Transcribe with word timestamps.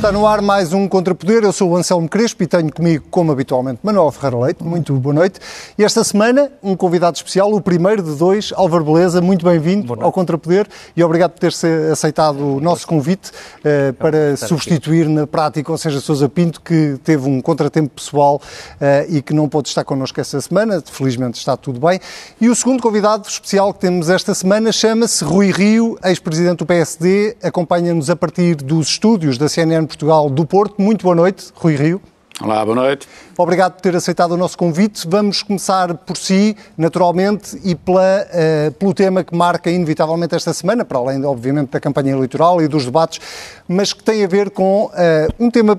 Está 0.00 0.10
no 0.10 0.26
ar 0.26 0.40
mais 0.40 0.72
um 0.72 0.88
Contrapoder. 0.88 1.44
Eu 1.44 1.52
sou 1.52 1.72
o 1.72 1.76
Anselmo 1.76 2.08
Crespo 2.08 2.42
e 2.42 2.46
tenho 2.46 2.72
comigo, 2.72 3.04
como 3.10 3.30
habitualmente, 3.32 3.80
Manuel 3.82 4.10
Ferreira 4.10 4.46
Leite. 4.46 4.64
Muito 4.64 4.94
boa 4.94 5.14
noite. 5.14 5.38
E 5.76 5.84
esta 5.84 6.02
semana, 6.02 6.50
um 6.62 6.74
convidado 6.74 7.18
especial, 7.18 7.52
o 7.52 7.60
primeiro 7.60 8.02
de 8.02 8.14
dois, 8.14 8.50
Álvaro 8.56 8.82
Beleza. 8.82 9.20
Muito 9.20 9.44
bem-vindo 9.44 10.02
ao 10.02 10.10
Contrapoder 10.10 10.66
e 10.96 11.04
obrigado 11.04 11.32
por 11.32 11.40
ter 11.40 11.52
aceitado 11.92 12.38
o 12.38 12.60
nosso 12.62 12.86
convite 12.86 13.30
uh, 13.58 13.92
para 13.92 14.38
substituir 14.38 15.02
aqui. 15.02 15.12
na 15.12 15.26
prática, 15.26 15.70
ou 15.70 15.76
seja, 15.76 16.00
Sousa 16.00 16.30
Pinto, 16.30 16.62
que 16.62 16.98
teve 17.04 17.28
um 17.28 17.42
contratempo 17.42 17.90
pessoal 17.96 18.40
uh, 18.76 19.14
e 19.14 19.20
que 19.20 19.34
não 19.34 19.50
pôde 19.50 19.68
estar 19.68 19.84
connosco 19.84 20.18
esta 20.18 20.40
semana. 20.40 20.82
Felizmente 20.82 21.38
está 21.38 21.58
tudo 21.58 21.78
bem. 21.78 22.00
E 22.40 22.48
o 22.48 22.54
segundo 22.54 22.82
convidado 22.82 23.28
especial 23.28 23.74
que 23.74 23.80
temos 23.80 24.08
esta 24.08 24.34
semana 24.34 24.72
chama-se 24.72 25.22
Rui 25.22 25.50
Rio, 25.50 25.98
ex-presidente 26.02 26.60
do 26.60 26.66
PSD. 26.66 27.36
Acompanha-nos 27.42 28.08
a 28.08 28.16
partir 28.16 28.54
dos 28.54 28.88
estúdios 28.88 29.36
da 29.36 29.46
CNN 29.46 29.89
Portugal 29.90 30.30
do 30.30 30.46
Porto. 30.46 30.80
Muito 30.80 31.02
boa 31.02 31.16
noite, 31.16 31.52
Rui 31.54 31.74
Rio. 31.74 32.00
Olá, 32.40 32.64
boa 32.64 32.76
noite. 32.76 33.08
Obrigado 33.36 33.72
por 33.72 33.80
ter 33.82 33.94
aceitado 33.94 34.32
o 34.32 34.36
nosso 34.36 34.56
convite. 34.56 35.06
Vamos 35.06 35.42
começar 35.42 35.92
por 35.94 36.16
si, 36.16 36.56
naturalmente, 36.78 37.60
e 37.64 37.74
pela, 37.74 38.24
uh, 38.24 38.72
pelo 38.72 38.94
tema 38.94 39.24
que 39.24 39.34
marca 39.34 39.68
inevitavelmente 39.68 40.34
esta 40.34 40.54
semana, 40.54 40.84
para 40.84 40.96
além, 40.96 41.22
obviamente, 41.24 41.70
da 41.70 41.80
campanha 41.80 42.12
eleitoral 42.12 42.62
e 42.62 42.68
dos 42.68 42.84
debates, 42.84 43.20
mas 43.68 43.92
que 43.92 44.02
tem 44.02 44.24
a 44.24 44.28
ver 44.28 44.50
com 44.50 44.84
uh, 44.84 44.90
um 45.38 45.50
tema 45.50 45.78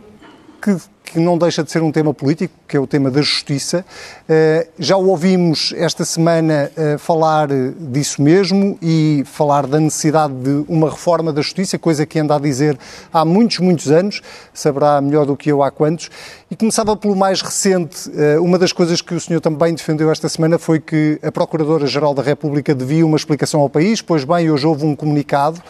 que 0.62 0.77
que 1.11 1.20
não 1.20 1.38
deixa 1.38 1.63
de 1.63 1.70
ser 1.70 1.83
um 1.83 1.91
tema 1.91 2.13
político, 2.13 2.53
que 2.67 2.77
é 2.77 2.79
o 2.79 2.88
tema 2.88 3.11
da 3.11 3.21
justiça. 3.21 3.85
Eh, 4.29 4.67
já 4.79 4.95
o 4.95 5.09
ouvimos 5.09 5.73
esta 5.75 6.05
semana 6.05 6.71
eh, 6.75 6.97
falar 6.97 7.49
disso 7.77 8.21
mesmo 8.21 8.77
e 8.81 9.23
falar 9.25 9.67
da 9.67 9.77
necessidade 9.77 10.34
de 10.34 10.63
uma 10.70 10.89
reforma 10.89 11.34
da 11.34 11.41
justiça, 11.41 11.77
coisa 11.77 12.05
que 12.05 12.17
anda 12.17 12.35
a 12.35 12.39
dizer 12.39 12.77
há 13.11 13.25
muitos, 13.25 13.59
muitos 13.59 13.91
anos, 13.91 14.21
saberá 14.53 15.01
melhor 15.01 15.25
do 15.25 15.35
que 15.35 15.51
eu 15.51 15.61
há 15.61 15.70
quantos. 15.70 16.09
E 16.49 16.55
começava 16.55 16.95
pelo 16.95 17.15
mais 17.15 17.41
recente. 17.41 18.09
Eh, 18.15 18.39
uma 18.39 18.57
das 18.57 18.71
coisas 18.71 19.01
que 19.01 19.13
o 19.13 19.20
senhor 19.20 19.41
também 19.41 19.73
defendeu 19.73 20.09
esta 20.09 20.29
semana 20.29 20.57
foi 20.57 20.79
que 20.79 21.20
a 21.21 21.32
Procuradora-Geral 21.32 22.13
da 22.13 22.23
República 22.23 22.73
devia 22.73 23.05
uma 23.05 23.17
explicação 23.17 23.59
ao 23.59 23.70
país. 23.70 24.01
Pois 24.01 24.23
bem, 24.23 24.49
hoje 24.49 24.65
houve 24.65 24.85
um 24.85 24.95
comunicado 24.95 25.62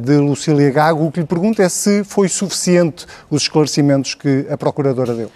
de 0.00 0.16
Lucília 0.16 0.70
Gago. 0.70 1.06
O 1.06 1.12
que 1.12 1.20
lhe 1.20 1.26
pergunto 1.26 1.60
é 1.60 1.68
se 1.68 2.02
foi 2.02 2.28
suficiente 2.28 3.06
os 3.30 3.42
esclarecimentos 3.42 4.14
que 4.14 4.46
a 4.48 4.56
Procuradora 4.56 4.67
deu. 5.14 5.30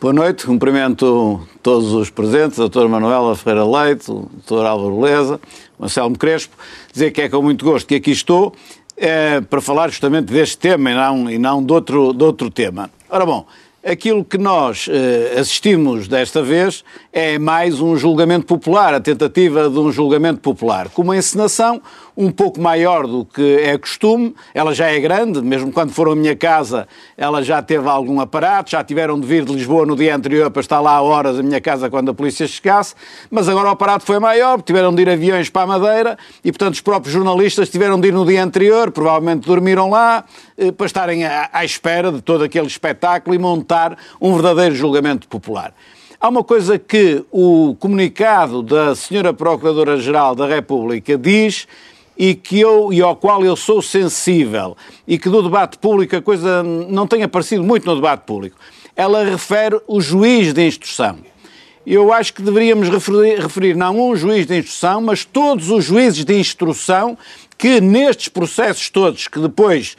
Boa 0.00 0.14
noite, 0.14 0.46
cumprimento 0.46 1.46
todos 1.62 1.92
os 1.92 2.08
presentes, 2.08 2.58
a 2.58 2.62
doutora 2.62 2.88
Manuela 2.88 3.36
Ferreira 3.36 3.66
Leite, 3.66 4.10
o 4.10 4.30
doutor 4.32 4.64
Álvaro 4.64 4.96
Beleza, 4.96 5.40
o 5.78 6.18
Crespo, 6.18 6.56
dizer 6.90 7.10
que 7.10 7.20
é 7.20 7.28
com 7.28 7.42
muito 7.42 7.64
gosto 7.64 7.86
que 7.86 7.96
aqui 7.96 8.10
estou 8.10 8.54
é, 8.96 9.42
para 9.42 9.60
falar 9.60 9.88
justamente 9.88 10.32
deste 10.32 10.56
tema 10.56 10.90
e 10.90 10.94
não, 10.94 11.30
e 11.30 11.38
não 11.38 11.62
de, 11.62 11.72
outro, 11.72 12.14
de 12.14 12.24
outro 12.24 12.50
tema. 12.50 12.90
Ora 13.10 13.26
bom, 13.26 13.46
aquilo 13.84 14.24
que 14.24 14.36
nós 14.36 14.86
eh, 14.90 15.38
assistimos 15.38 16.06
desta 16.06 16.42
vez 16.42 16.84
é 17.12 17.38
mais 17.38 17.80
um 17.80 17.96
julgamento 17.96 18.46
popular, 18.46 18.94
a 18.94 19.00
tentativa 19.00 19.68
de 19.68 19.78
um 19.78 19.90
julgamento 19.90 20.40
popular, 20.40 20.88
com 20.90 21.02
uma 21.02 21.16
encenação 21.16 21.80
um 22.16 22.30
pouco 22.30 22.60
maior 22.60 23.06
do 23.06 23.24
que 23.24 23.56
é 23.56 23.76
costume. 23.78 24.34
Ela 24.54 24.74
já 24.74 24.86
é 24.86 24.98
grande, 25.00 25.40
mesmo 25.42 25.72
quando 25.72 25.92
foram 25.92 26.12
à 26.12 26.16
minha 26.16 26.36
casa, 26.36 26.86
ela 27.16 27.42
já 27.42 27.62
teve 27.62 27.88
algum 27.88 28.20
aparato, 28.20 28.70
já 28.70 28.82
tiveram 28.82 29.18
de 29.18 29.26
vir 29.26 29.44
de 29.44 29.52
Lisboa 29.52 29.86
no 29.86 29.96
dia 29.96 30.14
anterior 30.14 30.50
para 30.50 30.60
estar 30.60 30.80
lá 30.80 30.92
a 30.92 31.02
horas 31.02 31.38
a 31.38 31.42
minha 31.42 31.60
casa 31.60 31.88
quando 31.88 32.10
a 32.10 32.14
polícia 32.14 32.46
chegasse, 32.46 32.94
mas 33.30 33.48
agora 33.48 33.68
o 33.68 33.72
aparato 33.72 34.04
foi 34.04 34.18
maior, 34.18 34.60
tiveram 34.62 34.94
de 34.94 35.02
ir 35.02 35.08
aviões 35.08 35.48
para 35.48 35.62
a 35.62 35.66
Madeira 35.66 36.18
e, 36.44 36.50
portanto, 36.52 36.74
os 36.74 36.80
próprios 36.80 37.12
jornalistas 37.12 37.68
tiveram 37.68 38.00
de 38.00 38.08
ir 38.08 38.12
no 38.12 38.24
dia 38.24 38.42
anterior, 38.42 38.90
provavelmente 38.90 39.46
dormiram 39.46 39.90
lá, 39.90 40.24
eh, 40.56 40.72
para 40.72 40.86
estarem 40.86 41.24
à 41.24 41.64
espera 41.64 42.12
de 42.12 42.20
todo 42.20 42.44
aquele 42.44 42.66
espetáculo 42.66 43.34
e 43.34 43.38
montar 43.38 43.96
um 44.20 44.34
verdadeiro 44.34 44.74
julgamento 44.74 45.28
popular. 45.28 45.74
Há 46.22 46.28
uma 46.28 46.44
coisa 46.44 46.78
que 46.78 47.24
o 47.30 47.74
comunicado 47.80 48.62
da 48.62 48.94
Senhora 48.94 49.32
Procuradora-Geral 49.32 50.34
da 50.34 50.46
República 50.46 51.16
diz 51.16 51.66
e, 52.20 52.34
que 52.34 52.60
eu, 52.60 52.92
e 52.92 53.00
ao 53.00 53.16
qual 53.16 53.42
eu 53.42 53.56
sou 53.56 53.80
sensível 53.80 54.76
e 55.08 55.18
que 55.18 55.30
do 55.30 55.42
debate 55.42 55.78
público 55.78 56.14
a 56.14 56.20
coisa 56.20 56.62
não 56.62 57.06
tem 57.06 57.22
aparecido 57.22 57.64
muito 57.64 57.86
no 57.86 57.94
debate 57.94 58.26
público. 58.26 58.58
Ela 58.94 59.24
refere 59.24 59.80
o 59.86 60.02
juiz 60.02 60.52
de 60.52 60.66
instrução. 60.66 61.16
Eu 61.86 62.12
acho 62.12 62.34
que 62.34 62.42
deveríamos 62.42 62.90
referir, 62.90 63.40
referir 63.40 63.74
não 63.74 63.98
um 63.98 64.14
juiz 64.14 64.46
de 64.46 64.58
instrução, 64.58 65.00
mas 65.00 65.24
todos 65.24 65.70
os 65.70 65.82
juízes 65.82 66.22
de 66.22 66.38
instrução 66.38 67.16
que 67.56 67.80
nestes 67.80 68.28
processos 68.28 68.90
todos 68.90 69.26
que 69.26 69.40
depois 69.40 69.96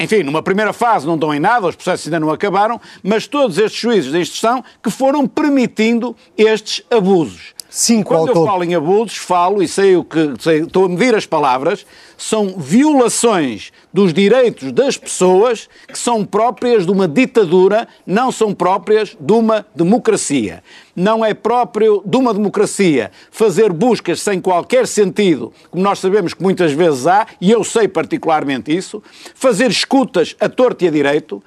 enfim, 0.00 0.24
numa 0.24 0.42
primeira 0.42 0.72
fase 0.72 1.06
não 1.06 1.16
dão 1.16 1.32
em 1.32 1.38
nada, 1.38 1.68
os 1.68 1.76
processos 1.76 2.06
ainda 2.06 2.20
não 2.20 2.30
acabaram, 2.30 2.78
mas 3.04 3.28
todos 3.28 3.56
estes 3.56 3.80
juízes 3.80 4.10
de 4.12 4.18
instrução 4.18 4.64
que 4.82 4.90
foram 4.90 5.28
permitindo 5.28 6.14
estes 6.36 6.82
abusos. 6.90 7.55
Cinco 7.78 8.14
Quando 8.14 8.28
eu 8.28 8.46
falo 8.46 8.64
em 8.64 8.74
abusos, 8.74 9.18
falo, 9.18 9.62
e 9.62 9.68
sei 9.68 9.96
o 9.96 10.02
que 10.02 10.32
sei, 10.40 10.62
estou 10.62 10.86
a 10.86 10.88
medir 10.88 11.14
as 11.14 11.26
palavras, 11.26 11.84
são 12.16 12.54
violações 12.56 13.70
dos 13.92 14.14
direitos 14.14 14.72
das 14.72 14.96
pessoas 14.96 15.68
que 15.86 15.98
são 15.98 16.24
próprias 16.24 16.86
de 16.86 16.90
uma 16.90 17.06
ditadura, 17.06 17.86
não 18.06 18.32
são 18.32 18.54
próprias 18.54 19.14
de 19.20 19.30
uma 19.30 19.66
democracia. 19.74 20.64
Não 20.96 21.22
é 21.22 21.34
próprio 21.34 22.02
de 22.06 22.16
uma 22.16 22.32
democracia 22.32 23.10
fazer 23.30 23.70
buscas 23.74 24.22
sem 24.22 24.40
qualquer 24.40 24.86
sentido, 24.86 25.52
como 25.70 25.84
nós 25.84 25.98
sabemos 25.98 26.32
que 26.32 26.42
muitas 26.42 26.72
vezes 26.72 27.06
há, 27.06 27.26
e 27.38 27.50
eu 27.50 27.62
sei 27.62 27.86
particularmente 27.86 28.74
isso, 28.74 29.02
fazer 29.34 29.70
escutas 29.70 30.34
a 30.40 30.48
torto 30.48 30.82
e 30.82 30.88
a 30.88 30.90
direito, 30.90 31.42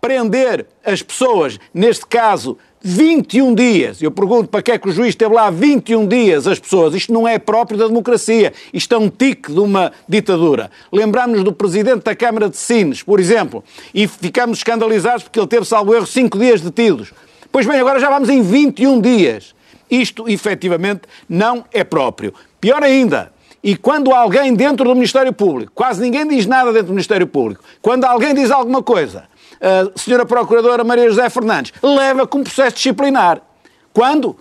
prender 0.00 0.66
as 0.82 1.02
pessoas, 1.02 1.58
neste 1.74 2.06
caso 2.06 2.56
21 2.86 3.54
dias. 3.54 4.02
Eu 4.02 4.10
pergunto 4.10 4.50
para 4.50 4.60
que 4.60 4.70
é 4.70 4.78
que 4.78 4.86
o 4.86 4.92
juiz 4.92 5.08
esteve 5.08 5.34
lá 5.34 5.48
21 5.48 6.06
dias 6.06 6.46
as 6.46 6.58
pessoas. 6.58 6.94
Isto 6.94 7.14
não 7.14 7.26
é 7.26 7.38
próprio 7.38 7.78
da 7.78 7.86
democracia. 7.86 8.52
Isto 8.74 8.94
é 8.94 8.98
um 8.98 9.08
tique 9.08 9.50
de 9.50 9.58
uma 9.58 9.90
ditadura. 10.06 10.70
Lembramos-nos 10.92 11.42
do 11.42 11.52
presidente 11.52 12.04
da 12.04 12.14
Câmara 12.14 12.50
de 12.50 12.58
Sines, 12.58 13.02
por 13.02 13.18
exemplo, 13.18 13.64
e 13.94 14.06
ficamos 14.06 14.58
escandalizados 14.58 15.22
porque 15.22 15.40
ele 15.40 15.46
teve, 15.46 15.64
salvo 15.64 15.94
erro, 15.94 16.06
5 16.06 16.38
dias 16.38 16.60
detidos. 16.60 17.14
Pois 17.50 17.66
bem, 17.66 17.80
agora 17.80 17.98
já 17.98 18.10
vamos 18.10 18.28
em 18.28 18.42
21 18.42 19.00
dias. 19.00 19.54
Isto, 19.90 20.28
efetivamente, 20.28 21.02
não 21.26 21.64
é 21.72 21.84
próprio. 21.84 22.34
Pior 22.60 22.82
ainda, 22.82 23.32
e 23.62 23.74
quando 23.76 24.12
alguém 24.12 24.54
dentro 24.54 24.84
do 24.84 24.94
Ministério 24.94 25.32
Público, 25.32 25.72
quase 25.74 26.02
ninguém 26.02 26.28
diz 26.28 26.44
nada 26.44 26.70
dentro 26.70 26.88
do 26.88 26.92
Ministério 26.92 27.26
Público, 27.26 27.64
quando 27.80 28.04
alguém 28.04 28.34
diz 28.34 28.50
alguma 28.50 28.82
coisa, 28.82 29.24
a 29.64 29.98
senhora 29.98 30.26
Procuradora 30.26 30.84
Maria 30.84 31.08
José 31.08 31.28
Fernandes 31.30 31.72
leva 31.82 32.26
com 32.26 32.42
processo 32.42 32.76
disciplinar. 32.76 33.40
Quando? 33.92 34.36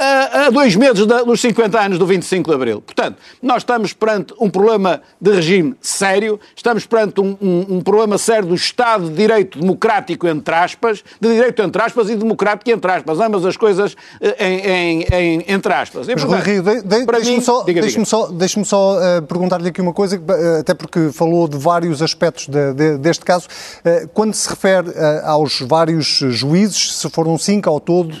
A, 0.00 0.46
a 0.46 0.50
dois 0.50 0.74
meses 0.74 1.04
da, 1.04 1.22
dos 1.22 1.40
50 1.40 1.78
anos 1.78 1.98
do 1.98 2.06
25 2.06 2.48
de 2.48 2.56
Abril. 2.56 2.80
Portanto, 2.80 3.18
nós 3.42 3.58
estamos 3.58 3.92
perante 3.92 4.32
um 4.40 4.48
problema 4.48 5.02
de 5.20 5.30
regime 5.30 5.74
sério, 5.80 6.40
estamos 6.56 6.86
perante 6.86 7.20
um, 7.20 7.36
um, 7.40 7.66
um, 7.76 7.80
problema 7.82 8.16
sério 8.16 8.48
do 8.48 8.54
Estado 8.54 9.10
de 9.10 9.14
Direito 9.14 9.60
democrático, 9.60 10.26
entre 10.26 10.54
aspas, 10.54 11.04
de 11.20 11.28
direito 11.28 11.60
entre 11.62 11.82
aspas 11.82 12.08
e 12.08 12.16
democrático 12.16 12.70
entre 12.70 12.90
aspas, 12.90 13.20
ambas 13.20 13.44
as 13.44 13.56
coisas 13.56 13.94
eh, 14.20 14.46
em, 14.46 14.60
em, 14.60 15.06
em, 15.12 15.44
entre 15.48 15.72
aspas. 15.72 16.06
Mas, 16.06 16.24
portanto, 16.24 16.44
Rio, 16.44 16.62
de, 16.62 16.82
de, 16.82 17.06
deixe-me 17.06 17.42
só, 17.42 17.62
deixe 17.62 18.04
só, 18.04 18.26
deixe 18.28 18.64
só 18.64 18.96
uh, 18.96 19.22
perguntar-lhe 19.22 19.68
aqui 19.68 19.82
uma 19.82 19.92
coisa, 19.92 20.16
uh, 20.16 20.60
até 20.60 20.72
porque 20.72 21.10
falou 21.12 21.46
de 21.46 21.58
vários 21.58 22.00
aspectos 22.00 22.48
de, 22.48 22.72
de, 22.72 22.96
deste 22.96 23.24
caso. 23.24 23.46
Uh, 23.84 24.08
quando 24.14 24.32
se 24.32 24.48
refere 24.48 24.88
aos 25.24 25.60
vários 25.60 26.06
juízes, 26.30 26.96
se 26.96 27.10
foram 27.10 27.36
cinco 27.36 27.68
ao 27.68 27.80
todo, 27.80 28.14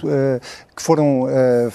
que 0.80 0.86
foram, 0.86 1.26
eh, 1.28 1.68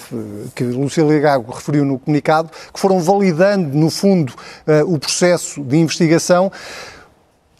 que 0.54 0.64
Lucília 0.64 1.20
Gago 1.20 1.52
referiu 1.52 1.84
no 1.84 1.98
comunicado, 1.98 2.50
que 2.72 2.80
foram 2.80 2.98
validando, 2.98 3.76
no 3.76 3.88
fundo, 3.88 4.34
eh, 4.66 4.82
o 4.82 4.98
processo 4.98 5.62
de 5.62 5.76
investigação, 5.76 6.50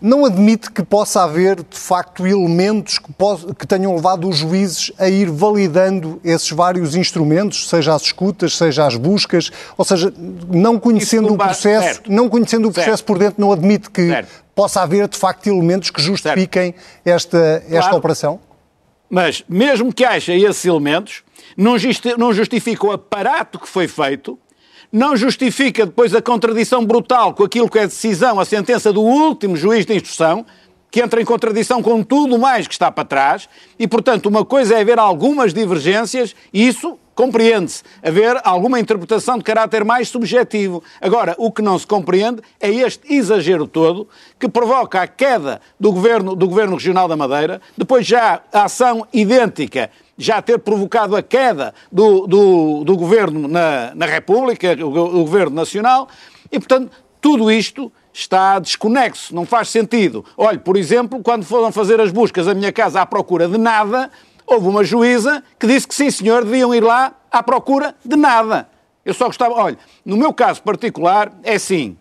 não 0.03 0.27
admite 0.27 0.71
que 0.71 0.83
possa 0.83 1.23
haver, 1.23 1.57
de 1.57 1.79
facto, 1.79 2.27
elementos 2.27 2.99
que, 2.99 3.11
que, 3.59 3.67
tenham 3.67 3.95
levado 3.95 4.29
os 4.29 4.37
juízes 4.37 4.93
a 4.99 5.09
ir 5.09 5.31
validando 5.31 6.21
esses 6.23 6.51
vários 6.51 6.95
instrumentos, 6.95 7.69
seja 7.69 7.95
as 7.95 8.03
escutas, 8.03 8.57
seja 8.57 8.85
as 8.85 8.97
buscas, 8.97 9.51
ou 9.79 9.85
seja, 9.85 10.13
não 10.51 10.79
conhecendo 10.79 11.33
o 11.33 11.39
processo, 11.39 11.87
certo. 11.87 12.13
não 12.13 12.29
conhecendo 12.29 12.69
o 12.69 12.73
processo 12.73 12.99
certo. 12.99 13.07
por 13.07 13.19
dentro, 13.19 13.41
não 13.41 13.53
admite 13.53 13.89
que 13.89 14.09
certo. 14.09 14.45
possa 14.55 14.83
haver, 14.83 15.09
de 15.09 15.17
facto, 15.17 15.47
elementos 15.47 15.91
que 15.91 16.03
justifiquem 16.03 16.75
esta, 17.05 17.63
esta 17.69 17.83
claro. 17.83 17.97
operação? 17.97 18.41
Mas, 19.09 19.45
mesmo 19.49 19.93
que 19.93 20.05
haja 20.05 20.35
esses 20.35 20.65
elementos, 20.65 21.23
não, 21.57 22.33
justifica 22.33 22.87
o 22.87 22.93
aparato 22.93 23.59
que 23.59 23.69
foi 23.69 23.89
feito, 23.89 24.39
não 24.93 25.17
justifica 25.17 25.87
depois 25.87 26.15
a 26.15 26.23
contradição 26.23 26.85
brutal 26.85 27.35
com 27.35 27.43
aquilo 27.43 27.69
que 27.69 27.79
é 27.79 27.83
a 27.83 27.87
decisão, 27.87 28.39
a 28.39 28.45
sentença 28.45 28.93
do 28.93 29.03
último 29.03 29.57
juiz 29.57 29.87
de 29.87 29.95
instrução, 29.95 30.45
que 30.91 31.03
entra 31.03 31.21
em 31.21 31.25
contradição 31.25 31.83
com 31.83 32.03
tudo 32.03 32.39
mais 32.39 32.67
que 32.67 32.75
está 32.75 32.91
para 32.91 33.05
trás, 33.05 33.49
e, 33.79 33.87
portanto, 33.87 34.27
uma 34.27 34.45
coisa 34.45 34.75
é 34.75 34.81
haver 34.81 34.99
algumas 34.99 35.53
divergências, 35.53 36.35
e 36.53 36.67
isso 36.67 36.99
compreende-se, 37.15 37.83
haver 38.03 38.39
alguma 38.45 38.79
interpretação 38.79 39.39
de 39.39 39.45
caráter 39.45 39.85
mais 39.85 40.09
subjetivo. 40.09 40.83
Agora, 41.01 41.35
o 41.39 41.51
que 41.51 41.63
não 41.63 41.79
se 41.79 41.87
compreende 41.87 42.43
é 42.61 42.71
este 42.71 43.13
exagero 43.13 43.67
todo 43.67 44.07
que 44.39 44.49
provoca 44.49 45.01
a 45.01 45.07
queda 45.07 45.61
do 45.81 45.91
governo, 45.91 46.37
do 46.37 46.47
governo 46.47 46.77
regional 46.77 47.09
da 47.09 47.17
Madeira, 47.17 47.61
depois 47.77 48.07
já 48.07 48.43
a 48.53 48.65
ação 48.65 49.07
idêntica 49.13 49.91
já 50.19 50.41
ter 50.41 50.59
provocado 50.59 51.15
a 51.15 51.23
queda 51.23 51.75
do, 51.91 52.27
do, 52.27 52.85
do 52.85 52.97
governo 52.97 53.47
na, 53.47 53.95
na 53.95 54.07
República, 54.07 54.77
o, 54.81 54.89
o 54.89 55.25
governo 55.25 55.55
nacional, 55.55 56.09
e, 56.51 56.59
portanto, 56.59 56.91
tudo 57.21 57.51
isto 57.51 57.93
está 58.13 58.59
desconexo, 58.59 59.35
não 59.35 59.45
faz 59.45 59.69
sentido. 59.69 60.25
Olhe, 60.37 60.59
por 60.59 60.77
exemplo, 60.77 61.23
quando 61.23 61.45
foram 61.45 61.71
fazer 61.71 62.01
as 62.01 62.11
buscas 62.11 62.49
à 62.49 62.55
minha 62.55 62.73
casa 62.73 63.01
à 63.01 63.07
procura 63.07 63.47
de 63.47 63.59
nada, 63.59 64.11
houve 64.47 64.69
uma 64.69 64.85
juíza 64.85 65.43
que 65.59 65.67
disse 65.67 65.87
que 65.87 65.95
sim, 65.95 66.11
senhor, 66.11 66.45
deviam 66.45 66.75
ir 66.75 66.83
lá 66.83 67.13
à 67.31 67.43
procura 67.43 67.95
de 68.05 68.17
nada. 68.17 68.69
Eu 69.05 69.13
só 69.13 69.27
gostava, 69.27 69.55
olha, 69.55 69.79
no 70.05 70.17
meu 70.17 70.33
caso 70.33 70.63
particular, 70.63 71.33
é 71.43 71.55
assim. 71.55 71.97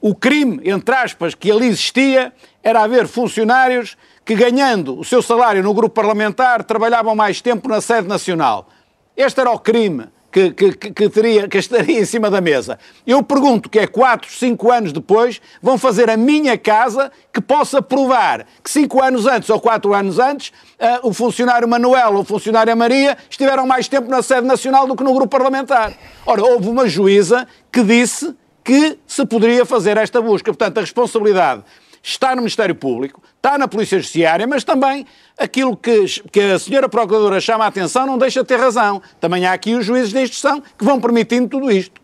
O 0.00 0.14
crime, 0.14 0.60
entre 0.64 0.94
aspas, 0.94 1.34
que 1.34 1.50
ali 1.50 1.66
existia 1.66 2.32
era 2.62 2.82
haver 2.82 3.06
funcionários 3.06 3.96
que, 4.28 4.34
ganhando 4.34 5.00
o 5.00 5.02
seu 5.02 5.22
salário 5.22 5.62
no 5.62 5.72
grupo 5.72 5.94
parlamentar, 5.94 6.62
trabalhavam 6.62 7.16
mais 7.16 7.40
tempo 7.40 7.66
na 7.66 7.80
sede 7.80 8.06
nacional. 8.06 8.68
Este 9.16 9.40
era 9.40 9.50
o 9.50 9.58
crime 9.58 10.08
que, 10.30 10.50
que, 10.50 10.72
que, 10.74 11.08
teria, 11.08 11.48
que 11.48 11.56
estaria 11.56 11.98
em 11.98 12.04
cima 12.04 12.30
da 12.30 12.38
mesa. 12.38 12.78
Eu 13.06 13.22
pergunto 13.22 13.70
que 13.70 13.78
é 13.78 13.86
4, 13.86 14.30
5 14.30 14.70
anos 14.70 14.92
depois 14.92 15.40
vão 15.62 15.78
fazer 15.78 16.10
a 16.10 16.16
minha 16.18 16.58
casa 16.58 17.10
que 17.32 17.40
possa 17.40 17.80
provar 17.80 18.44
que 18.62 18.70
5 18.70 19.02
anos 19.02 19.26
antes 19.26 19.48
ou 19.48 19.58
4 19.58 19.94
anos 19.94 20.18
antes 20.18 20.48
uh, 20.78 21.08
o 21.08 21.14
funcionário 21.14 21.66
Manuel 21.66 22.12
ou 22.12 22.20
o 22.20 22.24
funcionário 22.24 22.76
Maria 22.76 23.16
estiveram 23.30 23.66
mais 23.66 23.88
tempo 23.88 24.10
na 24.10 24.20
sede 24.20 24.46
nacional 24.46 24.86
do 24.86 24.94
que 24.94 25.02
no 25.02 25.14
grupo 25.14 25.28
parlamentar. 25.28 25.94
Ora, 26.26 26.44
houve 26.44 26.68
uma 26.68 26.86
juíza 26.86 27.48
que 27.72 27.82
disse 27.82 28.36
que 28.62 28.98
se 29.06 29.24
poderia 29.24 29.64
fazer 29.64 29.96
esta 29.96 30.20
busca. 30.20 30.52
Portanto, 30.52 30.76
a 30.76 30.80
responsabilidade 30.82 31.64
está 32.02 32.30
no 32.30 32.42
Ministério 32.42 32.74
Público, 32.74 33.22
está 33.36 33.58
na 33.58 33.68
Polícia 33.68 33.98
Judiciária, 33.98 34.46
mas 34.46 34.64
também 34.64 35.06
aquilo 35.36 35.76
que, 35.76 36.04
que 36.30 36.40
a 36.40 36.58
senhora 36.58 36.88
Procuradora 36.88 37.40
chama 37.40 37.64
a 37.64 37.68
atenção 37.68 38.06
não 38.06 38.18
deixa 38.18 38.42
de 38.42 38.46
ter 38.46 38.58
razão. 38.58 39.02
Também 39.20 39.46
há 39.46 39.52
aqui 39.52 39.74
os 39.74 39.84
juízes 39.84 40.12
de 40.12 40.20
instrução 40.20 40.60
que 40.60 40.84
vão 40.84 41.00
permitindo 41.00 41.48
tudo 41.48 41.70
isto. 41.70 41.97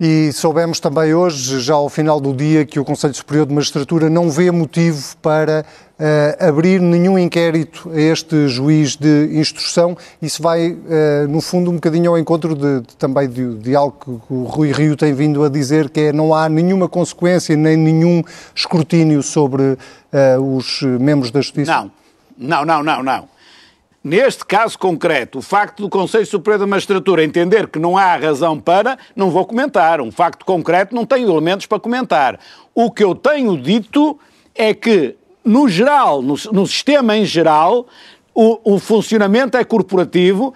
E 0.00 0.32
soubemos 0.32 0.78
também 0.78 1.12
hoje, 1.12 1.58
já 1.58 1.74
ao 1.74 1.88
final 1.88 2.20
do 2.20 2.32
dia, 2.32 2.64
que 2.64 2.78
o 2.78 2.84
Conselho 2.84 3.12
Superior 3.14 3.46
de 3.46 3.52
Magistratura 3.52 4.08
não 4.08 4.30
vê 4.30 4.48
motivo 4.48 5.16
para 5.20 5.66
uh, 5.98 6.48
abrir 6.48 6.80
nenhum 6.80 7.18
inquérito 7.18 7.90
a 7.90 8.00
este 8.00 8.46
juiz 8.46 8.94
de 8.94 9.30
instrução. 9.32 9.98
Isso 10.22 10.40
vai, 10.40 10.70
uh, 10.70 11.26
no 11.28 11.40
fundo, 11.40 11.72
um 11.72 11.74
bocadinho 11.74 12.12
ao 12.12 12.18
encontro 12.18 12.54
de, 12.54 12.80
de, 12.82 12.96
também 12.96 13.28
de, 13.28 13.56
de, 13.56 13.74
algo 13.74 14.22
que 14.24 14.32
o 14.32 14.44
Rui 14.44 14.70
Rio 14.70 14.96
tem 14.96 15.12
vindo 15.12 15.42
a 15.42 15.48
dizer, 15.48 15.90
que 15.90 16.00
é 16.00 16.12
não 16.12 16.32
há 16.32 16.48
nenhuma 16.48 16.88
consequência 16.88 17.56
nem 17.56 17.76
nenhum 17.76 18.22
escrutínio 18.54 19.20
sobre 19.20 19.62
uh, 19.62 20.56
os 20.56 20.80
membros 20.82 21.32
da 21.32 21.40
Justiça. 21.40 21.72
Não, 21.72 21.90
não, 22.38 22.64
não, 22.64 22.82
não, 22.84 23.02
não. 23.02 23.37
Neste 24.02 24.44
caso 24.44 24.78
concreto, 24.78 25.38
o 25.38 25.42
facto 25.42 25.82
do 25.82 25.88
Conselho 25.88 26.24
Superior 26.24 26.60
da 26.60 26.66
Magistratura 26.66 27.24
entender 27.24 27.66
que 27.66 27.78
não 27.78 27.98
há 27.98 28.16
razão 28.16 28.58
para, 28.58 28.96
não 29.14 29.30
vou 29.30 29.44
comentar. 29.44 30.00
Um 30.00 30.12
facto 30.12 30.44
concreto 30.44 30.94
não 30.94 31.04
tenho 31.04 31.28
elementos 31.28 31.66
para 31.66 31.80
comentar. 31.80 32.38
O 32.74 32.90
que 32.90 33.02
eu 33.02 33.14
tenho 33.14 33.60
dito 33.60 34.18
é 34.54 34.72
que, 34.72 35.16
no 35.44 35.68
geral, 35.68 36.22
no, 36.22 36.36
no 36.52 36.66
sistema 36.66 37.16
em 37.16 37.24
geral, 37.24 37.86
o, 38.32 38.74
o 38.74 38.78
funcionamento 38.78 39.56
é 39.56 39.64
corporativo, 39.64 40.54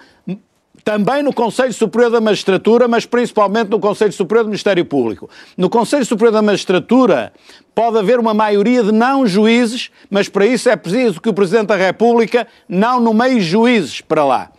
também 0.84 1.22
no 1.22 1.32
Conselho 1.32 1.72
Superior 1.72 2.10
da 2.10 2.20
Magistratura, 2.20 2.88
mas 2.88 3.06
principalmente 3.06 3.70
no 3.70 3.80
Conselho 3.80 4.12
Superior 4.12 4.44
do 4.44 4.48
Ministério 4.48 4.84
Público. 4.84 5.28
No 5.56 5.70
Conselho 5.70 6.04
Superior 6.04 6.32
da 6.32 6.42
Magistratura 6.42 7.32
pode 7.74 7.98
haver 7.98 8.18
uma 8.18 8.34
maioria 8.34 8.82
de 8.82 8.92
não 8.92 9.26
juízes, 9.26 9.90
mas 10.10 10.28
para 10.28 10.46
isso 10.46 10.68
é 10.68 10.76
preciso 10.76 11.20
que 11.20 11.28
o 11.28 11.34
Presidente 11.34 11.68
da 11.68 11.76
República 11.76 12.46
não 12.68 13.00
nomeie 13.00 13.40
juízes 13.40 14.00
para 14.00 14.24
lá. 14.24 14.50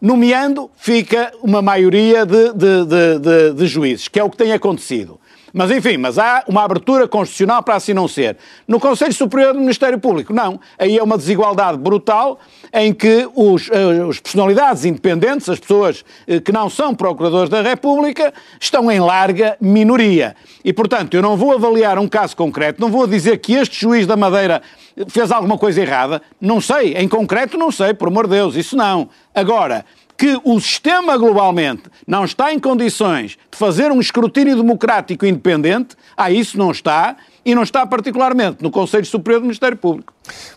Nomeando, 0.00 0.70
fica 0.76 1.32
uma 1.42 1.60
maioria 1.60 2.24
de, 2.24 2.52
de, 2.52 2.84
de, 2.84 3.52
de 3.54 3.66
juízes, 3.66 4.06
que 4.06 4.20
é 4.20 4.24
o 4.24 4.30
que 4.30 4.36
tem 4.36 4.52
acontecido. 4.52 5.20
Mas 5.52 5.70
enfim, 5.70 5.96
mas 5.96 6.18
há 6.18 6.44
uma 6.46 6.62
abertura 6.62 7.08
constitucional 7.08 7.62
para 7.62 7.76
assim 7.76 7.94
não 7.94 8.06
ser. 8.06 8.36
No 8.66 8.78
Conselho 8.78 9.12
Superior 9.12 9.54
do 9.54 9.60
Ministério 9.60 9.98
Público, 9.98 10.32
não. 10.32 10.60
Aí 10.78 10.98
é 10.98 11.02
uma 11.02 11.16
desigualdade 11.16 11.78
brutal 11.78 12.38
em 12.72 12.92
que 12.92 13.28
os, 13.34 13.70
eh, 13.70 14.20
personalidades 14.22 14.84
independentes, 14.84 15.48
as 15.48 15.58
pessoas 15.58 16.04
eh, 16.26 16.40
que 16.40 16.52
não 16.52 16.68
são 16.68 16.94
procuradores 16.94 17.48
da 17.48 17.62
República, 17.62 18.32
estão 18.60 18.90
em 18.90 19.00
larga 19.00 19.56
minoria. 19.60 20.36
E, 20.64 20.72
portanto, 20.72 21.14
eu 21.14 21.22
não 21.22 21.36
vou 21.36 21.52
avaliar 21.52 21.98
um 21.98 22.08
caso 22.08 22.36
concreto, 22.36 22.80
não 22.80 22.90
vou 22.90 23.06
dizer 23.06 23.38
que 23.38 23.54
este 23.54 23.80
juiz 23.80 24.06
da 24.06 24.16
Madeira 24.16 24.62
fez 25.08 25.30
alguma 25.30 25.56
coisa 25.56 25.80
errada. 25.80 26.20
Não 26.40 26.60
sei, 26.60 26.94
em 26.94 27.08
concreto 27.08 27.56
não 27.56 27.70
sei, 27.70 27.94
por 27.94 28.08
amor 28.08 28.26
de 28.26 28.34
Deus, 28.34 28.56
isso 28.56 28.76
não. 28.76 29.08
Agora, 29.34 29.84
que 30.18 30.38
o 30.44 30.58
sistema 30.60 31.16
globalmente 31.16 31.84
não 32.04 32.24
está 32.24 32.52
em 32.52 32.58
condições 32.58 33.38
de 33.50 33.56
fazer 33.56 33.92
um 33.92 34.00
escrutínio 34.00 34.56
democrático 34.56 35.24
independente, 35.24 35.96
a 36.16 36.28
isso 36.28 36.58
não 36.58 36.72
está, 36.72 37.16
e 37.44 37.54
não 37.54 37.62
está 37.62 37.86
particularmente 37.86 38.60
no 38.60 38.70
Conselho 38.70 39.06
Superior 39.06 39.38
do 39.40 39.44
Ministério 39.44 39.76
Público. 39.76 40.12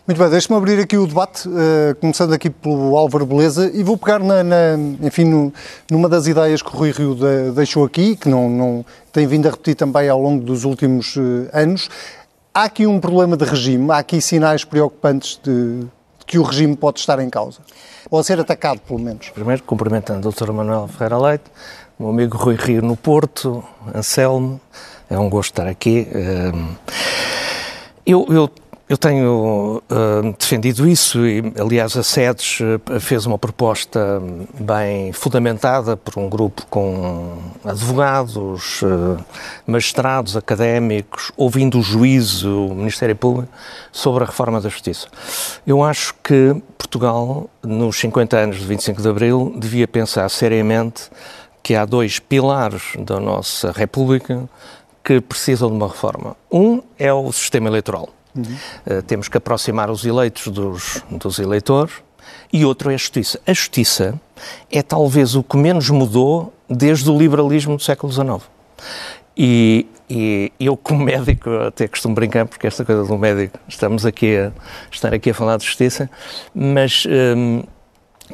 Muito 0.06 0.18
bem, 0.18 0.28
deixe-me 0.28 0.58
abrir 0.58 0.80
aqui 0.80 0.96
o 0.96 1.06
debate, 1.06 1.48
uh, 1.48 1.94
começando 2.00 2.32
aqui 2.32 2.50
pelo 2.50 2.96
Álvaro 2.96 3.24
Beleza, 3.24 3.70
e 3.72 3.84
vou 3.84 3.96
pegar, 3.96 4.18
na, 4.18 4.42
na 4.42 4.56
enfim, 5.00 5.24
no, 5.24 5.52
numa 5.88 6.08
das 6.08 6.26
ideias 6.26 6.60
que 6.60 6.68
o 6.68 6.76
Rui 6.76 6.90
Rio 6.90 7.14
de, 7.14 7.52
deixou 7.52 7.84
aqui, 7.84 8.16
que 8.16 8.28
não, 8.28 8.50
não 8.50 8.84
tem 9.12 9.28
vindo 9.28 9.46
a 9.46 9.50
repetir 9.52 9.76
também 9.76 10.08
ao 10.08 10.20
longo 10.20 10.44
dos 10.44 10.64
últimos 10.64 11.14
uh, 11.16 11.48
anos. 11.52 11.88
Há 12.52 12.64
aqui 12.64 12.84
um 12.84 12.98
problema 12.98 13.36
de 13.36 13.44
regime, 13.44 13.92
há 13.92 13.98
aqui 13.98 14.20
sinais 14.20 14.64
preocupantes 14.64 15.40
de, 15.42 15.78
de 15.80 16.26
que 16.26 16.36
o 16.36 16.42
regime 16.42 16.76
pode 16.76 16.98
estar 16.98 17.20
em 17.20 17.30
causa 17.30 17.60
ou 18.12 18.18
a 18.18 18.22
ser 18.22 18.38
atacado, 18.38 18.78
pelo 18.80 18.98
menos. 18.98 19.30
Primeiro, 19.30 19.62
cumprimentando 19.62 20.28
o 20.28 20.32
Dr. 20.32 20.52
Manuel 20.52 20.86
Ferreira 20.86 21.16
Leite, 21.16 21.44
o 21.98 22.02
meu 22.02 22.12
amigo 22.12 22.36
Rui 22.36 22.56
Rio 22.56 22.82
no 22.82 22.94
Porto, 22.94 23.64
Anselmo, 23.94 24.60
é 25.08 25.18
um 25.18 25.30
gosto 25.30 25.52
estar 25.52 25.66
aqui. 25.66 26.06
Ehm, 26.12 26.76
eu, 28.04 28.26
eu 28.28 28.50
eu 28.92 28.98
tenho 28.98 29.82
uh, 29.90 30.34
defendido 30.38 30.86
isso 30.86 31.26
e, 31.26 31.42
aliás, 31.58 31.96
a 31.96 32.02
SEDES 32.02 32.58
uh, 32.60 33.00
fez 33.00 33.24
uma 33.24 33.38
proposta 33.38 34.22
bem 34.60 35.14
fundamentada 35.14 35.96
por 35.96 36.18
um 36.18 36.28
grupo 36.28 36.66
com 36.68 37.38
advogados, 37.64 38.82
uh, 38.82 39.16
magistrados, 39.66 40.36
académicos, 40.36 41.32
ouvindo 41.38 41.78
o 41.78 41.82
juízo, 41.82 42.66
o 42.66 42.74
Ministério 42.74 43.16
Público, 43.16 43.48
sobre 43.90 44.24
a 44.24 44.26
reforma 44.26 44.60
da 44.60 44.68
Justiça. 44.68 45.08
Eu 45.66 45.82
acho 45.82 46.14
que 46.22 46.54
Portugal, 46.76 47.48
nos 47.62 47.98
50 47.98 48.36
anos 48.36 48.58
de 48.58 48.66
25 48.66 49.00
de 49.00 49.08
Abril, 49.08 49.54
devia 49.56 49.88
pensar 49.88 50.28
seriamente 50.28 51.04
que 51.62 51.74
há 51.74 51.86
dois 51.86 52.18
pilares 52.18 52.92
da 52.98 53.18
nossa 53.18 53.72
República 53.72 54.46
que 55.02 55.18
precisam 55.18 55.70
de 55.70 55.76
uma 55.76 55.88
reforma. 55.88 56.36
Um 56.52 56.82
é 56.98 57.10
o 57.10 57.32
sistema 57.32 57.70
eleitoral 57.70 58.10
Uhum. 58.34 58.56
Uh, 58.86 59.02
temos 59.02 59.28
que 59.28 59.36
aproximar 59.36 59.90
os 59.90 60.04
eleitos 60.04 60.48
dos, 60.48 61.02
dos 61.10 61.38
eleitores. 61.38 61.94
E 62.52 62.64
outro 62.64 62.90
é 62.90 62.94
a 62.94 62.96
justiça. 62.96 63.40
A 63.46 63.52
justiça 63.52 64.20
é 64.70 64.82
talvez 64.82 65.34
o 65.34 65.42
que 65.42 65.56
menos 65.56 65.88
mudou 65.90 66.52
desde 66.68 67.10
o 67.10 67.18
liberalismo 67.18 67.76
do 67.76 67.82
século 67.82 68.12
XIX. 68.12 68.42
E, 69.36 69.86
e, 70.08 70.52
eu, 70.60 70.76
como 70.76 71.04
médico, 71.04 71.50
até 71.66 71.88
costumo 71.88 72.14
brincar, 72.14 72.46
porque 72.46 72.66
esta 72.66 72.84
coisa 72.84 73.04
do 73.04 73.18
médico, 73.18 73.58
estamos 73.66 74.04
aqui 74.04 74.36
a 74.36 74.52
estar 74.90 75.14
aqui 75.14 75.30
a 75.30 75.34
falar 75.34 75.56
de 75.56 75.64
justiça, 75.64 76.10
mas 76.54 77.04
hum, 77.06 77.62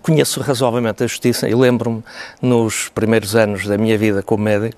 conheço 0.03 0.41
razoavelmente 0.41 1.05
a 1.05 1.07
justiça 1.07 1.49
e 1.49 1.55
lembro-me, 1.55 2.03
nos 2.43 2.89
primeiros 2.89 3.37
anos 3.37 3.67
da 3.67 3.79
minha 3.79 3.97
vida 3.97 4.23
como 4.23 4.43
médico, 4.43 4.77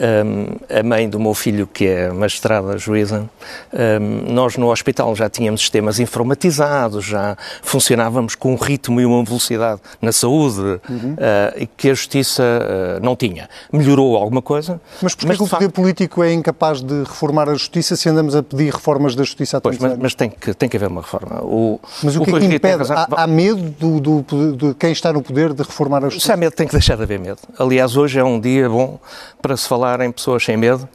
um, 0.00 0.78
a 0.78 0.82
mãe 0.82 1.08
do 1.08 1.18
meu 1.18 1.34
filho, 1.34 1.66
que 1.66 1.86
é 1.86 2.10
magistrada, 2.10 2.78
juíza, 2.78 3.28
um, 3.72 4.32
nós 4.32 4.56
no 4.56 4.70
hospital 4.70 5.14
já 5.14 5.28
tínhamos 5.28 5.60
sistemas 5.60 5.98
informatizados, 5.98 7.04
já 7.04 7.36
funcionávamos 7.62 8.34
com 8.34 8.52
um 8.52 8.56
ritmo 8.56 9.00
e 9.00 9.06
uma 9.06 9.24
velocidade 9.24 9.80
na 10.00 10.12
saúde 10.12 10.60
uhum. 10.88 11.14
uh, 11.14 11.68
que 11.76 11.90
a 11.90 11.94
justiça 11.94 12.42
uh, 12.42 13.04
não 13.04 13.16
tinha. 13.16 13.48
Melhorou 13.72 14.16
alguma 14.16 14.42
coisa. 14.42 14.80
Mas 15.02 15.14
porquê 15.14 15.36
que 15.36 15.42
o 15.42 15.48
poder 15.48 15.70
político 15.70 16.22
é 16.22 16.32
incapaz 16.32 16.80
de 16.80 17.00
reformar 17.00 17.48
a 17.48 17.54
justiça 17.54 17.96
se 17.96 18.08
andamos 18.08 18.34
a 18.34 18.42
pedir 18.42 18.72
reformas 18.72 19.14
da 19.14 19.24
justiça 19.24 19.56
há 19.56 19.60
Pois, 19.60 19.78
mas, 19.78 19.98
mas, 19.98 20.14
tem, 20.14 20.30
que, 20.30 20.54
tem 20.54 20.68
que 20.68 20.76
haver 20.76 20.88
uma 20.88 21.02
reforma. 21.02 21.40
O, 21.42 21.80
mas 22.02 22.16
o, 22.16 22.22
o 22.22 22.24
que 22.24 22.34
é 22.34 22.40
que 22.40 22.46
impede? 22.46 22.92
Há, 22.92 23.08
há, 23.22 23.26
medo 23.26 23.62
do, 23.78 24.00
do, 24.00 24.56
de 24.56 24.74
quem 24.74 24.92
está 24.92 25.12
no 25.12 25.22
poder 25.22 25.52
de 25.52 25.62
reformar 25.62 25.98
a 25.98 26.08
justiça? 26.08 26.26
Se 26.26 26.32
há 26.32 26.36
medo, 26.36 26.52
tem 26.52 26.66
que 26.66 26.72
deixar 26.72 26.96
de 26.96 27.02
haver 27.02 27.18
medo. 27.18 27.38
Aliás, 27.58 27.96
hoje 27.96 28.18
é 28.18 28.24
um 28.24 28.40
dia 28.40 28.68
bom 28.68 28.98
para 29.42 29.56
se 29.56 29.68
falar 29.68 29.87
em 30.00 30.10
pessoas 30.12 30.44
sem 30.44 30.56
medo, 30.56 30.88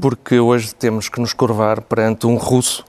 porque 0.00 0.38
hoje 0.38 0.74
temos 0.74 1.08
que 1.08 1.20
nos 1.20 1.32
curvar 1.32 1.80
perante 1.80 2.26
um 2.26 2.36
russo 2.36 2.84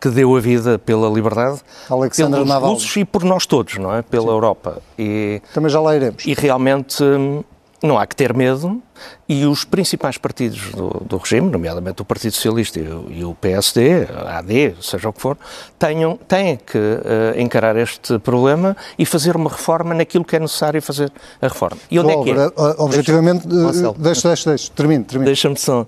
que 0.00 0.08
deu 0.08 0.34
a 0.36 0.40
vida 0.40 0.78
pela 0.80 1.08
liberdade, 1.08 1.60
Alexandre 1.88 2.32
pelos 2.34 2.48
Naval. 2.48 2.72
russos 2.74 2.96
e 2.96 3.04
por 3.04 3.22
nós 3.22 3.46
todos, 3.46 3.78
não 3.78 3.94
é? 3.94 4.02
Pela 4.02 4.32
Europa. 4.32 4.82
E, 4.98 5.40
Também 5.54 5.70
já 5.70 5.80
lá 5.80 5.94
iremos. 5.94 6.26
e 6.26 6.34
realmente 6.34 7.02
hum, 7.04 7.44
não 7.82 7.98
há 7.98 8.06
que 8.06 8.14
ter 8.14 8.32
medo 8.32 8.80
e 9.28 9.44
os 9.44 9.64
principais 9.64 10.16
partidos 10.16 10.70
do, 10.70 10.88
do 11.04 11.16
regime, 11.16 11.50
nomeadamente 11.50 12.00
o 12.00 12.04
Partido 12.04 12.32
Socialista 12.32 12.78
e 12.78 12.82
o, 12.86 13.06
e 13.10 13.24
o 13.24 13.34
PSD, 13.34 14.06
a 14.24 14.38
AD, 14.38 14.76
seja 14.80 15.08
o 15.08 15.12
que 15.12 15.20
for, 15.20 15.36
tenham, 15.78 16.16
têm 16.16 16.56
que 16.56 16.78
eh, 16.78 17.40
encarar 17.40 17.76
este 17.76 18.18
problema 18.20 18.76
e 18.98 19.04
fazer 19.04 19.34
uma 19.34 19.50
reforma 19.50 19.94
naquilo 19.94 20.24
que 20.24 20.36
é 20.36 20.38
necessário 20.38 20.80
fazer 20.80 21.10
a 21.40 21.48
reforma. 21.48 21.78
E 21.90 21.98
onde 21.98 22.10
é 22.12 22.22
que 22.22 22.30
é? 22.30 22.32
Álvaro, 22.44 22.54
eh, 22.56 22.74
objetivamente, 22.78 23.46
Deixa- 23.48 24.28
deixa, 24.28 24.50
deixa, 24.50 24.72
termine, 24.72 25.04
termine. 25.04 25.26
Deixa-me 25.26 25.58
só. 25.58 25.86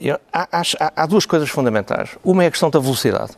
Eu- 0.00 0.18
há, 0.32 0.48
há- 0.50 0.92
há 0.96 1.06
duas 1.06 1.26
coisas 1.26 1.48
fundamentais. 1.50 2.10
Uma 2.24 2.44
é 2.44 2.46
a 2.46 2.50
questão 2.50 2.70
da 2.70 2.78
velocidade. 2.78 3.32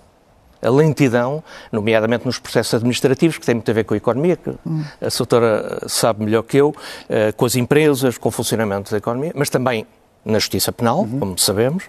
A 0.63 0.71
lentidão, 0.71 1.43
nomeadamente 1.71 2.25
nos 2.27 2.39
processos 2.39 2.75
administrativos, 2.75 3.39
que 3.39 3.47
tem 3.47 3.55
muito 3.55 3.71
a 3.71 3.75
ver 3.75 3.85
com 3.85 3.95
a 3.95 3.97
economia, 3.97 4.37
que 4.37 4.51
a 4.51 5.09
doutora 5.17 5.79
sabe 5.89 6.25
melhor 6.25 6.43
que 6.43 6.57
eu, 6.57 6.75
eh, 7.09 7.33
com 7.33 7.45
as 7.45 7.55
empresas, 7.57 8.17
com 8.19 8.29
o 8.29 8.33
funcionamento 8.33 8.91
da 8.91 8.97
economia, 8.99 9.33
mas 9.35 9.51
também 9.51 9.87
na 10.25 10.39
justiça 10.39 10.73
penal, 10.73 11.07
como 11.21 11.39
sabemos, 11.39 11.85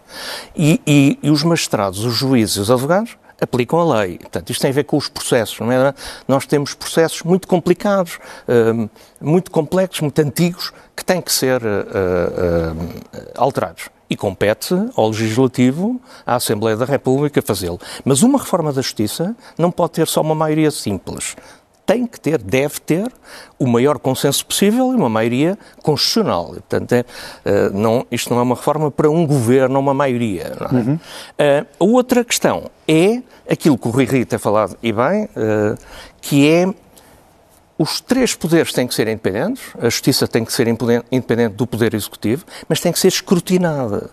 e, 0.55 0.79
e- 0.85 1.17
e 1.23 1.31
os 1.31 1.41
magistrados, 1.43 2.03
os 2.05 2.13
juízes 2.13 2.57
e 2.57 2.59
os 2.59 2.69
advogados 2.69 3.17
aplicam 3.41 3.79
a 3.79 3.99
lei. 4.01 4.17
Portanto, 4.19 4.49
isto 4.51 4.61
tem 4.61 4.69
a 4.71 4.73
ver 4.73 4.83
com 4.83 4.97
os 4.97 5.07
processos, 5.07 5.59
não 5.59 5.71
é? 5.71 5.93
Nós 6.27 6.45
temos 6.45 6.73
processos 6.73 7.21
muito 7.23 7.47
complicados, 7.47 8.19
hum, 8.47 8.89
muito 9.21 9.49
complexos, 9.51 10.01
muito 10.01 10.19
antigos, 10.21 10.71
que 10.95 11.03
têm 11.05 11.21
que 11.21 11.31
ser 11.31 11.61
eh, 11.63 11.85
eh, 13.13 13.31
alterados. 13.35 13.89
E 14.09 14.15
compete 14.15 14.73
ao 14.95 15.09
Legislativo, 15.09 15.99
à 16.25 16.35
Assembleia 16.35 16.77
da 16.77 16.85
República, 16.85 17.41
fazê-lo. 17.41 17.79
Mas 18.05 18.23
uma 18.23 18.39
reforma 18.39 18.71
da 18.71 18.81
Justiça 18.81 19.35
não 19.57 19.71
pode 19.71 19.93
ter 19.93 20.07
só 20.07 20.21
uma 20.21 20.35
maioria 20.35 20.71
simples. 20.71 21.35
Tem 21.85 22.05
que 22.05 22.19
ter, 22.19 22.41
deve 22.41 22.81
ter, 22.81 23.09
o 23.57 23.65
maior 23.65 23.97
consenso 23.97 24.45
possível 24.45 24.91
e 24.91 24.95
uma 24.95 25.07
maioria 25.07 25.57
constitucional. 25.81 26.47
Portanto, 26.47 26.91
é, 26.91 27.05
eh, 27.45 27.69
não, 27.73 28.05
isto 28.11 28.29
não 28.29 28.39
é 28.39 28.43
uma 28.43 28.55
reforma 28.55 28.91
para 28.91 29.09
um 29.09 29.25
governo, 29.25 29.79
uma 29.79 29.93
maioria. 29.93 30.51
é? 31.37 31.59
Eh, 31.59 31.65
a 31.79 31.83
outra 31.85 32.25
questão 32.25 32.69
é 32.85 33.21
aquilo 33.49 33.77
que 33.77 33.87
o 33.87 33.91
Rui 33.91 34.03
Rio 34.03 34.25
tem 34.25 34.37
falado, 34.37 34.77
e 34.83 34.91
bem, 34.91 35.29
eh, 35.33 35.75
que 36.19 36.49
é 36.49 36.73
os 37.77 38.01
três 38.01 38.33
poderes 38.33 38.73
têm 38.73 38.87
que 38.87 38.93
ser 38.95 39.07
independentes, 39.07 39.61
a 39.79 39.83
justiça 39.89 40.27
tem 40.27 40.43
que 40.43 40.51
ser 40.51 40.67
independente 40.67 41.53
do 41.55 41.67
poder 41.67 41.93
executivo, 41.93 42.43
mas 42.67 42.79
tem 42.79 42.91
que 42.91 42.99
ser 42.99 43.09
escrutinada. 43.09 44.09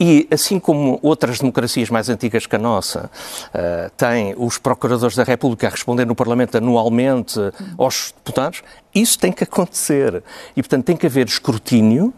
E 0.00 0.26
assim 0.32 0.58
como 0.58 0.98
outras 1.00 1.38
democracias 1.38 1.88
mais 1.90 2.08
antigas 2.08 2.44
que 2.46 2.56
a 2.56 2.58
nossa 2.58 3.08
eh, 3.52 3.90
têm 3.96 4.34
os 4.36 4.58
procuradores 4.58 5.14
da 5.16 5.22
República 5.22 5.68
a 5.68 5.70
responder 5.70 6.04
no 6.04 6.14
Parlamento 6.14 6.56
anualmente 6.56 7.38
aos 7.78 8.12
deputados, 8.16 8.62
isso 8.92 9.18
tem 9.18 9.30
que 9.30 9.44
acontecer. 9.44 10.22
E, 10.56 10.62
portanto, 10.62 10.84
tem 10.84 10.96
que 10.96 11.06
haver 11.06 11.26
escrutínio, 11.28 12.12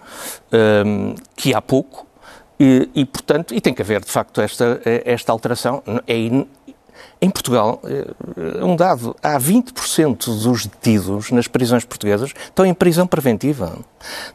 ehm, 0.50 1.14
que 1.36 1.54
há 1.54 1.60
pouco, 1.60 2.06
e, 2.58 2.88
e, 2.94 3.04
portanto, 3.04 3.54
e 3.54 3.60
tem 3.60 3.74
que 3.74 3.82
haver, 3.82 4.00
de 4.02 4.10
facto, 4.10 4.40
esta, 4.40 4.80
esta 5.04 5.30
alteração. 5.30 5.82
É 6.06 6.16
in- 6.16 6.46
em 7.20 7.30
Portugal, 7.30 7.80
eh, 7.84 8.62
um 8.62 8.76
dado, 8.76 9.16
há 9.22 9.38
20% 9.38 10.42
dos 10.42 10.66
detidos 10.66 11.30
nas 11.30 11.48
prisões 11.48 11.84
portuguesas 11.84 12.32
estão 12.44 12.66
em 12.66 12.74
prisão 12.74 13.06
preventiva. 13.06 13.78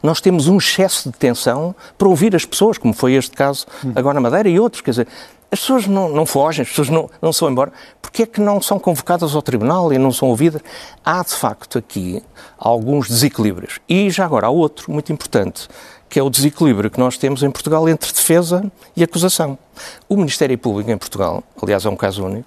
Nós 0.02 0.20
temos 0.20 0.48
um 0.48 0.58
excesso 0.58 1.04
de 1.04 1.12
detenção 1.12 1.74
para 1.96 2.08
ouvir 2.08 2.34
as 2.34 2.44
pessoas, 2.44 2.78
como 2.78 2.92
foi 2.92 3.14
este 3.14 3.36
caso 3.36 3.66
agora 3.94 4.14
na 4.14 4.20
Madeira 4.20 4.48
e 4.48 4.58
outros. 4.58 4.82
Quer 4.82 4.90
dizer, 4.90 5.08
as 5.52 5.60
pessoas 5.60 5.86
não, 5.86 6.08
não 6.08 6.24
fogem, 6.24 6.62
as 6.62 6.68
pessoas 6.70 6.88
não, 6.88 7.10
não 7.20 7.30
se 7.30 7.40
vão 7.40 7.50
embora. 7.50 7.72
Porquê 8.00 8.22
é 8.22 8.26
que 8.26 8.40
não 8.40 8.60
são 8.60 8.78
convocadas 8.78 9.34
ao 9.34 9.42
tribunal 9.42 9.92
e 9.92 9.98
não 9.98 10.10
são 10.10 10.28
ouvidas? 10.28 10.62
Há, 11.04 11.22
de 11.22 11.34
facto, 11.34 11.76
aqui 11.76 12.22
alguns 12.58 13.06
desequilíbrios. 13.06 13.78
E 13.86 14.08
já 14.10 14.24
agora 14.24 14.46
há 14.46 14.50
outro 14.50 14.90
muito 14.90 15.12
importante, 15.12 15.68
que 16.12 16.18
é 16.18 16.22
o 16.22 16.28
desequilíbrio 16.28 16.90
que 16.90 16.98
nós 16.98 17.16
temos 17.16 17.42
em 17.42 17.50
Portugal 17.50 17.88
entre 17.88 18.12
defesa 18.12 18.70
e 18.94 19.02
acusação. 19.02 19.58
O 20.06 20.14
Ministério 20.14 20.58
Público 20.58 20.90
em 20.90 20.98
Portugal, 20.98 21.42
aliás 21.62 21.86
é 21.86 21.88
um 21.88 21.96
caso 21.96 22.22
único, 22.22 22.46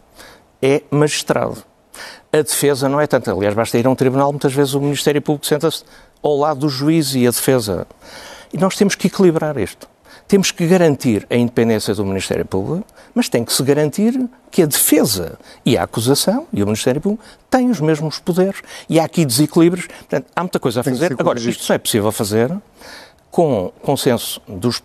é 0.62 0.84
magistrado. 0.92 1.64
A 2.32 2.44
defesa 2.44 2.88
não 2.88 3.02
é 3.02 3.08
tanto. 3.08 3.32
Aliás, 3.32 3.56
basta 3.56 3.76
ir 3.80 3.88
a 3.88 3.90
um 3.90 3.96
tribunal, 3.96 4.32
muitas 4.32 4.54
vezes 4.54 4.76
o 4.76 4.80
Ministério 4.80 5.20
Público 5.20 5.48
senta-se 5.48 5.84
ao 6.22 6.38
lado 6.38 6.60
do 6.60 6.70
juiz 6.70 7.16
e 7.16 7.26
a 7.26 7.32
defesa. 7.32 7.88
E 8.54 8.58
nós 8.60 8.76
temos 8.76 8.94
que 8.94 9.08
equilibrar 9.08 9.58
isto. 9.58 9.90
Temos 10.28 10.52
que 10.52 10.68
garantir 10.68 11.26
a 11.28 11.36
independência 11.36 11.96
do 11.96 12.06
Ministério 12.06 12.46
Público, 12.46 12.86
mas 13.16 13.30
tem 13.30 13.44
que 13.44 13.52
se 13.52 13.64
garantir 13.64 14.30
que 14.52 14.62
a 14.62 14.68
defesa 14.68 15.40
e 15.66 15.76
a 15.76 15.84
acusação 15.84 16.46
e 16.54 16.62
o 16.62 16.68
Ministério 16.68 17.02
Público 17.02 17.24
têm 17.50 17.72
os 17.72 17.82
mesmos 17.82 18.20
poderes. 18.20 18.62
E 18.88 19.00
há 19.00 19.06
aqui 19.06 19.26
desequilíbrios. 19.26 19.88
Portanto, 19.88 20.28
há 20.36 20.42
muita 20.42 20.60
coisa 20.60 20.82
a 20.82 20.84
fazer. 20.84 21.16
Agora, 21.18 21.40
isto 21.40 21.64
só 21.64 21.74
é 21.74 21.80
possível 21.80 22.12
fazer 22.12 22.52
com 23.36 23.70
consenso 23.82 24.42
dos 24.48 24.82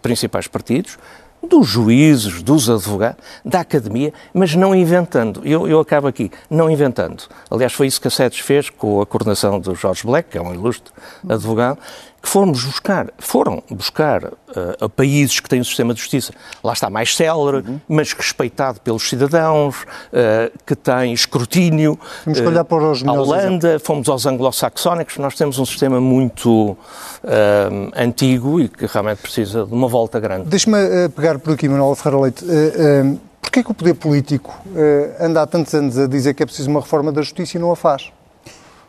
principais 0.00 0.48
partidos, 0.48 0.98
dos 1.46 1.66
juízes, 1.66 2.42
dos 2.42 2.70
advogados, 2.70 3.22
da 3.44 3.60
academia, 3.60 4.10
mas 4.32 4.54
não 4.54 4.74
inventando. 4.74 5.42
Eu, 5.44 5.68
eu 5.68 5.78
acabo 5.78 6.08
aqui, 6.08 6.30
não 6.48 6.70
inventando. 6.70 7.24
Aliás, 7.50 7.74
foi 7.74 7.88
isso 7.88 8.00
que 8.00 8.08
a 8.08 8.10
SEDES 8.10 8.38
fez 8.38 8.70
com 8.70 9.02
a 9.02 9.06
coordenação 9.06 9.60
do 9.60 9.74
Jorge 9.74 10.06
Black, 10.06 10.30
que 10.30 10.38
é 10.38 10.40
um 10.40 10.54
ilustre 10.54 10.90
advogado, 11.28 11.78
que 12.22 12.28
fomos 12.28 12.64
buscar, 12.64 13.08
foram 13.18 13.62
buscar 13.70 14.24
eh, 14.24 14.76
a 14.80 14.88
países 14.88 15.40
que 15.40 15.48
têm 15.48 15.60
um 15.60 15.64
sistema 15.64 15.94
de 15.94 16.00
justiça, 16.00 16.32
lá 16.62 16.72
está 16.72 16.90
mais 16.90 17.16
célere, 17.16 17.64
mas 17.88 18.12
respeitado 18.12 18.80
pelos 18.80 19.08
cidadãos, 19.08 19.86
eh, 20.12 20.52
que 20.66 20.74
tem 20.74 21.12
escrutínio. 21.12 21.98
Temos 22.24 22.40
que 22.40 22.46
eh, 22.46 22.48
olhar 22.48 22.64
para 22.64 22.90
os 22.90 23.02
a 23.02 23.06
melhores 23.06 23.28
Holanda, 23.28 23.78
fomos 23.80 24.08
aos 24.08 24.26
anglo-saxónicos, 24.26 25.16
nós 25.18 25.34
temos 25.34 25.58
um 25.58 25.64
sistema 25.64 26.00
muito 26.00 26.76
eh, 27.24 27.68
antigo 27.96 28.60
e 28.60 28.68
que 28.68 28.86
realmente 28.86 29.22
precisa 29.22 29.64
de 29.64 29.72
uma 29.72 29.88
volta 29.88 30.20
grande. 30.20 30.48
Deixe-me 30.48 30.78
eh, 30.78 31.08
pegar 31.08 31.38
por 31.38 31.54
aqui, 31.54 31.68
Manuel 31.68 31.94
Ferreira 31.94 32.22
Leite. 32.22 32.44
Uh, 32.44 33.30
Porquê 33.50 33.64
que 33.64 33.70
o 33.72 33.74
poder 33.74 33.94
político 33.94 34.54
eh, 34.76 35.16
anda 35.18 35.42
há 35.42 35.46
tantos 35.46 35.74
anos 35.74 35.98
a 35.98 36.06
dizer 36.06 36.34
que 36.34 36.42
é 36.44 36.46
preciso 36.46 36.70
uma 36.70 36.80
reforma 36.80 37.10
da 37.10 37.20
justiça 37.20 37.56
e 37.56 37.60
não 37.60 37.72
a 37.72 37.76
faz? 37.76 38.12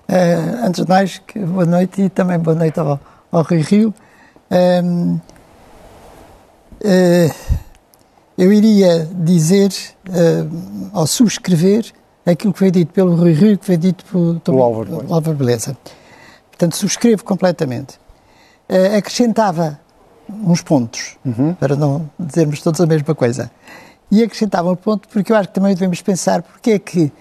Eh, 0.08 0.36
antes 0.64 0.84
de 0.84 0.88
mais, 0.88 1.18
que 1.18 1.40
boa 1.40 1.66
noite 1.66 2.04
e 2.04 2.10
também 2.10 2.38
boa 2.38 2.56
noite 2.56 2.80
ao, 2.80 3.00
ao 3.32 3.44
Rui 3.44 3.62
Rio. 3.62 3.94
Ehm, 4.50 5.18
eh, 6.84 7.32
eu 8.38 8.52
iria 8.52 9.08
dizer, 9.14 9.72
eh, 10.10 10.46
ao 10.94 11.08
subscrever, 11.08 11.86
aquilo 12.26 12.54
que 12.54 12.60
foi 12.60 12.72
dito 12.72 12.94
pelo 12.94 13.16
Rui 13.16 13.34
Rio 13.34 13.54
e 13.54 13.58
que 13.58 13.66
foi 13.66 13.78
dito 13.78 14.04
pelo, 14.06 14.40
Pelo 14.40 14.62
Álvaro 14.62 15.06
Álvaro 15.10 15.38
Beleza. 15.38 15.78
Portanto, 16.50 16.76
subscrevo 16.76 17.24
completamente. 17.24 18.00
Eh, 18.68 18.98
acrescentava 18.98 19.80
uns 20.30 20.62
pontos, 20.62 21.18
para 21.60 21.76
não 21.76 22.10
dizermos 22.18 22.62
todos 22.62 22.80
a 22.80 22.86
mesma 22.86 23.14
coisa. 23.14 23.52
E 24.10 24.24
acrescentava 24.24 24.70
um 24.72 24.76
ponto 24.76 25.08
porque 25.10 25.32
eu 25.32 25.36
acho 25.36 25.50
que 25.50 25.56
também 25.56 25.74
devemos 25.74 26.02
pensar 26.02 26.42
porque 26.42 26.72
é 26.72 26.80
que 26.80 27.12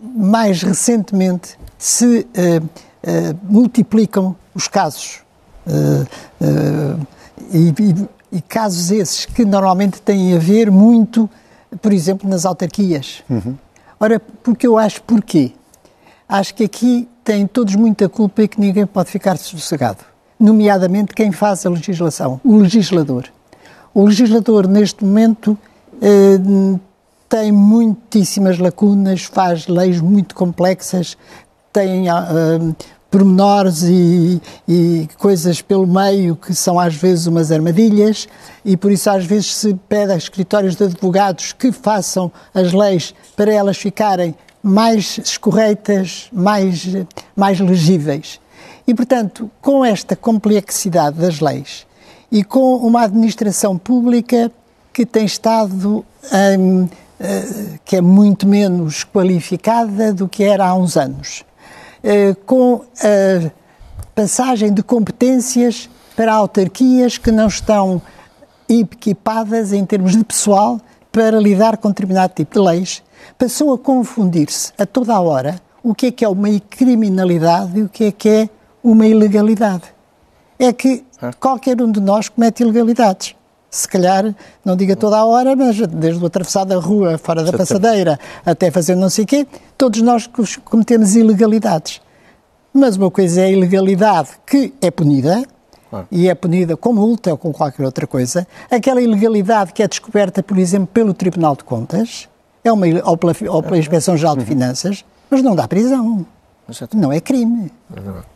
mais 0.00 0.62
recentemente 0.62 1.58
se 1.78 2.26
eh, 2.34 2.60
eh, 3.02 3.34
multiplicam 3.42 4.34
os 4.54 4.68
casos. 4.68 5.23
Eh, 5.66 6.06
eh, 6.40 6.96
e, 7.52 7.68
e- 7.68 8.08
e 8.38 8.40
casos 8.42 8.90
esses 8.90 9.26
que 9.26 9.44
normalmente 9.44 10.00
têm 10.02 10.34
a 10.34 10.38
ver 10.38 10.70
muito, 10.70 11.28
por 11.80 11.92
exemplo, 11.92 12.28
nas 12.28 12.44
autarquias. 12.44 13.22
Ora, 14.00 14.20
porque 14.42 14.66
eu 14.66 14.76
acho 14.76 15.02
porquê? 15.02 15.52
Acho 16.28 16.54
que 16.54 16.64
aqui 16.64 17.08
têm 17.22 17.46
todos 17.46 17.74
muita 17.76 18.08
culpa 18.08 18.42
e 18.42 18.48
que 18.48 18.60
ninguém 18.60 18.86
pode 18.86 19.08
ficar 19.10 19.36
sossegado. 19.38 19.98
Nomeadamente 20.38 21.14
quem 21.14 21.30
faz 21.30 21.64
a 21.64 21.70
legislação, 21.70 22.40
o 22.44 22.56
legislador. 22.56 23.24
O 23.94 24.04
legislador, 24.04 24.66
neste 24.66 25.04
momento, 25.04 25.56
eh, 26.02 26.38
tem 27.28 27.52
muitíssimas 27.52 28.58
lacunas, 28.58 29.22
faz 29.24 29.68
leis 29.68 30.00
muito 30.00 30.34
complexas, 30.34 31.16
tem 31.72 32.08
ah, 32.08 32.28
ah, 32.28 32.74
pormenores 33.14 33.84
e, 33.84 34.42
e 34.66 35.08
coisas 35.18 35.62
pelo 35.62 35.86
meio 35.86 36.34
que 36.34 36.52
são 36.52 36.80
às 36.80 36.96
vezes 36.96 37.28
umas 37.28 37.52
armadilhas 37.52 38.26
e 38.64 38.76
por 38.76 38.90
isso 38.90 39.08
às 39.08 39.24
vezes 39.24 39.54
se 39.54 39.72
pede 39.88 40.10
a 40.10 40.16
escritórios 40.16 40.74
de 40.74 40.82
advogados 40.82 41.52
que 41.52 41.70
façam 41.70 42.32
as 42.52 42.72
leis 42.72 43.14
para 43.36 43.52
elas 43.52 43.76
ficarem 43.76 44.34
mais 44.60 45.18
escorreitas, 45.18 46.28
mais, 46.32 46.88
mais 47.36 47.60
legíveis. 47.60 48.40
E, 48.84 48.92
portanto, 48.92 49.48
com 49.62 49.84
esta 49.84 50.16
complexidade 50.16 51.16
das 51.16 51.38
leis 51.38 51.86
e 52.32 52.42
com 52.42 52.78
uma 52.78 53.02
administração 53.02 53.78
pública 53.78 54.50
que 54.92 55.06
tem 55.06 55.24
estado, 55.24 56.04
eh, 56.32 56.56
que 57.84 57.94
é 57.94 58.00
muito 58.00 58.44
menos 58.44 59.04
qualificada 59.04 60.12
do 60.12 60.28
que 60.28 60.42
era 60.42 60.66
há 60.66 60.74
uns 60.74 60.96
anos, 60.96 61.44
eh, 62.04 62.36
com 62.44 62.84
a 63.00 63.50
passagem 64.14 64.72
de 64.72 64.82
competências 64.82 65.88
para 66.14 66.34
autarquias 66.34 67.16
que 67.16 67.32
não 67.32 67.46
estão 67.48 68.02
equipadas 68.68 69.72
em 69.72 69.84
termos 69.86 70.12
de 70.12 70.22
pessoal 70.22 70.78
para 71.10 71.38
lidar 71.40 71.78
com 71.78 71.88
determinado 71.88 72.34
tipo 72.34 72.54
de 72.54 72.60
leis, 72.60 73.02
passou 73.38 73.72
a 73.72 73.78
confundir-se 73.78 74.70
a 74.76 74.84
toda 74.84 75.14
a 75.14 75.20
hora 75.20 75.58
o 75.82 75.94
que 75.94 76.06
é 76.06 76.10
que 76.10 76.24
é 76.24 76.28
uma 76.28 76.48
criminalidade 76.68 77.78
e 77.78 77.82
o 77.82 77.88
que 77.88 78.04
é 78.04 78.12
que 78.12 78.28
é 78.28 78.48
uma 78.82 79.06
ilegalidade. 79.06 79.84
É 80.58 80.72
que 80.72 81.04
qualquer 81.40 81.80
um 81.80 81.90
de 81.90 82.00
nós 82.00 82.28
comete 82.28 82.62
ilegalidades. 82.62 83.34
Se 83.74 83.88
calhar, 83.88 84.32
não 84.64 84.76
diga 84.76 84.94
toda 84.94 85.16
a 85.16 85.24
hora, 85.24 85.56
mas 85.56 85.76
desde 85.88 86.22
o 86.22 86.26
atravessar 86.26 86.64
da 86.64 86.76
rua, 86.76 87.18
fora 87.18 87.42
da 87.42 87.52
passadeira, 87.52 88.20
até 88.46 88.70
fazer 88.70 88.94
não 88.94 89.10
sei 89.10 89.24
o 89.24 89.26
quê, 89.26 89.44
todos 89.76 90.00
nós 90.00 90.30
cometemos 90.64 91.16
ilegalidades. 91.16 92.00
Mas 92.72 92.96
uma 92.96 93.10
coisa 93.10 93.40
é 93.40 93.46
a 93.46 93.50
ilegalidade 93.50 94.28
que 94.46 94.72
é 94.80 94.92
punida, 94.92 95.42
e 96.08 96.28
é 96.28 96.34
punida 96.36 96.76
com 96.76 96.92
multa 96.92 97.32
ou 97.32 97.36
com 97.36 97.52
qualquer 97.52 97.84
outra 97.84 98.06
coisa. 98.06 98.46
Aquela 98.70 99.02
ilegalidade 99.02 99.72
que 99.72 99.82
é 99.82 99.88
descoberta, 99.88 100.40
por 100.40 100.56
exemplo, 100.56 100.86
pelo 100.86 101.12
Tribunal 101.12 101.56
de 101.56 101.64
Contas, 101.64 102.28
é 102.62 102.70
uma, 102.70 102.86
ou, 103.04 103.16
pela, 103.16 103.34
ou 103.48 103.60
pela 103.60 103.76
Inspeção 103.76 104.16
Geral 104.16 104.36
de 104.36 104.42
uhum. 104.42 104.46
Finanças, 104.46 105.04
mas 105.28 105.42
não 105.42 105.56
dá 105.56 105.66
prisão. 105.66 106.24
Não 106.94 107.12
é 107.12 107.20
crime. 107.20 107.72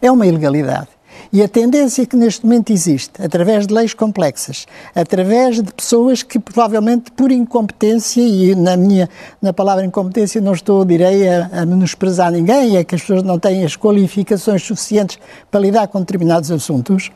É 0.03 0.11
uma 0.11 0.27
ilegalidade. 0.27 0.89
E 1.33 1.43
a 1.43 1.49
tendência 1.49 2.07
que 2.07 2.17
neste 2.17 2.45
momento 2.45 2.73
existe, 2.73 3.23
através 3.23 3.67
de 3.67 3.75
leis 3.75 3.95
complexas, 3.95 4.67
através 4.95 5.63
de 5.63 5.73
pessoas 5.73 6.23
que 6.23 6.39
provavelmente 6.39 7.11
por 7.13 7.31
incompetência, 7.31 8.23
e 8.23 8.55
na 8.55 8.77
minha 8.77 9.09
na 9.41 9.53
palavra 9.53 9.85
incompetência 9.85 10.41
não 10.41 10.53
estou, 10.53 10.85
direi, 10.85 11.29
a, 11.29 11.51
a 11.53 11.67
menosprezar 11.67 12.33
ninguém, 12.33 12.77
é 12.77 12.85
que 12.85 12.95
as 12.95 13.01
pessoas 13.01 13.23
não 13.23 13.39
têm 13.39 13.65
as 13.65 13.77
qualificações 13.77 14.63
suficientes 14.63 15.19
para 15.51 15.61
lidar 15.61 15.89
com 15.89 16.01
determinados 16.01 16.51
assuntos, 16.51 17.11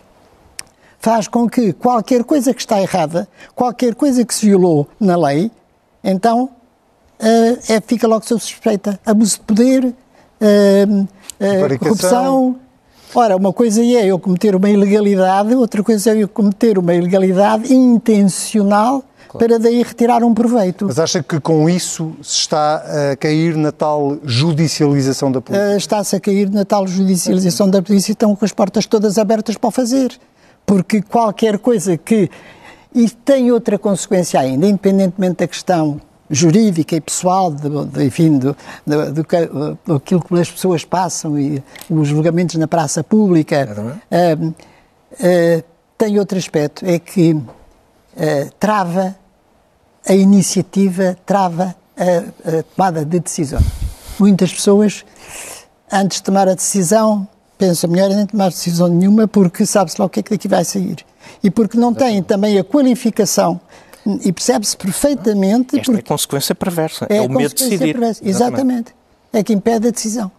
faz 0.99 1.27
com 1.27 1.49
que 1.49 1.73
qualquer 1.73 2.23
coisa 2.23 2.55
que 2.55 2.61
está 2.61 2.81
errada, 2.81 3.27
qualquer 3.55 3.95
coisa 3.95 4.25
que 4.25 4.35
se 4.35 4.47
violou 4.47 4.89
na 5.01 5.17
lei, 5.17 5.51
então 6.05 6.45
uh, 6.45 7.73
é, 7.73 7.81
fica 7.85 8.07
logo 8.07 8.27
sob 8.27 8.41
suspeita. 8.41 8.99
Abuso 9.05 9.39
de 9.39 9.43
poder, 9.43 9.85
uh, 9.85 11.03
uh, 11.03 11.79
corrupção. 11.79 12.57
Ora, 13.15 13.37
uma 13.37 13.53
coisa 13.53 13.83
é 13.83 14.07
eu 14.07 14.19
cometer 14.19 14.55
uma 14.57 14.71
ilegalidade, 14.71 15.55
outra 15.55 15.83
coisa 15.83 16.13
é 16.13 16.23
eu 16.23 16.29
cometer 16.29 16.79
uma 16.79 16.95
ilegalidade 16.95 17.73
intencional 17.73 19.05
claro. 19.29 19.47
para 19.47 19.59
daí 19.59 19.83
retirar 19.83 20.25
um 20.25 20.33
proveito. 20.33 20.87
Mas 20.87 20.99
acha 20.99 21.23
que 21.23 21.39
com 21.39 21.69
isso 21.69 22.13
se 22.23 22.41
está 22.41 22.77
a 23.13 23.17
cair 23.17 23.55
na 23.55 23.71
tal 23.71 24.17
judicialização 24.25 25.31
da 25.31 25.43
polícia? 25.43 25.77
Está-se 25.77 26.17
a 26.17 26.21
cair 26.21 26.51
na 26.51 26.65
tal 26.65 26.87
judicialização 26.87 27.69
da 27.69 27.83
polícia 27.83 28.13
e 28.13 28.15
estão 28.15 28.35
com 28.35 28.45
as 28.45 28.53
portas 28.53 28.87
todas 28.87 29.19
abertas 29.19 29.57
para 29.57 29.69
o 29.69 29.71
fazer. 29.71 30.19
Porque 30.65 31.03
qualquer 31.03 31.59
coisa 31.59 31.99
que. 31.99 32.31
E 32.95 33.09
tem 33.09 33.51
outra 33.51 33.79
consequência 33.79 34.39
ainda, 34.39 34.67
independentemente 34.67 35.37
da 35.37 35.47
questão 35.47 36.01
jurídica 36.33 36.97
e 36.97 37.01
pessoal, 37.01 37.53
de, 37.53 37.69
de, 37.69 38.05
enfim, 38.05 38.39
do, 38.39 38.57
do, 38.87 39.95
aquilo 39.95 40.23
que 40.23 40.41
as 40.41 40.51
pessoas 40.51 40.83
passam 40.85 41.39
e 41.39 41.63
os 41.91 42.09
julgamentos 42.09 42.57
na 42.57 42.67
praça 42.67 43.05
pública, 43.05 43.69
uh, 44.11 44.49
uh, 44.49 45.65
tem 45.99 46.19
outro 46.19 46.39
aspecto, 46.39 46.85
é 46.87 46.99
que 46.99 47.35
uh, 47.35 47.45
trava 48.59 49.15
a 50.09 50.15
iniciativa, 50.15 51.17
trava 51.27 51.77
a, 51.97 52.59
a, 52.59 52.63
tomada 52.63 53.05
de 53.05 53.21
decisão. 53.21 53.61
Muitas 54.19 54.53
pessoas, 54.53 55.05
antes 55.93 56.17
de 56.17 56.23
tomar 56.25 56.49
a 56.49 56.55
decisão, 56.55 57.29
pensam 57.59 57.91
melhor 57.91 58.11
em 58.11 58.17
nem 58.17 58.27
tomar 58.27 58.49
decisão 58.49 58.89
nenhuma 58.89 59.29
porque 59.29 59.65
sabe-se 59.67 60.01
lá 60.01 60.07
o 60.07 60.09
que 60.09 60.21
é 60.21 60.23
que 60.23 60.31
daqui 60.31 60.49
vai 60.49 60.65
sair. 60.65 61.05
E 61.45 61.51
porque 61.51 61.79
não 61.79 61.95
têm 61.95 62.23
também 62.23 62.59
a 62.59 62.65
qualificação 62.65 63.61
e 64.25 64.33
percebe-se 64.33 64.77
perfeitamente. 64.77 65.79
Esta 65.79 65.93
porque... 65.93 66.01
é 66.01 66.05
a 66.05 66.09
consequência 66.09 66.55
perversa, 66.55 67.07
é, 67.09 67.17
é 67.19 67.21
o 67.23 67.29
medo 67.29 67.55
de 67.55 67.65
decidir. 67.65 67.93
Perversa. 67.93 68.21
Exatamente. 68.25 68.91
Exatamente 68.91 69.03
é 69.33 69.43
que 69.43 69.53
impede 69.53 69.89
a 69.89 69.91
decisão. 69.91 70.31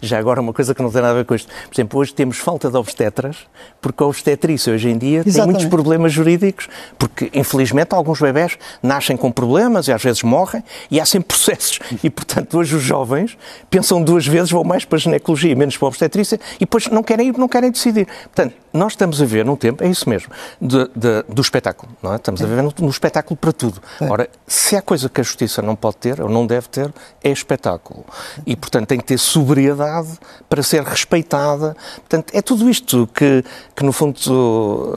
Já 0.00 0.18
agora, 0.18 0.40
uma 0.40 0.52
coisa 0.52 0.74
que 0.74 0.82
não 0.82 0.90
tem 0.90 1.00
nada 1.00 1.12
a 1.12 1.16
ver 1.16 1.24
com 1.24 1.34
isto. 1.34 1.48
Por 1.48 1.74
exemplo, 1.74 2.00
hoje 2.00 2.14
temos 2.14 2.38
falta 2.38 2.70
de 2.70 2.76
obstetras, 2.76 3.36
porque 3.80 4.02
a 4.02 4.06
obstetrícia 4.06 4.72
hoje 4.72 4.88
em 4.88 4.98
dia 4.98 5.22
Exatamente. 5.24 5.34
tem 5.36 5.46
muitos 5.46 5.66
problemas 5.66 6.12
jurídicos, 6.12 6.68
porque 6.98 7.30
infelizmente 7.34 7.94
alguns 7.94 8.20
bebés 8.20 8.58
nascem 8.82 9.16
com 9.16 9.30
problemas 9.30 9.88
e 9.88 9.92
às 9.92 10.02
vezes 10.02 10.22
morrem, 10.22 10.62
e 10.90 11.00
há 11.00 11.06
sempre 11.06 11.28
processos. 11.28 11.78
E 12.02 12.10
portanto, 12.10 12.58
hoje 12.58 12.76
os 12.76 12.82
jovens 12.82 13.36
pensam 13.68 14.02
duas 14.02 14.26
vezes, 14.26 14.50
vão 14.50 14.64
mais 14.64 14.84
para 14.84 14.96
a 14.96 15.00
ginecologia, 15.00 15.54
menos 15.54 15.76
para 15.76 15.86
a 15.86 15.88
obstetrícia, 15.88 16.40
e 16.56 16.60
depois 16.60 16.86
não 16.88 17.02
querem 17.02 17.28
ir, 17.28 17.38
não 17.38 17.48
querem 17.48 17.70
decidir. 17.70 18.06
Portanto, 18.24 18.54
nós 18.72 18.92
estamos 18.92 19.20
a 19.20 19.24
ver 19.24 19.44
num 19.44 19.56
tempo, 19.56 19.82
é 19.82 19.88
isso 19.88 20.08
mesmo, 20.08 20.32
de, 20.60 20.88
de, 20.94 21.24
do 21.28 21.42
espetáculo, 21.42 21.92
não 22.02 22.12
é? 22.12 22.16
Estamos 22.16 22.40
a 22.42 22.46
ver 22.46 22.62
no, 22.62 22.72
no 22.78 22.88
espetáculo 22.88 23.36
para 23.36 23.52
tudo. 23.52 23.82
Ora, 24.00 24.28
se 24.46 24.76
há 24.76 24.82
coisa 24.82 25.08
que 25.08 25.20
a 25.20 25.24
justiça 25.24 25.60
não 25.60 25.74
pode 25.74 25.96
ter, 25.96 26.20
ou 26.20 26.28
não 26.28 26.46
deve 26.46 26.68
ter, 26.68 26.92
é 27.22 27.30
espetáculo 27.30 28.04
e, 28.46 28.54
portanto, 28.56 28.88
tem 28.88 28.98
que 28.98 29.04
ter 29.04 29.18
sobriedade 29.30 30.08
para 30.48 30.62
ser 30.62 30.82
respeitada. 30.82 31.76
Portanto, 31.96 32.32
é 32.34 32.42
tudo 32.42 32.68
isto 32.68 33.08
que, 33.14 33.44
que 33.74 33.84
no 33.84 33.92
fundo, 33.92 34.18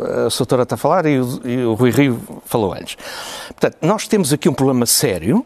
a 0.06 0.36
doutora 0.36 0.64
está 0.64 0.76
a 0.76 0.78
falar 0.78 1.06
e 1.06 1.20
o, 1.20 1.42
e 1.46 1.58
o 1.64 1.74
Rui 1.74 1.92
Rio 1.92 2.20
falou 2.46 2.74
antes. 2.74 2.98
Portanto, 3.48 3.78
nós 3.82 4.08
temos 4.08 4.34
aqui 4.34 4.50
um 4.50 4.54
problema 4.54 4.86
sério, 4.86 5.46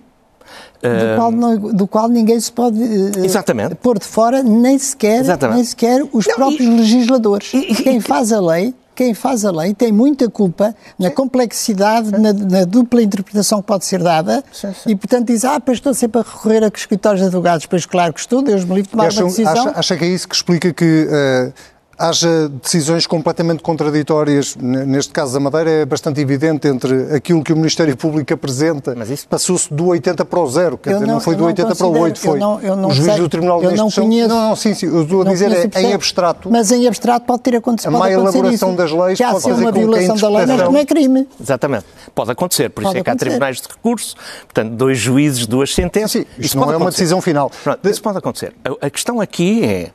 do 0.82 1.16
qual, 1.16 1.32
não, 1.32 1.58
do 1.58 1.88
qual, 1.88 2.08
ninguém 2.08 2.40
se 2.40 2.52
pode 2.52 2.80
uh, 2.80 3.26
Exatamente. 3.26 3.76
pôr 3.76 3.98
de 3.98 4.06
fora, 4.06 4.44
nem 4.44 4.78
sequer, 4.78 5.24
nem 5.52 5.64
sequer 5.64 6.04
os 6.14 6.28
não, 6.28 6.36
próprios 6.36 6.62
e, 6.62 6.70
legisladores. 6.70 7.54
E, 7.54 7.76
Quem 7.76 8.00
faz 8.00 8.32
a 8.32 8.40
lei 8.40 8.74
quem 8.98 9.14
faz 9.14 9.46
a 9.46 9.52
lei 9.52 9.76
tem 9.76 9.92
muita 9.92 10.28
culpa 10.28 10.76
na 10.98 11.12
complexidade, 11.12 12.10
na, 12.12 12.34
na, 12.34 12.66
dupla 12.66 13.00
interpretação 13.00 13.62
que 13.62 13.68
pode 13.68 13.86
ser 13.86 14.02
dada 14.02 14.44
sim, 14.52 14.74
sim. 14.74 14.90
e, 14.90 14.96
portanto, 14.96 15.28
diz, 15.28 15.46
ah, 15.46 15.60
pois 15.60 15.78
estou 15.78 15.94
sempre 15.94 16.20
a 16.20 16.24
recorrer 16.24 16.64
a 16.64 16.68
escritórios 16.68 17.22
de 17.22 17.28
advogados. 17.28 17.68
Pois, 17.68 17.86
claro 17.86 18.12
que 18.12 18.20
estou, 18.20 18.42
Deus 18.42 18.66
me 18.66 18.74
livre 18.74 18.84
de 18.84 18.90
tomar 18.90 19.12
uma 19.12 19.24
decisão. 19.24 19.70
Acha, 19.70 19.80
acha, 19.80 19.98
que 19.98 20.04
é 20.04 20.08
isso 20.08 20.28
que 20.28 20.34
explica 20.34 20.74
que... 20.74 21.08
Uh 21.08 21.77
haja 21.98 22.50
decisões 22.62 23.08
completamente 23.08 23.64
contraditórias. 23.64 24.56
Neste 24.56 25.12
caso 25.12 25.34
da 25.34 25.40
Madeira 25.40 25.70
é 25.70 25.86
bastante 25.86 26.22
evidente 26.22 26.68
entre 26.68 27.16
aquilo 27.16 27.44
que 27.44 27.52
o 27.52 27.56
Ministério 27.56 27.98
Público 27.98 28.32
apresenta. 28.34 28.94
Mas 28.96 29.10
isso 29.10 29.28
passou-se 29.28 29.74
do 29.74 29.88
80 29.88 30.24
para 30.26 30.40
o 30.40 30.48
zero, 30.48 30.78
quer 30.78 30.92
eu 30.92 30.94
dizer, 30.96 31.08
não, 31.08 31.14
não 31.16 31.22
foi 31.22 31.36
do 31.36 31.46
80 31.46 31.76
para 31.76 31.88
o 31.88 32.00
8, 32.00 32.20
foi. 32.20 32.38
Eu 32.38 32.40
não, 32.40 32.62
eu 32.62 32.76
não 32.76 32.90
o 32.90 32.92
juiz 32.92 33.08
sei, 33.08 33.22
do 33.22 33.30
Tribunal 33.30 33.60
de 33.60 33.76
Justiça. 33.76 34.02
Não, 34.02 34.08
conheço, 34.08 34.30
não, 34.30 34.50
não, 34.50 34.56
sim, 34.56 34.74
sim, 34.74 34.86
eu 34.86 35.02
estou 35.02 35.22
a 35.22 35.26
dizer 35.26 35.52
é 35.52 35.82
em 35.82 35.94
abstrato. 35.94 36.52
Mas 36.52 36.72
em 36.72 36.88
abstrato 36.88 37.26
pode 37.26 37.42
ter 37.42 37.56
acontecido. 37.56 37.96
A 37.96 38.00
má 38.00 38.12
elaboração 38.12 38.70
isso. 38.70 38.78
das 38.78 38.92
leis 38.92 39.18
pode 39.18 39.42
fazer 39.42 39.54
uma 39.54 39.72
violação 39.72 40.16
da 40.16 40.30
lei, 40.30 40.46
mas 40.46 40.62
não 40.62 40.78
é 40.78 40.86
crime. 40.86 41.28
Exatamente. 41.42 41.86
Pode 42.14 42.32
acontecer, 42.32 42.70
por 42.70 42.82
isso 42.82 42.90
pode 42.90 43.00
é 43.00 43.04
que 43.04 43.10
há 43.10 43.16
tribunais 43.16 43.58
de 43.58 43.68
recurso, 43.68 44.16
portanto, 44.46 44.72
dois 44.74 44.98
juízes, 44.98 45.48
duas 45.48 45.74
sentenças. 45.74 46.12
Sim, 46.12 46.26
sim. 46.36 46.42
Isto 46.42 46.58
não 46.58 46.72
é 46.72 46.78
uma 46.78 46.92
decisão 46.92 47.22
final. 47.22 47.52
Pronto, 47.64 47.90
isso 47.90 48.02
pode 48.02 48.18
acontecer. 48.18 48.54
A 48.82 48.90
questão 48.90 49.20
aqui 49.20 49.64
é 49.64 49.92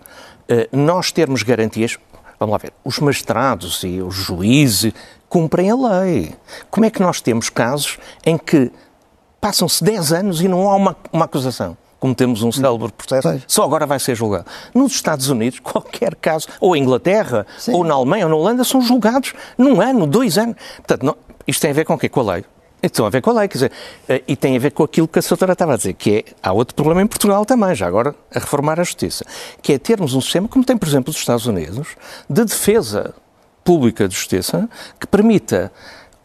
nós 0.72 1.12
termos 1.12 1.42
garantias, 1.42 1.98
Vamos 2.42 2.54
lá 2.54 2.58
ver. 2.58 2.72
Os 2.84 2.98
magistrados 2.98 3.84
e 3.84 4.02
os 4.02 4.16
juízes 4.16 4.92
cumprem 5.28 5.70
a 5.70 5.76
lei. 5.76 6.34
Como 6.72 6.84
é 6.84 6.90
que 6.90 7.00
nós 7.00 7.20
temos 7.20 7.48
casos 7.48 7.98
em 8.26 8.36
que 8.36 8.68
passam-se 9.40 9.84
10 9.84 10.12
anos 10.12 10.40
e 10.40 10.48
não 10.48 10.68
há 10.68 10.74
uma, 10.74 10.96
uma 11.12 11.24
acusação? 11.24 11.76
como 12.00 12.16
temos 12.16 12.42
um 12.42 12.50
célebre 12.50 12.90
processo, 12.90 13.40
só 13.46 13.62
agora 13.62 13.86
vai 13.86 14.00
ser 14.00 14.16
julgado. 14.16 14.46
Nos 14.74 14.90
Estados 14.90 15.28
Unidos, 15.28 15.60
qualquer 15.62 16.16
caso, 16.16 16.48
ou 16.58 16.74
em 16.74 16.82
Inglaterra, 16.82 17.46
Sim. 17.56 17.74
ou 17.74 17.84
na 17.84 17.94
Alemanha, 17.94 18.24
ou 18.24 18.30
na 18.30 18.34
Holanda, 18.34 18.64
são 18.64 18.80
julgados 18.80 19.32
num 19.56 19.80
ano, 19.80 20.04
dois 20.04 20.36
anos. 20.36 20.56
Portanto, 20.78 21.06
não, 21.06 21.16
isto 21.46 21.62
tem 21.62 21.70
a 21.70 21.74
ver 21.74 21.84
com 21.84 21.94
o 21.94 21.98
quê? 21.98 22.08
Com 22.08 22.28
a 22.28 22.34
lei. 22.34 22.44
Então, 22.82 23.06
a 23.06 23.10
ver 23.10 23.20
com 23.20 23.30
a 23.30 23.34
lei, 23.34 23.48
quer 23.48 23.54
dizer, 23.54 23.72
eh, 24.08 24.22
e 24.26 24.34
tem 24.34 24.56
a 24.56 24.58
ver 24.58 24.72
com 24.72 24.82
aquilo 24.82 25.06
que 25.06 25.18
a 25.18 25.22
doutora 25.22 25.52
estava 25.52 25.74
a 25.74 25.76
dizer, 25.76 25.92
que 25.92 26.16
é, 26.16 26.24
há 26.42 26.52
outro 26.52 26.74
problema 26.74 27.00
em 27.00 27.06
Portugal 27.06 27.44
também, 27.44 27.74
já 27.74 27.86
agora, 27.86 28.14
a 28.34 28.38
reformar 28.40 28.80
a 28.80 28.84
justiça, 28.84 29.24
que 29.62 29.72
é 29.72 29.78
termos 29.78 30.14
um 30.14 30.20
sistema, 30.20 30.48
como 30.48 30.64
tem, 30.64 30.76
por 30.76 30.88
exemplo, 30.88 31.10
os 31.10 31.16
Estados 31.16 31.46
Unidos, 31.46 31.88
de 32.28 32.44
defesa 32.44 33.14
pública 33.62 34.08
de 34.08 34.14
justiça, 34.14 34.68
que 34.98 35.06
permita 35.06 35.70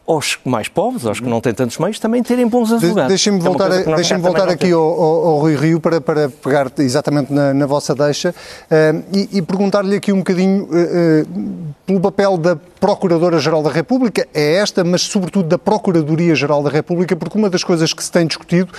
aos 0.08 0.38
mais 0.42 0.68
pobres, 0.68 1.04
aos 1.04 1.20
que 1.20 1.28
não 1.28 1.38
têm 1.38 1.52
tantos 1.52 1.76
meios, 1.76 1.98
também 1.98 2.22
terem 2.22 2.48
bons 2.48 2.72
advogados. 2.72 3.08
Deixem-me 3.08 3.38
voltar, 3.40 3.70
é 3.70 3.84
deixem 3.84 4.16
voltar 4.16 4.48
aqui 4.48 4.72
ao, 4.72 4.80
ao, 4.80 5.26
ao, 5.26 5.38
Rui 5.38 5.54
Rio 5.54 5.78
para, 5.78 6.00
para 6.00 6.30
pegar 6.30 6.72
exatamente 6.78 7.30
na, 7.30 7.52
na 7.52 7.66
vossa 7.66 7.94
deixa 7.94 8.30
uh, 8.30 9.04
e, 9.12 9.36
e 9.36 9.42
perguntar-lhe 9.42 9.94
aqui 9.94 10.10
um 10.10 10.18
bocadinho 10.18 10.64
uh, 10.64 10.68
uh, 10.68 11.74
pelo 11.84 12.00
papel 12.00 12.38
da 12.38 12.56
Procuradora-Geral 12.78 13.62
da 13.62 13.70
República, 13.70 14.26
é 14.32 14.54
esta, 14.56 14.84
mas 14.84 15.02
sobretudo 15.02 15.48
da 15.48 15.58
Procuradoria-Geral 15.58 16.62
da 16.62 16.70
República, 16.70 17.16
porque 17.16 17.36
uma 17.36 17.50
das 17.50 17.64
coisas 17.64 17.92
que 17.92 18.02
se 18.02 18.10
tem 18.10 18.26
discutido 18.26 18.72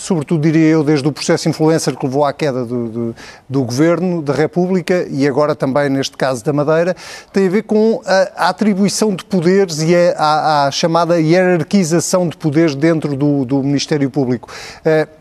sobretudo 0.00 0.40
diria 0.40 0.66
eu, 0.66 0.82
desde 0.82 1.06
o 1.06 1.12
processo 1.12 1.48
influencer 1.48 1.94
que 1.94 2.06
levou 2.06 2.24
à 2.24 2.32
queda 2.32 2.64
do, 2.64 2.88
do, 2.88 3.16
do, 3.46 3.64
governo 3.64 4.22
da 4.22 4.32
República 4.32 5.06
e 5.10 5.28
agora 5.28 5.54
também 5.54 5.90
neste 5.90 6.16
caso 6.16 6.42
da 6.42 6.52
Madeira, 6.54 6.96
tem 7.32 7.46
a 7.46 7.50
ver 7.50 7.62
com 7.64 8.00
a, 8.06 8.46
a 8.46 8.48
atribuição 8.48 9.14
de 9.14 9.24
poderes 9.24 9.80
e 9.82 9.94
a, 9.94 10.12
a, 10.16 10.66
a, 10.66 10.70
chamada 10.70 11.20
hierarquização 11.20 12.28
de 12.28 12.36
poderes 12.36 12.74
dentro 12.74 13.14
do, 13.14 13.44
do 13.44 13.62
Ministério 13.62 14.08
Público. 14.08 14.48
Uh, 14.78 15.19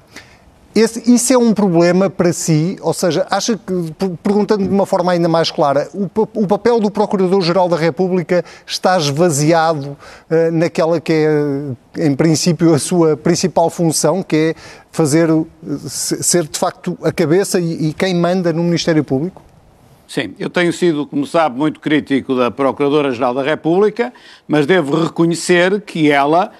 esse, 0.79 1.11
isso 1.11 1.33
é 1.33 1.37
um 1.37 1.53
problema 1.53 2.09
para 2.09 2.31
si? 2.33 2.77
Ou 2.81 2.93
seja, 2.93 3.25
acha 3.29 3.57
que, 3.57 3.73
perguntando 4.23 4.63
de 4.63 4.69
uma 4.69 4.85
forma 4.85 5.11
ainda 5.11 5.27
mais 5.27 5.51
clara, 5.51 5.89
o, 5.93 6.09
o 6.33 6.47
papel 6.47 6.79
do 6.79 6.91
Procurador-Geral 6.91 7.67
da 7.67 7.77
República 7.77 8.43
está 8.65 8.97
esvaziado 8.97 9.89
uh, 9.89 10.51
naquela 10.51 10.99
que 10.99 11.13
é, 11.13 12.05
em 12.05 12.15
princípio, 12.15 12.73
a 12.73 12.79
sua 12.79 13.17
principal 13.17 13.69
função, 13.69 14.21
que 14.21 14.35
é 14.35 14.55
fazer, 14.91 15.29
ser 15.87 16.47
de 16.47 16.57
facto 16.57 16.97
a 17.03 17.11
cabeça 17.11 17.59
e, 17.59 17.89
e 17.89 17.93
quem 17.93 18.15
manda 18.15 18.51
no 18.53 18.63
Ministério 18.63 19.03
Público? 19.03 19.41
Sim, 20.09 20.33
eu 20.39 20.49
tenho 20.49 20.73
sido, 20.73 21.05
como 21.05 21.23
sabe, 21.27 21.55
muito 21.55 21.79
crítico 21.79 22.35
da 22.35 22.49
Procuradora-Geral 22.49 23.31
da 23.31 23.43
República, 23.43 24.11
mas 24.47 24.65
devo 24.65 25.03
reconhecer 25.03 25.81
que 25.81 26.11
ela 26.11 26.51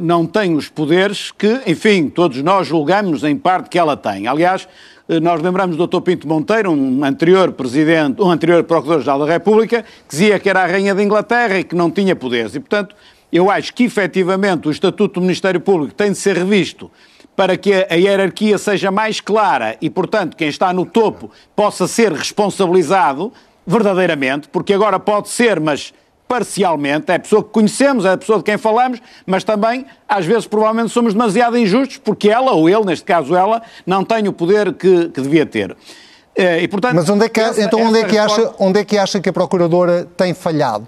não 0.00 0.26
tem 0.26 0.54
os 0.54 0.68
poderes 0.68 1.30
que, 1.30 1.60
enfim, 1.66 2.08
todos 2.08 2.40
nós 2.42 2.66
julgamos 2.66 3.24
em 3.24 3.36
parte 3.36 3.68
que 3.68 3.78
ela 3.78 3.96
tem. 3.96 4.26
Aliás, 4.26 4.68
eh, 5.08 5.20
nós 5.20 5.42
lembramos 5.42 5.76
do 5.76 5.86
Dr. 5.86 6.00
Pinto 6.00 6.28
Monteiro, 6.28 6.70
um 6.70 7.04
anterior 7.04 7.52
presidente, 7.52 8.22
um 8.22 8.30
anterior 8.30 8.62
Procurador-Geral 8.64 9.18
da 9.20 9.26
República, 9.26 9.82
que 9.82 10.10
dizia 10.10 10.38
que 10.38 10.48
era 10.48 10.62
a 10.62 10.66
Rainha 10.66 10.94
da 10.94 11.02
Inglaterra 11.02 11.58
e 11.58 11.64
que 11.64 11.74
não 11.74 11.90
tinha 11.90 12.14
poderes. 12.14 12.54
E, 12.54 12.60
portanto, 12.60 12.94
eu 13.32 13.50
acho 13.50 13.74
que 13.74 13.84
efetivamente 13.84 14.68
o 14.68 14.70
Estatuto 14.70 15.20
do 15.20 15.22
Ministério 15.22 15.60
Público 15.60 15.94
tem 15.94 16.12
de 16.12 16.18
ser 16.18 16.36
revisto 16.36 16.90
para 17.34 17.56
que 17.56 17.72
a 17.72 17.94
hierarquia 17.94 18.58
seja 18.58 18.90
mais 18.90 19.20
clara 19.20 19.76
e, 19.80 19.88
portanto, 19.88 20.36
quem 20.36 20.48
está 20.48 20.72
no 20.72 20.84
topo 20.84 21.30
possa 21.56 21.88
ser 21.88 22.12
responsabilizado 22.12 23.32
verdadeiramente, 23.66 24.48
porque 24.48 24.74
agora 24.74 25.00
pode 25.00 25.28
ser, 25.28 25.58
mas 25.58 25.94
parcialmente, 26.32 27.12
é 27.12 27.16
a 27.16 27.18
pessoa 27.18 27.44
que 27.44 27.50
conhecemos, 27.50 28.06
é 28.06 28.12
a 28.12 28.16
pessoa 28.16 28.38
de 28.38 28.44
quem 28.44 28.56
falamos, 28.56 29.02
mas 29.26 29.44
também, 29.44 29.84
às 30.08 30.24
vezes, 30.24 30.46
provavelmente 30.46 30.90
somos 30.90 31.12
demasiado 31.12 31.58
injustos, 31.58 31.98
porque 31.98 32.30
ela, 32.30 32.52
ou 32.52 32.70
ele, 32.70 32.86
neste 32.86 33.04
caso 33.04 33.36
ela, 33.36 33.60
não 33.84 34.02
tem 34.02 34.26
o 34.26 34.32
poder 34.32 34.72
que, 34.72 35.10
que 35.10 35.20
devia 35.20 35.44
ter. 35.44 35.76
Eh, 36.34 36.62
e, 36.62 36.68
portanto, 36.68 36.94
mas 36.94 37.10
onde 37.10 37.26
é 37.26 37.28
que, 37.28 37.38
essa, 37.38 37.62
então 37.62 37.82
onde 37.82 37.98
é, 37.98 38.04
que 38.04 38.16
acha, 38.16 38.54
onde 38.58 38.80
é 38.80 38.84
que 38.84 38.96
acha 38.96 39.20
que 39.20 39.28
a 39.28 39.32
Procuradora 39.32 40.08
tem 40.16 40.32
falhado? 40.32 40.86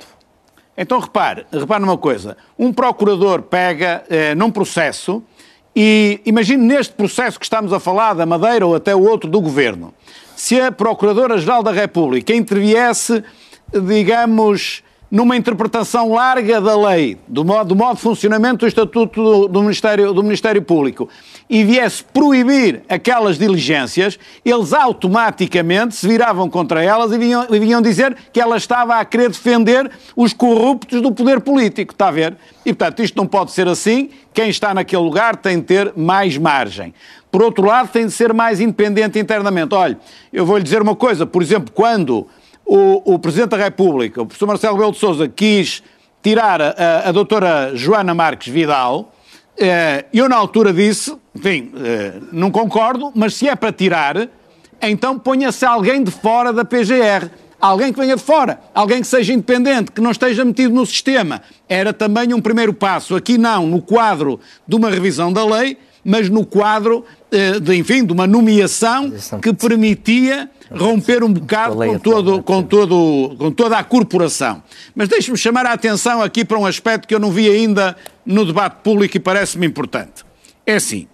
Então 0.79 0.99
repare, 0.99 1.45
repare 1.53 1.83
numa 1.83 1.99
coisa, 1.99 2.39
um 2.59 2.73
procurador 2.73 3.43
pega 3.43 4.03
eh, 4.09 4.35
num 4.35 4.51
processo 4.51 5.23
e 5.77 6.23
imagine 6.25 6.65
neste 6.65 6.95
processo 6.95 7.39
que 7.39 7.45
estamos 7.45 7.71
a 7.71 7.79
falar, 7.79 8.15
da 8.15 8.25
Madeira 8.25 8.67
ou 8.67 8.75
até 8.75 8.97
o 8.97 9.03
outro 9.03 9.29
do 9.29 9.43
Governo, 9.43 9.93
se 10.35 10.59
a 10.59 10.73
Procuradora-Geral 10.73 11.63
da 11.63 11.71
República 11.71 12.35
interviesse, 12.35 13.23
digamos, 13.71 14.83
numa 15.15 15.37
interpretação 15.37 16.13
larga 16.13 16.61
da 16.61 16.77
lei, 16.77 17.17
do 17.29 17.45
modo, 17.45 17.69
do 17.69 17.77
modo 17.77 17.95
de 17.95 18.03
funcionamento 18.03 18.57
do 18.57 18.67
Estatuto 18.67 19.23
do, 19.23 19.47
do, 19.47 19.63
Ministério, 19.63 20.13
do 20.13 20.25
Ministério 20.25 20.61
Público, 20.61 21.09
e 21.49 21.63
viesse 21.63 22.03
proibir 22.03 22.83
aquelas 22.89 23.39
diligências, 23.39 24.19
eles 24.45 24.73
automaticamente 24.73 25.95
se 25.95 26.09
viravam 26.09 26.51
contra 26.51 26.83
elas 26.83 27.13
e 27.13 27.19
vinham, 27.19 27.47
e 27.49 27.61
vinham 27.61 27.81
dizer 27.81 28.17
que 28.33 28.41
ela 28.41 28.57
estava 28.57 28.97
a 28.97 29.05
querer 29.05 29.29
defender 29.29 29.89
os 30.17 30.33
corruptos 30.33 31.01
do 31.01 31.13
poder 31.13 31.39
político, 31.39 31.93
está 31.93 32.09
a 32.09 32.11
ver? 32.11 32.37
E, 32.67 32.75
portanto, 32.75 33.01
isto 33.01 33.17
não 33.17 33.27
pode 33.29 33.53
ser 33.53 33.69
assim. 33.69 34.11
Quem 34.33 34.49
está 34.51 34.75
naquele 34.75 35.03
lugar 35.03 35.37
tem 35.37 35.59
de 35.59 35.63
ter 35.63 35.93
mais 35.95 36.37
margem. 36.37 36.93
Por 37.31 37.41
outro 37.41 37.65
lado, 37.65 37.89
tem 37.89 38.07
de 38.07 38.13
ser 38.13 38.35
mais 38.35 38.61
independente 38.61 39.17
internamente. 39.17 39.77
Olha, 39.77 39.97
eu 40.33 40.45
vou 40.45 40.57
lhe 40.57 40.65
dizer 40.65 40.83
uma 40.83 40.97
coisa, 40.97 41.25
por 41.25 41.41
exemplo, 41.41 41.73
quando 41.73 42.27
o, 42.65 43.15
o 43.15 43.19
Presidente 43.19 43.51
da 43.51 43.57
República, 43.57 44.23
o 44.23 44.27
professor 44.27 44.47
Marcelo 44.47 44.75
Rebelo 44.75 44.93
de 44.93 44.99
Sousa, 44.99 45.29
quis 45.29 45.83
tirar 46.23 46.61
a, 46.61 47.09
a 47.09 47.13
doutora 47.13 47.73
Joana 47.75 48.15
Marques 48.15 48.53
Vidal, 48.53 49.13
eh, 49.57 50.07
eu 50.13 50.29
na 50.29 50.37
altura 50.37 50.73
disse, 50.73 51.15
enfim, 51.35 51.71
eh, 51.77 52.15
não 52.33 52.51
concordo, 52.51 53.13
mas 53.15 53.35
se 53.35 53.49
é 53.49 53.55
para 53.55 53.73
tirar, 53.73 54.29
então 54.81 55.19
ponha-se 55.19 55.65
alguém 55.65 56.03
de 56.03 56.11
fora 56.11 56.53
da 56.53 56.65
PGR. 56.65 57.31
Alguém 57.61 57.95
que 57.95 57.99
venha 57.99 58.15
de 58.15 58.23
fora, 58.23 58.61
alguém 58.75 59.01
que 59.01 59.07
seja 59.07 59.33
independente, 59.33 59.91
que 59.91 60.01
não 60.01 60.11
esteja 60.11 60.45
metido 60.45 60.75
no 60.75 60.85
sistema. 60.85 61.41
Era 61.67 61.95
também 61.95 62.35
um 62.35 62.41
primeiro 62.41 62.75
passo. 62.75 63.17
Aqui 63.17 63.39
não, 63.39 63.67
no 63.67 63.81
quadro 63.81 64.39
de 64.69 64.77
uma 64.77 64.91
revisão 64.91 65.33
da 65.33 65.47
lei, 65.47 65.79
mas 66.05 66.29
no 66.29 66.45
quadro, 66.45 67.05
eh, 67.31 67.59
de, 67.59 67.75
enfim, 67.75 68.05
de 68.05 68.13
uma 68.13 68.27
nomeação 68.27 69.11
que 69.41 69.53
permitia 69.53 70.51
romper 70.71 71.23
um 71.23 71.33
bocado 71.33 71.77
com, 71.77 71.99
todo, 71.99 72.43
com, 72.43 72.63
todo, 72.63 73.35
com 73.39 73.51
toda 73.51 73.79
a 73.79 73.85
corporação. 73.85 74.63
Mas 74.95 75.09
deixe-me 75.09 75.37
chamar 75.37 75.67
a 75.67 75.73
atenção 75.73 76.21
aqui 76.21 76.45
para 76.45 76.59
um 76.59 76.67
aspecto 76.67 77.09
que 77.09 77.15
eu 77.15 77.21
não 77.21 77.31
vi 77.31 77.49
ainda 77.49 77.97
no 78.25 78.45
debate 78.45 78.83
público 78.83 79.17
e 79.17 79.21
parece-me 79.21 79.67
importante. 79.67 80.25
É 80.67 80.75
assim, 80.75 81.07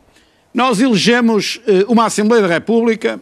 nós 0.52 0.80
elegemos 0.80 1.60
eh, 1.66 1.84
uma 1.88 2.06
Assembleia 2.06 2.42
da 2.42 2.48
República 2.48 3.20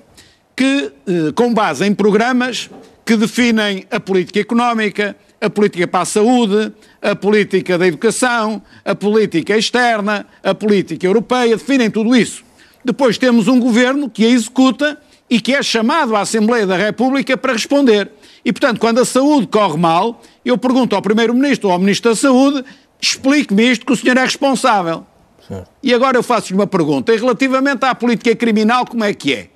que, 0.56 0.92
eh, 1.06 1.32
com 1.34 1.52
base 1.52 1.84
em 1.84 1.94
programas 1.94 2.70
que 3.04 3.16
definem 3.16 3.86
a 3.90 4.00
política 4.00 4.40
económica, 4.40 5.16
a 5.40 5.48
política 5.48 5.86
para 5.86 6.00
a 6.00 6.04
saúde, 6.04 6.72
a 7.00 7.14
política 7.14 7.78
da 7.78 7.86
educação, 7.86 8.62
a 8.84 8.94
política 8.94 9.56
externa, 9.56 10.26
a 10.42 10.54
política 10.54 11.06
europeia, 11.06 11.56
definem 11.56 11.90
tudo 11.90 12.14
isso. 12.16 12.42
Depois 12.84 13.18
temos 13.18 13.48
um 13.48 13.60
governo 13.60 14.08
que 14.08 14.24
a 14.24 14.28
executa 14.28 14.98
e 15.30 15.40
que 15.40 15.54
é 15.54 15.62
chamado 15.62 16.16
à 16.16 16.20
Assembleia 16.20 16.66
da 16.66 16.76
República 16.76 17.36
para 17.36 17.52
responder. 17.52 18.10
E, 18.44 18.52
portanto, 18.52 18.80
quando 18.80 18.98
a 18.98 19.04
saúde 19.04 19.46
corre 19.46 19.76
mal, 19.76 20.22
eu 20.44 20.56
pergunto 20.56 20.96
ao 20.96 21.02
Primeiro-Ministro 21.02 21.68
ou 21.68 21.72
ao 21.72 21.78
Ministro 21.78 22.10
da 22.10 22.16
Saúde, 22.16 22.64
explique-me 23.00 23.70
isto 23.70 23.84
que 23.84 23.92
o 23.92 23.96
senhor 23.96 24.16
é 24.16 24.24
responsável. 24.24 25.06
Sim. 25.46 25.62
E 25.82 25.92
agora 25.92 26.16
eu 26.16 26.22
faço-lhe 26.22 26.58
uma 26.58 26.66
pergunta. 26.66 27.12
E 27.12 27.16
relativamente 27.16 27.84
à 27.84 27.94
política 27.94 28.34
criminal, 28.34 28.86
como 28.86 29.04
é 29.04 29.12
que 29.12 29.34
é? 29.34 29.48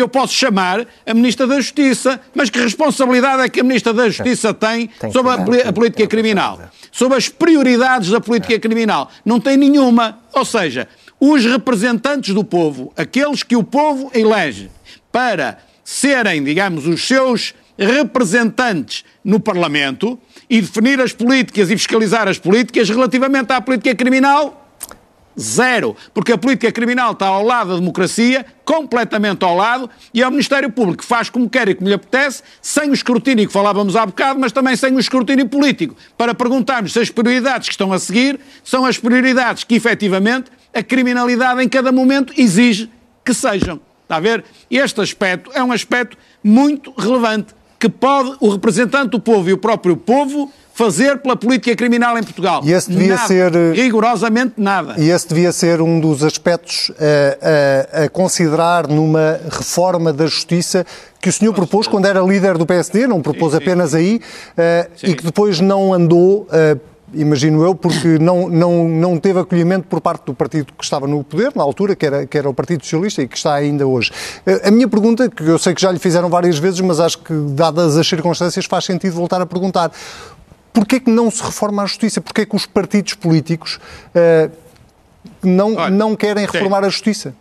Eu 0.00 0.08
posso 0.08 0.32
chamar 0.32 0.86
a 1.06 1.14
Ministra 1.14 1.46
da 1.46 1.56
Justiça, 1.56 2.20
mas 2.34 2.50
que 2.50 2.58
responsabilidade 2.58 3.42
é 3.42 3.48
que 3.48 3.60
a 3.60 3.64
Ministra 3.64 3.92
da 3.92 4.08
Justiça 4.08 4.52
tem, 4.54 4.88
tem 4.88 5.10
sobre 5.12 5.32
a, 5.32 5.68
a, 5.68 5.72
política 5.72 6.06
criminal? 6.06 6.60
Sobre 6.90 7.16
as 7.16 7.28
prioridades 7.28 8.10
da 8.10 8.20
política 8.20 8.54
é. 8.54 8.58
criminal? 8.58 9.10
Não 9.24 9.40
tem 9.40 9.56
nenhuma. 9.56 10.18
Ou 10.32 10.44
seja, 10.44 10.88
os 11.20 11.44
representantes 11.44 12.34
do 12.34 12.44
povo, 12.44 12.92
aqueles 12.96 13.42
que 13.42 13.56
o 13.56 13.62
povo 13.62 14.10
elege 14.14 14.70
para 15.10 15.58
serem, 15.84 16.44
digamos, 16.44 16.86
os 16.86 17.06
seus 17.06 17.54
representantes 17.78 19.04
no 19.24 19.40
Parlamento 19.40 20.18
e 20.50 20.60
definir 20.60 21.00
as 21.00 21.12
políticas 21.12 21.70
e 21.70 21.76
fiscalizar 21.76 22.28
as 22.28 22.38
políticas 22.38 22.88
relativamente 22.88 23.52
à 23.52 23.60
política 23.60 23.94
criminal, 23.94 24.67
Zero. 25.38 25.96
Porque 26.12 26.32
a 26.32 26.38
política 26.38 26.72
criminal 26.72 27.12
está 27.12 27.26
ao 27.26 27.44
lado 27.44 27.70
da 27.70 27.76
democracia, 27.76 28.44
completamente 28.64 29.44
ao 29.44 29.54
lado, 29.56 29.88
e 30.12 30.22
é 30.22 30.26
o 30.26 30.30
Ministério 30.30 30.70
Público 30.70 31.04
faz 31.04 31.30
como 31.30 31.48
quer 31.48 31.68
e 31.68 31.74
como 31.74 31.88
lhe 31.88 31.94
apetece, 31.94 32.42
sem 32.60 32.90
o 32.90 32.94
escrutínio 32.94 33.46
que 33.46 33.52
falávamos 33.52 33.96
há 33.96 34.04
bocado, 34.04 34.40
mas 34.40 34.52
também 34.52 34.74
sem 34.76 34.94
o 34.94 34.98
escrutínio 34.98 35.48
político, 35.48 35.96
para 36.16 36.34
perguntarmos 36.34 36.92
se 36.92 37.00
as 37.00 37.10
prioridades 37.10 37.68
que 37.68 37.74
estão 37.74 37.92
a 37.92 37.98
seguir 37.98 38.40
são 38.64 38.84
as 38.84 38.98
prioridades 38.98 39.64
que 39.64 39.74
efetivamente 39.74 40.50
a 40.74 40.82
criminalidade 40.82 41.62
em 41.62 41.68
cada 41.68 41.92
momento 41.92 42.32
exige 42.36 42.90
que 43.24 43.32
sejam. 43.32 43.80
Está 44.02 44.16
a 44.16 44.20
ver? 44.20 44.44
Este 44.70 45.00
aspecto 45.00 45.50
é 45.52 45.62
um 45.62 45.70
aspecto 45.70 46.16
muito 46.42 46.92
relevante 46.96 47.54
que 47.78 47.88
pode 47.88 48.36
o 48.40 48.48
representante 48.48 49.10
do 49.10 49.20
povo 49.20 49.48
e 49.48 49.52
o 49.52 49.58
próprio 49.58 49.96
povo 49.96 50.52
fazer 50.78 51.18
pela 51.18 51.34
política 51.34 51.74
criminal 51.74 52.16
em 52.16 52.22
Portugal. 52.22 52.62
E 52.64 52.70
esse 52.72 52.88
devia 52.88 53.16
nada, 53.16 53.26
ser 53.26 53.52
eh, 53.52 53.72
rigorosamente 53.72 54.52
nada. 54.56 54.94
E 54.96 55.10
esse 55.10 55.26
devia 55.26 55.50
ser 55.50 55.80
um 55.82 55.98
dos 55.98 56.22
aspectos 56.22 56.92
a, 57.00 58.02
a, 58.02 58.04
a 58.04 58.08
considerar 58.08 58.86
numa 58.86 59.40
reforma 59.50 60.12
da 60.12 60.26
justiça 60.26 60.86
que 61.20 61.28
o 61.28 61.32
senhor 61.32 61.52
propôs 61.52 61.88
quando 61.88 62.06
era 62.06 62.20
líder 62.20 62.56
do 62.56 62.64
PSD, 62.64 63.08
não 63.08 63.20
propôs 63.20 63.50
sim, 63.50 63.58
sim, 63.58 63.64
apenas 63.64 63.92
aí, 63.92 64.20
uh, 64.56 64.90
e 65.02 65.16
que 65.16 65.24
depois 65.24 65.58
não 65.58 65.92
andou. 65.92 66.42
Uh, 66.42 66.78
imagino 67.12 67.60
eu, 67.64 67.74
porque 67.74 68.16
não, 68.22 68.48
não, 68.48 68.88
não 68.88 69.18
teve 69.18 69.40
acolhimento 69.40 69.88
por 69.88 70.00
parte 70.00 70.26
do 70.26 70.34
partido 70.34 70.72
que 70.78 70.84
estava 70.84 71.08
no 71.08 71.24
poder, 71.24 71.50
na 71.56 71.62
altura, 71.64 71.96
que 71.96 72.06
era, 72.06 72.24
que 72.24 72.38
era 72.38 72.48
o 72.48 72.54
Partido 72.54 72.84
Socialista 72.84 73.20
e 73.20 73.26
que 73.26 73.36
está 73.36 73.54
ainda 73.54 73.84
hoje. 73.84 74.12
A 74.62 74.70
minha 74.70 74.86
pergunta, 74.86 75.28
que 75.28 75.42
eu 75.42 75.58
sei 75.58 75.74
que 75.74 75.82
já 75.82 75.90
lhe 75.90 75.98
fizeram 75.98 76.28
várias 76.28 76.56
vezes, 76.56 76.80
mas 76.82 77.00
acho 77.00 77.18
que, 77.18 77.32
dadas 77.32 77.96
as 77.96 78.06
circunstâncias, 78.06 78.64
faz 78.64 78.84
sentido 78.84 79.14
voltar 79.14 79.42
a 79.42 79.46
perguntar. 79.46 79.90
Porquê 80.78 81.00
que 81.00 81.10
não 81.10 81.28
se 81.28 81.42
reforma 81.42 81.82
a 81.82 81.86
justiça? 81.86 82.20
Porquê 82.20 82.46
que 82.46 82.54
os 82.54 82.64
partidos 82.64 83.14
políticos 83.14 83.80
uh, 84.14 84.48
não, 85.42 85.74
Olha, 85.74 85.90
não 85.90 86.14
querem 86.14 86.46
reformar 86.46 86.84
a 86.84 86.88
justiça? 86.88 87.34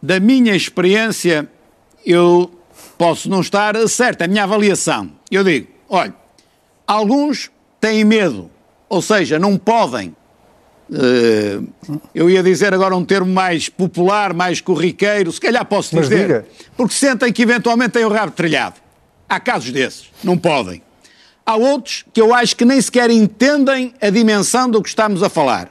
Da 0.00 0.18
minha 0.18 0.56
experiência, 0.56 1.46
eu 2.06 2.50
posso 2.96 3.28
não 3.28 3.42
estar 3.42 3.76
certo, 3.88 4.22
é 4.22 4.24
a 4.24 4.28
minha 4.28 4.44
avaliação. 4.44 5.12
Eu 5.30 5.44
digo, 5.44 5.68
olha, 5.86 6.14
alguns 6.86 7.50
têm 7.78 8.04
medo, 8.04 8.50
ou 8.88 9.02
seja, 9.02 9.38
não 9.38 9.58
podem. 9.58 10.16
Uh, 10.88 11.68
eu 12.14 12.30
ia 12.30 12.42
dizer 12.42 12.72
agora 12.72 12.96
um 12.96 13.04
termo 13.04 13.30
mais 13.30 13.68
popular, 13.68 14.32
mais 14.32 14.62
corriqueiro, 14.62 15.30
se 15.30 15.38
calhar 15.42 15.66
posso 15.66 15.94
dizer, 15.94 16.46
porque 16.74 16.94
sentem 16.94 17.30
que 17.34 17.42
eventualmente 17.42 17.90
têm 17.90 18.06
o 18.06 18.08
rabo 18.08 18.32
trilhado. 18.32 18.76
Há 19.28 19.38
casos 19.38 19.70
desses, 19.70 20.10
não 20.24 20.38
podem. 20.38 20.80
Há 21.44 21.56
outros 21.56 22.04
que 22.12 22.20
eu 22.20 22.32
acho 22.34 22.54
que 22.54 22.64
nem 22.64 22.80
sequer 22.80 23.10
entendem 23.10 23.92
a 24.00 24.10
dimensão 24.10 24.70
do 24.70 24.82
que 24.82 24.88
estamos 24.88 25.22
a 25.22 25.28
falar. 25.28 25.70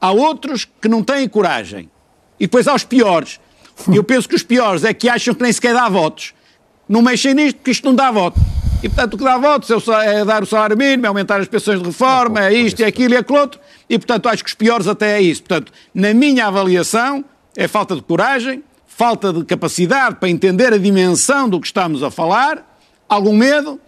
Há 0.00 0.10
outros 0.10 0.66
que 0.80 0.88
não 0.88 1.02
têm 1.02 1.28
coragem. 1.28 1.90
E 2.38 2.46
depois 2.46 2.66
há 2.66 2.74
os 2.74 2.84
piores. 2.84 3.40
E 3.92 3.96
eu 3.96 4.02
penso 4.02 4.28
que 4.28 4.34
os 4.34 4.42
piores 4.42 4.84
é 4.84 4.92
que 4.92 5.08
acham 5.08 5.34
que 5.34 5.42
nem 5.42 5.52
sequer 5.52 5.74
dá 5.74 5.88
votos. 5.88 6.34
Não 6.88 7.02
mexem 7.02 7.34
nisto 7.34 7.56
porque 7.56 7.70
isto 7.70 7.84
não 7.84 7.94
dá 7.94 8.10
voto. 8.10 8.40
E, 8.82 8.88
portanto, 8.88 9.14
o 9.14 9.18
que 9.18 9.24
dá 9.24 9.36
votos 9.36 9.88
é, 9.88 10.24
dar 10.24 10.42
o 10.42 10.46
salário 10.46 10.76
mínimo, 10.76 11.04
é 11.04 11.08
aumentar 11.08 11.40
as 11.40 11.48
pensões 11.48 11.80
de 11.80 11.86
reforma, 11.86 12.46
é 12.46 12.54
isto, 12.54 12.80
é 12.80 12.86
aquilo 12.86 13.14
e 13.14 13.16
aquilo 13.16 13.38
outro. 13.38 13.60
E, 13.90 13.98
portanto, 13.98 14.28
acho 14.28 14.44
que 14.44 14.50
os 14.50 14.54
piores 14.54 14.86
até 14.86 15.18
é 15.18 15.20
isso. 15.20 15.42
Portanto, 15.42 15.72
na 15.92 16.14
minha 16.14 16.46
avaliação, 16.46 17.24
é 17.56 17.66
falta 17.66 17.96
de 17.96 18.02
coragem, 18.02 18.62
falta 18.86 19.32
de 19.32 19.44
capacidade 19.44 20.16
para 20.16 20.28
entender 20.28 20.72
a 20.72 20.78
dimensão 20.78 21.48
do 21.48 21.60
que 21.60 21.66
estamos 21.66 22.04
a 22.04 22.10
falar, 22.10 22.64
algum 23.08 23.36
medo, 23.36 23.80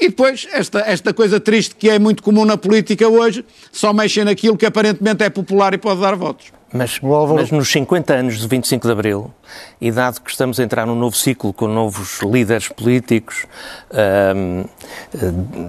e 0.00 0.08
depois 0.08 0.46
esta, 0.52 0.80
esta 0.80 1.14
coisa 1.14 1.38
triste 1.38 1.74
que 1.76 1.88
é 1.88 1.98
muito 1.98 2.22
comum 2.22 2.44
na 2.44 2.56
política 2.56 3.08
hoje, 3.08 3.44
só 3.72 3.92
mexem 3.92 4.24
naquilo 4.24 4.56
que 4.56 4.66
aparentemente 4.66 5.22
é 5.22 5.30
popular 5.30 5.74
e 5.74 5.78
pode 5.78 6.00
dar 6.00 6.14
votos. 6.16 6.52
Mas, 6.76 6.98
mas, 7.00 7.52
nos 7.52 7.70
50 7.70 8.12
anos 8.12 8.38
de 8.40 8.48
25 8.48 8.84
de 8.84 8.92
Abril, 8.92 9.32
e 9.80 9.92
dado 9.92 10.20
que 10.20 10.28
estamos 10.28 10.58
a 10.58 10.64
entrar 10.64 10.84
num 10.84 10.96
novo 10.96 11.16
ciclo 11.16 11.52
com 11.52 11.68
novos 11.68 12.20
líderes 12.20 12.66
políticos, 12.66 13.46
um, 13.92 14.64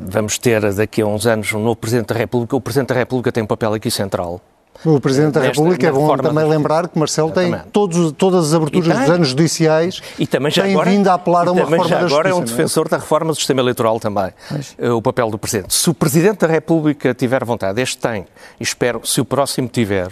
vamos 0.10 0.40
ter 0.40 0.74
daqui 0.74 1.04
a 1.04 1.06
uns 1.06 1.28
anos 1.28 1.54
um 1.54 1.60
novo 1.60 1.76
Presidente 1.76 2.08
da 2.08 2.16
República. 2.16 2.56
O 2.56 2.62
Presidente 2.62 2.88
da 2.88 2.96
República 2.96 3.32
tem 3.32 3.44
um 3.44 3.48
papel 3.48 3.76
aqui 3.76 3.92
central. 3.92 4.42
O 4.84 5.00
Presidente 5.00 5.34
da 5.34 5.42
República, 5.42 5.88
é 5.88 5.92
bom 5.92 6.18
também 6.18 6.46
lembrar 6.46 6.88
que 6.88 6.98
Marcelo 7.00 7.32
tem 7.32 7.56
todos, 7.72 8.12
todas 8.14 8.48
as 8.48 8.54
aberturas 8.54 8.88
dos 9.00 9.10
anos 9.10 9.28
judiciais, 9.30 10.02
e 10.20 10.28
também 10.28 10.52
já 10.52 10.64
tem 10.64 10.74
agora, 10.74 10.90
vindo 10.90 11.08
a 11.08 11.14
apelar 11.14 11.48
a 11.48 11.52
uma 11.52 11.62
reforma 11.62 11.88
já 11.88 12.00
da 12.00 12.06
agora 12.06 12.30
é 12.30 12.34
um 12.34 12.44
defensor 12.44 12.86
é? 12.88 12.90
da 12.90 12.98
reforma 12.98 13.32
do 13.32 13.36
sistema 13.36 13.62
eleitoral 13.62 14.00
também, 14.00 14.32
Mas... 14.52 14.76
Eh, 14.78 14.92
o 14.92 15.02
papel 15.02 15.30
do 15.30 15.38
Presidente. 15.38 15.74
Se 15.74 15.90
o 15.90 15.94
Presidente 15.94 16.40
da 16.40 16.48
República 16.48 17.14
tiver 17.14 17.44
vontade, 17.44 17.82
este 17.82 17.98
tem, 17.98 18.26
e 18.60 18.64
espero, 18.64 19.02
se 19.06 19.22
o 19.22 19.26
próximo 19.26 19.68
tiver, 19.68 20.10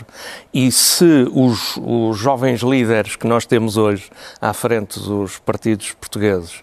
e 0.54 0.72
se 0.72 1.28
os, 1.32 1.78
os 1.84 2.18
jovens 2.18 2.62
líderes 2.62 3.16
que 3.16 3.28
nós 3.28 3.46
temos 3.46 3.78
hoje 3.78 4.10
à 4.42 4.54
frente 4.54 5.00
dos 5.00 5.40
partidos 5.40 5.92
portugueses 6.00 6.62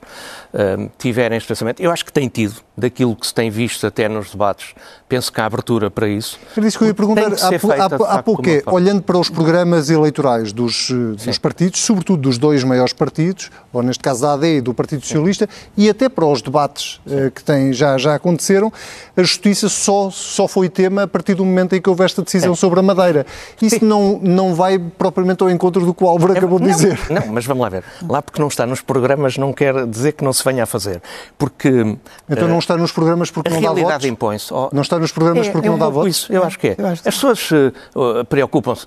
tiverem 0.99 1.37
este 1.37 1.49
pensamento, 1.49 1.81
eu 1.81 1.91
acho 1.91 2.05
que 2.05 2.13
tem 2.13 2.29
tido, 2.29 2.57
daquilo 2.77 3.15
que 3.15 3.27
se 3.27 3.35
tem 3.35 3.51
visto 3.51 3.87
até 3.87 4.09
nos 4.09 4.31
debates, 4.31 4.75
penso 5.09 5.33
que 5.33 5.41
há 5.41 5.45
abertura 5.45 5.91
para 5.91 6.09
isso. 6.09 6.39
Era 6.57 6.67
isso 6.67 6.79
que 6.79 6.85
eu 6.85 6.89
ia 6.89 6.95
perguntar 6.95 7.33
há, 7.33 8.15
há, 8.15 8.23
pouco, 8.23 8.49
é, 8.49 8.63
olhando 8.67 9.03
para 9.03 9.19
os 9.19 9.29
programas 9.29 9.91
eleitorais 9.91 10.53
dos, 10.53 10.91
eh, 10.91 11.25
dos 11.25 11.39
partidos, 11.39 11.81
sobretudo 11.81 12.23
dos 12.23 12.39
dois 12.39 12.65
maiores 12.65 12.93
partidos, 12.93 13.51
ou 13.73 13.83
neste 13.83 14.03
caso 14.03 14.23
da 14.23 14.33
AD 14.33 14.57
e 14.57 14.61
do 14.61 14.73
Partido 14.73 15.03
Socialista, 15.03 15.49
e 15.77 15.89
até 15.89 16.09
para 16.09 16.25
os 16.25 16.41
debates 16.41 17.01
uh, 17.07 17.31
que 17.31 17.43
têm, 17.43 17.73
já, 17.73 17.99
já 17.99 18.15
aconteceram, 18.15 18.73
a 19.17 19.23
justiça 19.23 19.69
só, 19.69 20.11
só 20.11 20.49
foi 20.49 20.69
tema 20.69 21.03
a 21.03 21.09
partir 21.09 21.35
do 21.35 21.45
momento 21.45 21.75
em 21.75 21.83
que 21.83 21.89
houve 21.89 22.05
esta 22.05 22.23
decisão 22.23 22.53
é. 22.53 22.57
sobre 22.57 22.81
a 22.81 22.83
Madeira. 22.83 23.27
Isso 23.61 23.85
não, 23.85 24.19
não 24.23 24.55
vai 24.55 24.79
propriamente 24.79 25.43
ao 25.43 25.51
encontro 25.51 25.85
do 25.85 25.93
que 25.93 26.03
o 26.03 26.09
Álvaro 26.09 26.35
é, 26.35 26.39
acabou 26.39 26.59
de 26.59 26.67
dizer. 26.67 26.99
Não, 27.11 27.33
mas 27.33 27.45
vamos 27.45 27.63
lá 27.63 27.69
ver. 27.69 27.85
Lá 28.09 28.23
porque 28.23 28.41
não 28.41 28.49
está 28.49 28.67
nos 28.67 28.81
programas 28.81 29.37
não 29.37 29.53
quer 29.53 29.87
dizer 29.87 30.13
que 30.13 30.25
não 30.25 30.33
se 30.33 30.40
venha 30.45 30.65
a 30.65 30.67
fazer. 30.67 31.03
Porque... 31.39 31.97
Então 32.29 32.49
não 32.49 32.59
está 32.59 32.77
nos 32.77 32.93
programas 32.93 33.31
porque 33.31 33.51
não 33.51 33.61
dá 33.61 33.69
votos? 33.69 33.79
A 33.79 33.83
realidade 33.83 34.09
impõe-se. 34.09 34.53
Oh, 34.53 34.69
não 34.73 34.83
está 34.83 34.99
nos 34.99 35.13
programas 35.13 35.47
é, 35.47 35.51
porque 35.51 35.69
não 35.69 35.79
dá 35.79 35.89
votos? 35.89 36.17
Isso, 36.17 36.33
eu 36.33 36.45
acho 36.45 36.59
que 36.59 36.69
é. 36.69 36.77
As 36.83 37.01
pessoas 37.01 37.51
uh, 37.51 38.25
preocupam-se 38.29 38.87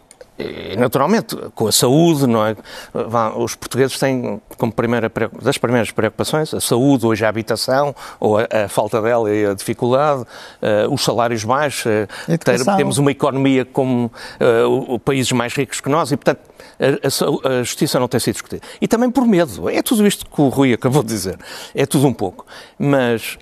naturalmente, 0.77 1.35
com 1.53 1.67
a 1.67 1.71
saúde, 1.71 2.27
não 2.27 2.45
é? 2.45 2.55
Os 3.37 3.55
portugueses 3.55 3.97
têm 3.99 4.41
como 4.57 4.71
primeira 4.71 5.11
das 5.41 5.57
primeiras 5.57 5.91
preocupações 5.91 6.53
a 6.53 6.59
saúde, 6.59 7.05
hoje 7.05 7.25
a 7.25 7.29
habitação, 7.29 7.95
ou 8.19 8.37
a, 8.37 8.47
a 8.65 8.67
falta 8.67 9.01
dela 9.01 9.33
e 9.33 9.45
a 9.45 9.53
dificuldade, 9.53 10.21
uh, 10.21 10.91
os 10.91 11.03
salários 11.03 11.43
baixos, 11.43 11.85
uh, 11.85 12.37
ter, 12.37 12.63
temos 12.77 12.97
uma 12.97 13.11
economia 13.11 13.65
como 13.65 14.11
uh, 14.39 14.99
países 14.99 15.31
mais 15.31 15.53
ricos 15.53 15.79
que 15.79 15.89
nós 15.89 16.11
e, 16.11 16.17
portanto, 16.17 16.39
a, 16.79 16.85
a, 16.85 17.59
a, 17.59 17.63
justiça 17.63 17.99
não 17.99 18.07
tem 18.07 18.19
sido 18.19 18.33
discutida. 18.33 18.61
E 18.81 18.87
também 18.87 19.11
por 19.11 19.25
medo. 19.25 19.69
É 19.69 19.81
tudo 19.81 20.05
isto 20.07 20.25
que 20.25 20.41
o 20.41 20.47
Rui 20.49 20.73
acabou 20.73 21.03
de 21.03 21.09
dizer. 21.09 21.37
É 21.75 21.85
tudo 21.85 22.07
um 22.07 22.13
pouco. 22.13 22.45
Mas, 22.79 23.37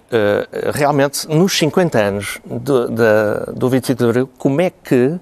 realmente, 0.74 1.28
nos 1.28 1.58
50 1.58 2.00
anos 2.00 2.40
do, 2.46 2.90
da, 2.90 3.46
do 3.54 3.70
25 3.70 3.98
de 3.98 4.10
Abril, 4.10 4.30
como 4.38 4.60
é 4.62 4.70
que 4.70 5.20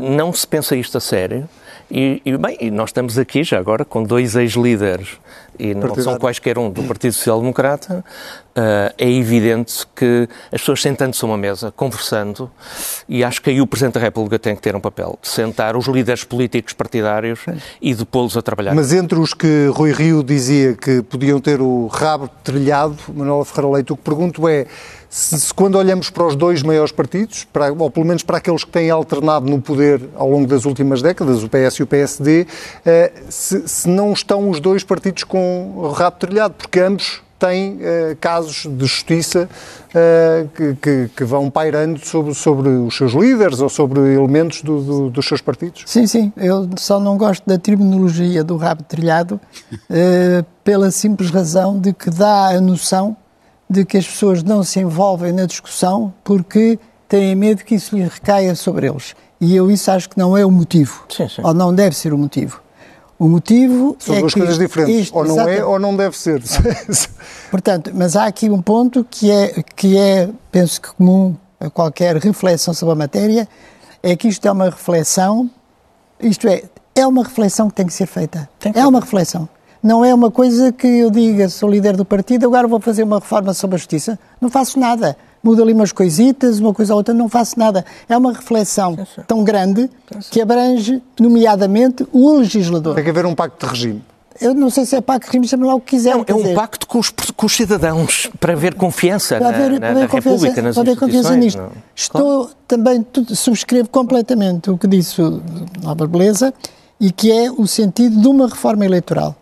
não 0.00 0.32
se 0.32 0.46
pensa 0.46 0.74
isto 0.80 0.98
a 0.98 1.00
sério? 1.00 1.48
E, 1.90 2.22
e, 2.24 2.36
bem, 2.36 2.56
e 2.60 2.70
nós 2.70 2.90
estamos 2.90 3.18
aqui 3.18 3.42
já 3.42 3.58
agora 3.58 3.84
com 3.84 4.04
dois 4.04 4.36
ex-líderes, 4.36 5.18
e 5.58 5.74
não 5.74 5.94
são 5.96 6.16
quaisquer 6.18 6.56
um 6.56 6.70
do 6.70 6.84
Partido 6.84 7.12
Social 7.12 7.40
Democrata, 7.40 8.04
uh, 8.50 8.94
é 8.96 9.10
evidente 9.10 9.84
que 9.94 10.28
as 10.52 10.60
pessoas 10.60 10.80
sentando-se 10.80 11.24
a 11.24 11.26
uma 11.26 11.36
mesa, 11.36 11.72
conversando, 11.72 12.48
e 13.08 13.24
acho 13.24 13.42
que 13.42 13.50
aí 13.50 13.60
o 13.60 13.66
Presidente 13.66 13.94
da 13.94 14.00
República 14.00 14.38
tem 14.38 14.54
que 14.54 14.62
ter 14.62 14.76
um 14.76 14.80
papel, 14.80 15.18
de 15.20 15.28
sentar 15.28 15.76
os 15.76 15.86
líderes 15.86 16.22
políticos 16.22 16.72
partidários 16.72 17.40
e 17.82 17.92
de 17.92 18.06
pô-los 18.06 18.36
a 18.36 18.42
trabalhar. 18.42 18.72
Mas 18.72 18.92
entre 18.92 19.18
os 19.18 19.34
que 19.34 19.66
Rui 19.74 19.92
Rio 19.92 20.22
dizia 20.22 20.74
que 20.74 21.02
podiam 21.02 21.40
ter 21.40 21.60
o 21.60 21.88
rabo 21.88 22.30
trilhado, 22.44 22.96
Manuel 23.12 23.44
Ferreira 23.44 23.74
Leite, 23.74 23.92
o 23.92 23.96
que 23.96 24.02
pergunto 24.04 24.48
é 24.48 24.66
se, 25.10 25.40
se, 25.40 25.52
quando 25.52 25.76
olhamos 25.76 26.08
para 26.08 26.24
os 26.24 26.36
dois 26.36 26.62
maiores 26.62 26.92
partidos, 26.92 27.44
para, 27.52 27.72
ou 27.72 27.90
pelo 27.90 28.06
menos 28.06 28.22
para 28.22 28.38
aqueles 28.38 28.62
que 28.62 28.70
têm 28.70 28.90
alternado 28.90 29.50
no 29.50 29.60
poder 29.60 30.00
ao 30.14 30.30
longo 30.30 30.46
das 30.46 30.64
últimas 30.64 31.02
décadas, 31.02 31.42
o 31.42 31.48
PS 31.48 31.74
e 31.80 31.82
o 31.82 31.86
PSD, 31.86 32.46
eh, 32.86 33.12
se, 33.28 33.68
se 33.68 33.88
não 33.88 34.12
estão 34.12 34.48
os 34.48 34.60
dois 34.60 34.84
partidos 34.84 35.24
com 35.24 35.72
o 35.76 35.90
rabo 35.90 36.16
trilhado, 36.16 36.54
porque 36.54 36.78
ambos 36.78 37.20
têm 37.40 37.76
uh, 37.76 38.16
casos 38.20 38.66
de 38.70 38.84
justiça 38.84 39.48
uh, 39.88 40.48
que, 40.50 40.74
que, 40.74 41.10
que, 41.16 41.24
vão 41.24 41.50
pairando 41.50 41.98
sobre, 42.04 42.34
sobre 42.34 42.68
os 42.68 42.94
seus 42.94 43.12
líderes 43.12 43.60
ou 43.60 43.68
sobre 43.70 43.98
elementos 44.14 44.62
do, 44.62 44.82
do, 44.82 45.10
dos 45.10 45.26
seus 45.26 45.40
partidos? 45.40 45.84
Sim, 45.86 46.06
sim. 46.06 46.32
Eu 46.36 46.68
só 46.76 47.00
não 47.00 47.16
gosto 47.16 47.42
da 47.46 47.58
terminologia 47.58 48.44
do 48.44 48.56
rabo 48.56 48.82
trilhado 48.82 49.40
uh, 49.72 50.44
pela 50.62 50.90
simples 50.90 51.30
razão 51.30 51.80
de 51.80 51.94
que 51.94 52.10
dá 52.10 52.48
a 52.48 52.60
noção 52.60 53.16
de 53.70 53.84
que 53.84 53.96
as 53.96 54.06
pessoas 54.06 54.42
não 54.42 54.64
se 54.64 54.80
envolvem 54.80 55.32
na 55.32 55.46
discussão 55.46 56.12
porque 56.24 56.76
têm 57.08 57.36
medo 57.36 57.64
que 57.64 57.76
isso 57.76 57.96
lhes 57.96 58.12
recaia 58.12 58.56
sobre 58.56 58.88
eles. 58.88 59.14
E 59.40 59.54
eu 59.54 59.70
isso 59.70 59.88
acho 59.92 60.10
que 60.10 60.18
não 60.18 60.36
é 60.36 60.44
o 60.44 60.50
motivo. 60.50 61.04
Sim, 61.08 61.28
sim. 61.28 61.40
Ou 61.44 61.54
não 61.54 61.72
deve 61.72 61.94
ser 61.94 62.12
o 62.12 62.18
motivo. 62.18 62.60
O 63.16 63.28
motivo 63.28 63.96
São 64.00 64.16
é 64.16 64.20
duas 64.20 64.34
coisas 64.34 64.52
isto, 64.54 64.60
diferentes. 64.62 64.96
Isto, 64.96 65.16
ou 65.16 65.24
não 65.24 65.40
é 65.40 65.64
ou 65.64 65.78
não 65.78 65.96
deve 65.96 66.18
ser. 66.18 66.42
Portanto, 67.50 67.92
mas 67.94 68.16
há 68.16 68.24
aqui 68.24 68.50
um 68.50 68.60
ponto 68.60 69.06
que 69.08 69.30
é, 69.30 69.62
que 69.76 69.96
é, 69.96 70.28
penso 70.50 70.80
que 70.80 70.88
comum 70.94 71.36
a 71.60 71.70
qualquer 71.70 72.16
reflexão 72.16 72.74
sobre 72.74 72.94
a 72.94 72.96
matéria, 72.96 73.46
é 74.02 74.16
que 74.16 74.26
isto 74.26 74.46
é 74.48 74.50
uma 74.50 74.64
reflexão, 74.64 75.50
isto 76.18 76.48
é, 76.48 76.62
é 76.94 77.06
uma 77.06 77.22
reflexão 77.22 77.68
que 77.68 77.76
tem 77.76 77.86
que 77.86 77.92
ser 77.92 78.06
feita. 78.06 78.48
Que 78.58 78.70
é 78.74 78.86
uma 78.86 79.00
reflexão. 79.00 79.48
Não 79.82 80.04
é 80.04 80.14
uma 80.14 80.30
coisa 80.30 80.70
que 80.70 80.86
eu 80.86 81.10
diga, 81.10 81.48
sou 81.48 81.70
líder 81.70 81.96
do 81.96 82.04
partido, 82.04 82.44
agora 82.46 82.68
vou 82.68 82.78
fazer 82.78 83.02
uma 83.02 83.18
reforma 83.18 83.54
sobre 83.54 83.76
a 83.76 83.78
justiça. 83.78 84.18
Não 84.38 84.50
faço 84.50 84.78
nada. 84.78 85.16
Mudo 85.42 85.62
ali 85.62 85.72
umas 85.72 85.90
coisitas, 85.90 86.58
uma 86.58 86.74
coisa 86.74 86.92
ou 86.92 86.98
outra, 86.98 87.14
não 87.14 87.30
faço 87.30 87.58
nada. 87.58 87.82
É 88.06 88.14
uma 88.14 88.30
reflexão 88.30 88.98
tão 89.26 89.42
grande 89.42 89.88
que 90.30 90.42
abrange, 90.42 91.02
nomeadamente, 91.18 92.06
o 92.12 92.32
legislador. 92.34 92.94
Tem 92.94 93.04
que 93.04 93.08
haver 93.08 93.24
um 93.24 93.34
pacto 93.34 93.66
de 93.66 93.72
regime. 93.72 94.04
Eu 94.38 94.52
não 94.52 94.68
sei 94.68 94.84
se 94.84 94.96
é 94.96 95.00
pacto 95.00 95.26
de 95.26 95.38
regime, 95.38 95.48
chama 95.48 95.66
lá 95.66 95.74
o 95.74 95.80
que 95.80 95.96
quiser. 95.96 96.14
Não, 96.14 96.24
é 96.26 96.34
um 96.34 96.54
pacto 96.54 96.86
com 96.86 96.98
os, 96.98 97.08
com 97.08 97.46
os, 97.46 97.56
cidadãos, 97.56 98.30
para 98.38 98.52
haver 98.52 98.74
confiança 98.74 99.38
para 99.38 99.48
haver, 99.48 99.80
na, 99.80 99.94
na, 99.94 100.00
na 100.00 100.06
República, 100.06 100.60
nas 100.60 100.74
para 100.74 100.82
haver 100.82 100.98
confiança 100.98 101.34
nisto. 101.36 101.58
Não. 101.58 101.72
Estou 101.96 102.44
claro. 102.44 102.56
também, 102.68 103.02
tudo, 103.02 103.34
subscrevo 103.34 103.88
completamente 103.88 104.70
o 104.70 104.76
que 104.76 104.86
disse 104.86 105.22
o 105.22 105.42
Nova 105.82 106.06
Beleza, 106.06 106.52
e 107.00 107.10
que 107.10 107.32
é 107.32 107.50
o 107.50 107.66
sentido 107.66 108.20
de 108.20 108.28
uma 108.28 108.46
reforma 108.46 108.84
eleitoral 108.84 109.34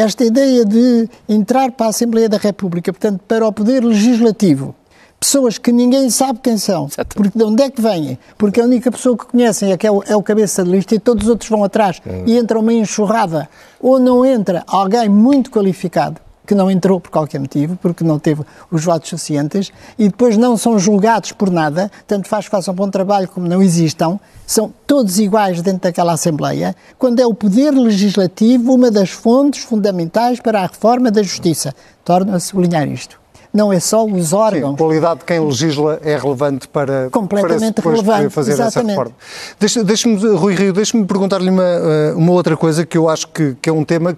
esta 0.00 0.24
ideia 0.24 0.64
de 0.64 1.08
entrar 1.28 1.72
para 1.72 1.86
a 1.86 1.88
Assembleia 1.88 2.28
da 2.28 2.36
República, 2.36 2.92
portanto, 2.92 3.20
para 3.26 3.44
o 3.44 3.52
Poder 3.52 3.82
Legislativo, 3.84 4.72
pessoas 5.18 5.58
que 5.58 5.72
ninguém 5.72 6.08
sabe 6.08 6.38
quem 6.40 6.56
são, 6.56 6.88
porque 7.16 7.36
de 7.36 7.44
onde 7.44 7.64
é 7.64 7.68
que 7.68 7.82
vêm, 7.82 8.16
porque 8.36 8.60
a 8.60 8.64
única 8.64 8.92
pessoa 8.92 9.18
que 9.18 9.26
conhecem 9.26 9.72
é, 9.72 9.76
que 9.76 9.88
é, 9.88 9.90
o, 9.90 10.00
é 10.06 10.14
o 10.14 10.22
cabeça 10.22 10.62
de 10.62 10.70
lista 10.70 10.94
e 10.94 11.00
todos 11.00 11.24
os 11.24 11.30
outros 11.30 11.50
vão 11.50 11.64
atrás 11.64 12.00
hum. 12.06 12.22
e 12.26 12.38
entra 12.38 12.60
uma 12.60 12.72
enxurrada, 12.72 13.48
ou 13.80 13.98
não 13.98 14.24
entra 14.24 14.62
alguém 14.68 15.08
muito 15.08 15.50
qualificado, 15.50 16.20
que 16.48 16.54
não 16.54 16.70
entrou 16.70 16.98
por 16.98 17.10
qualquer 17.10 17.38
motivo, 17.38 17.76
porque 17.76 18.02
não 18.02 18.18
teve 18.18 18.42
os 18.70 18.82
votos 18.82 19.10
suficientes, 19.10 19.70
e 19.98 20.08
depois 20.08 20.38
não 20.38 20.56
são 20.56 20.78
julgados 20.78 21.30
por 21.30 21.50
nada, 21.50 21.92
tanto 22.06 22.26
faz 22.26 22.46
que 22.46 22.50
façam 22.50 22.72
bom 22.72 22.88
trabalho 22.88 23.28
como 23.28 23.46
não 23.46 23.60
existam, 23.60 24.18
são 24.46 24.72
todos 24.86 25.18
iguais 25.18 25.60
dentro 25.60 25.82
daquela 25.82 26.14
Assembleia, 26.14 26.74
quando 26.98 27.20
é 27.20 27.26
o 27.26 27.34
Poder 27.34 27.70
Legislativo 27.72 28.72
uma 28.72 28.90
das 28.90 29.10
fontes 29.10 29.62
fundamentais 29.62 30.40
para 30.40 30.60
a 30.60 30.66
reforma 30.66 31.10
da 31.10 31.22
Justiça. 31.22 31.74
Torno 32.02 32.34
a 32.34 32.40
sublinhar 32.40 32.88
isto 32.88 33.20
não 33.52 33.72
é 33.72 33.80
só 33.80 34.04
os 34.04 34.32
órgãos. 34.32 34.70
Sim, 34.70 34.74
a 34.74 34.78
qualidade 34.78 35.20
de 35.20 35.24
quem 35.24 35.40
legisla 35.40 35.98
é 36.02 36.16
relevante 36.16 36.68
para, 36.68 37.08
Completamente 37.10 37.80
para 37.80 37.90
relevante, 37.90 38.30
fazer 38.30 38.52
exatamente. 38.52 38.92
essa 38.92 39.12
reforma. 39.60 39.84
Deixa-me, 39.84 40.16
Rui 40.36 40.54
Rio, 40.54 40.72
deixe-me 40.72 41.04
perguntar-lhe 41.04 41.48
uma, 41.50 41.62
eh, 41.64 42.12
uma 42.14 42.32
outra 42.32 42.56
coisa 42.56 42.84
que 42.84 42.96
eu 42.96 43.08
acho 43.08 43.26
que, 43.28 43.56
que 43.60 43.70
é 43.70 43.72
um 43.72 43.84
tema 43.84 44.16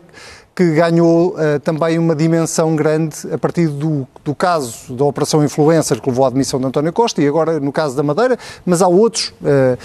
que 0.54 0.72
ganhou 0.72 1.30
uh, 1.30 1.60
também 1.60 1.98
uma 1.98 2.14
dimensão 2.14 2.74
grande 2.76 3.16
a 3.32 3.38
partir 3.38 3.68
do, 3.68 4.06
do 4.24 4.34
caso 4.34 4.92
da 4.94 5.04
Operação 5.04 5.44
Influencer 5.44 6.00
que 6.00 6.08
levou 6.08 6.24
à 6.24 6.28
admissão 6.28 6.60
de 6.60 6.66
António 6.66 6.92
Costa 6.92 7.22
e 7.22 7.28
agora 7.28 7.58
no 7.60 7.72
caso 7.72 7.96
da 7.96 8.02
Madeira, 8.02 8.38
mas 8.66 8.82
há 8.82 8.88
outros, 8.88 9.32
uh, 9.40 9.78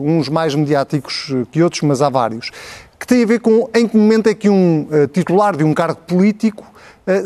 uns 0.00 0.28
mais 0.28 0.54
mediáticos 0.54 1.32
que 1.50 1.62
outros, 1.62 1.82
mas 1.82 2.02
há 2.02 2.08
vários, 2.08 2.50
que 2.98 3.06
têm 3.06 3.22
a 3.22 3.26
ver 3.26 3.40
com 3.40 3.68
em 3.74 3.88
que 3.88 3.96
momento 3.96 4.28
é 4.28 4.34
que 4.34 4.48
um 4.48 4.86
titular 5.12 5.56
de 5.56 5.64
um 5.64 5.74
cargo 5.74 6.00
político 6.06 6.64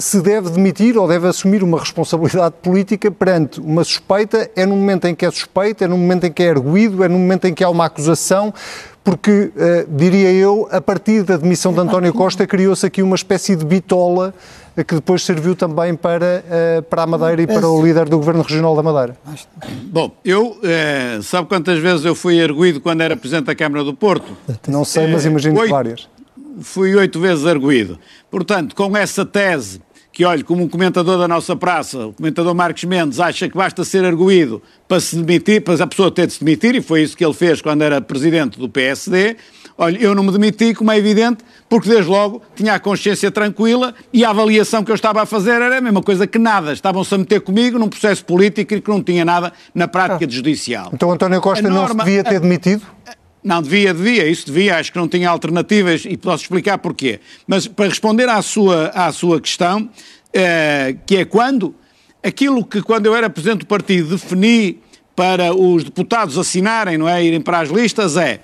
se 0.00 0.20
deve 0.20 0.50
demitir 0.50 0.98
ou 0.98 1.06
deve 1.06 1.28
assumir 1.28 1.62
uma 1.62 1.78
responsabilidade 1.78 2.56
política 2.60 3.12
perante 3.12 3.60
uma 3.60 3.84
suspeita, 3.84 4.50
é 4.56 4.66
no 4.66 4.74
momento 4.74 5.06
em 5.06 5.14
que 5.14 5.24
é 5.24 5.30
suspeita, 5.30 5.84
é 5.84 5.88
no 5.88 5.96
momento 5.96 6.24
em 6.24 6.32
que 6.32 6.42
é 6.42 6.50
arguído, 6.50 7.04
é 7.04 7.08
no 7.08 7.16
momento 7.16 7.44
em 7.44 7.54
que 7.54 7.62
há 7.62 7.70
uma 7.70 7.84
acusação, 7.84 8.52
porque, 9.08 9.50
uh, 9.56 9.96
diria 9.96 10.30
eu, 10.30 10.68
a 10.70 10.82
partir 10.82 11.22
da 11.22 11.38
demissão 11.38 11.72
de 11.72 11.80
António 11.80 12.12
Costa 12.12 12.46
criou-se 12.46 12.84
aqui 12.84 13.02
uma 13.02 13.16
espécie 13.16 13.56
de 13.56 13.64
bitola 13.64 14.34
uh, 14.76 14.84
que 14.84 14.96
depois 14.96 15.22
serviu 15.22 15.56
também 15.56 15.94
para, 15.94 16.44
uh, 16.44 16.82
para 16.82 17.04
a 17.04 17.06
Madeira 17.06 17.40
e 17.40 17.46
para 17.46 17.66
o 17.66 17.82
líder 17.82 18.06
do 18.06 18.18
Governo 18.18 18.42
Regional 18.42 18.76
da 18.76 18.82
Madeira. 18.82 19.16
Bom, 19.84 20.12
eu, 20.22 20.58
sabe 21.22 21.48
quantas 21.48 21.78
vezes 21.78 22.04
eu 22.04 22.14
fui 22.14 22.42
arguído 22.42 22.82
quando 22.82 23.00
era 23.00 23.16
Presidente 23.16 23.46
da 23.46 23.54
Câmara 23.54 23.82
do 23.82 23.94
Porto? 23.94 24.36
Não 24.66 24.84
sei, 24.84 25.06
mas 25.06 25.24
imagino 25.24 25.58
que 25.58 25.68
várias. 25.68 26.06
Fui 26.60 26.94
oito 26.94 27.18
vezes 27.18 27.46
arguído. 27.46 27.98
Portanto, 28.30 28.76
com 28.76 28.94
essa 28.94 29.24
tese 29.24 29.80
que, 30.18 30.24
olha, 30.24 30.42
como 30.42 30.64
um 30.64 30.68
comentador 30.68 31.16
da 31.16 31.28
nossa 31.28 31.54
praça, 31.54 32.09
o 32.09 32.12
comentador 32.12 32.52
Marcos 32.52 32.83
Mendes, 32.83 33.20
acha 33.20 33.48
que 33.48 33.57
basta 33.57 33.85
ser 33.85 34.04
arguído 34.04 34.61
para 34.88 34.98
se 34.98 35.14
demitir, 35.14 35.62
para 35.62 35.81
a 35.85 35.87
pessoa 35.87 36.11
ter 36.11 36.26
de 36.26 36.33
se 36.33 36.40
demitir, 36.40 36.74
e 36.74 36.83
foi 36.83 37.04
isso 37.04 37.16
que 37.16 37.24
ele 37.24 37.33
fez 37.33 37.62
quando 37.62 37.83
era 37.83 38.00
presidente 38.00 38.59
do 38.59 38.68
PSD. 38.68 39.37
Olha, 39.81 39.96
eu 39.96 40.16
não 40.16 40.24
me 40.24 40.33
demiti, 40.33 40.74
como 40.74 40.90
é 40.90 40.98
evidente, 40.98 41.44
porque 41.68 41.88
desde 41.88 42.11
logo 42.11 42.42
tinha 42.57 42.74
a 42.74 42.81
consciência 42.81 43.31
tranquila 43.31 43.94
e 44.12 44.24
a 44.24 44.31
avaliação 44.31 44.83
que 44.83 44.90
eu 44.90 44.96
estava 44.96 45.22
a 45.22 45.26
fazer 45.26 45.52
era 45.52 45.78
a 45.78 45.81
mesma 45.81 46.02
coisa 46.02 46.26
que 46.26 46.37
nada. 46.37 46.72
Estavam-se 46.72 47.14
a 47.14 47.18
meter 47.18 47.40
comigo 47.40 47.78
num 47.78 47.88
processo 47.88 48.24
político 48.24 48.74
e 48.74 48.81
que 48.81 48.90
não 48.90 49.00
tinha 49.00 49.24
nada 49.24 49.52
na 49.72 49.87
prática 49.87 50.26
ah. 50.26 50.28
judicial. 50.28 50.90
Então 50.92 51.12
António 51.12 51.40
Costa 51.40 51.62
norma, 51.62 51.94
não 51.94 52.00
se 52.00 52.04
devia 52.04 52.24
ter 52.24 52.40
demitido? 52.40 52.83
Não, 53.42 53.62
devia, 53.62 53.94
devia, 53.94 54.29
isso 54.29 54.46
devia, 54.46 54.77
acho 54.77 54.92
que 54.92 54.98
não 54.98 55.09
tinha 55.09 55.31
alternativas 55.31 56.05
e 56.05 56.16
posso 56.16 56.42
explicar 56.44 56.79
porquê. 56.79 57.20
Mas 57.46 57.66
para 57.66 57.88
responder 57.88 58.29
à 58.29 58.42
sua, 58.42 58.88
à 58.88 59.12
sua 59.12 59.40
questão, 59.40 59.88
eh, 60.33 60.96
que 61.07 61.16
é 61.16 61.24
quando 61.24 61.74
aquilo 62.22 62.64
que 62.64 62.83
quando 62.83 63.07
eu 63.07 63.14
era 63.14 63.31
presidente 63.31 63.61
do 63.61 63.66
partido 63.66 64.16
defini 64.16 64.81
para 65.14 65.55
os 65.55 65.85
deputados 65.85 66.37
assinarem, 66.38 66.98
não 66.98 67.09
é, 67.09 67.24
irem 67.24 67.40
para 67.40 67.61
as 67.61 67.70
listas, 67.70 68.16
é 68.16 68.40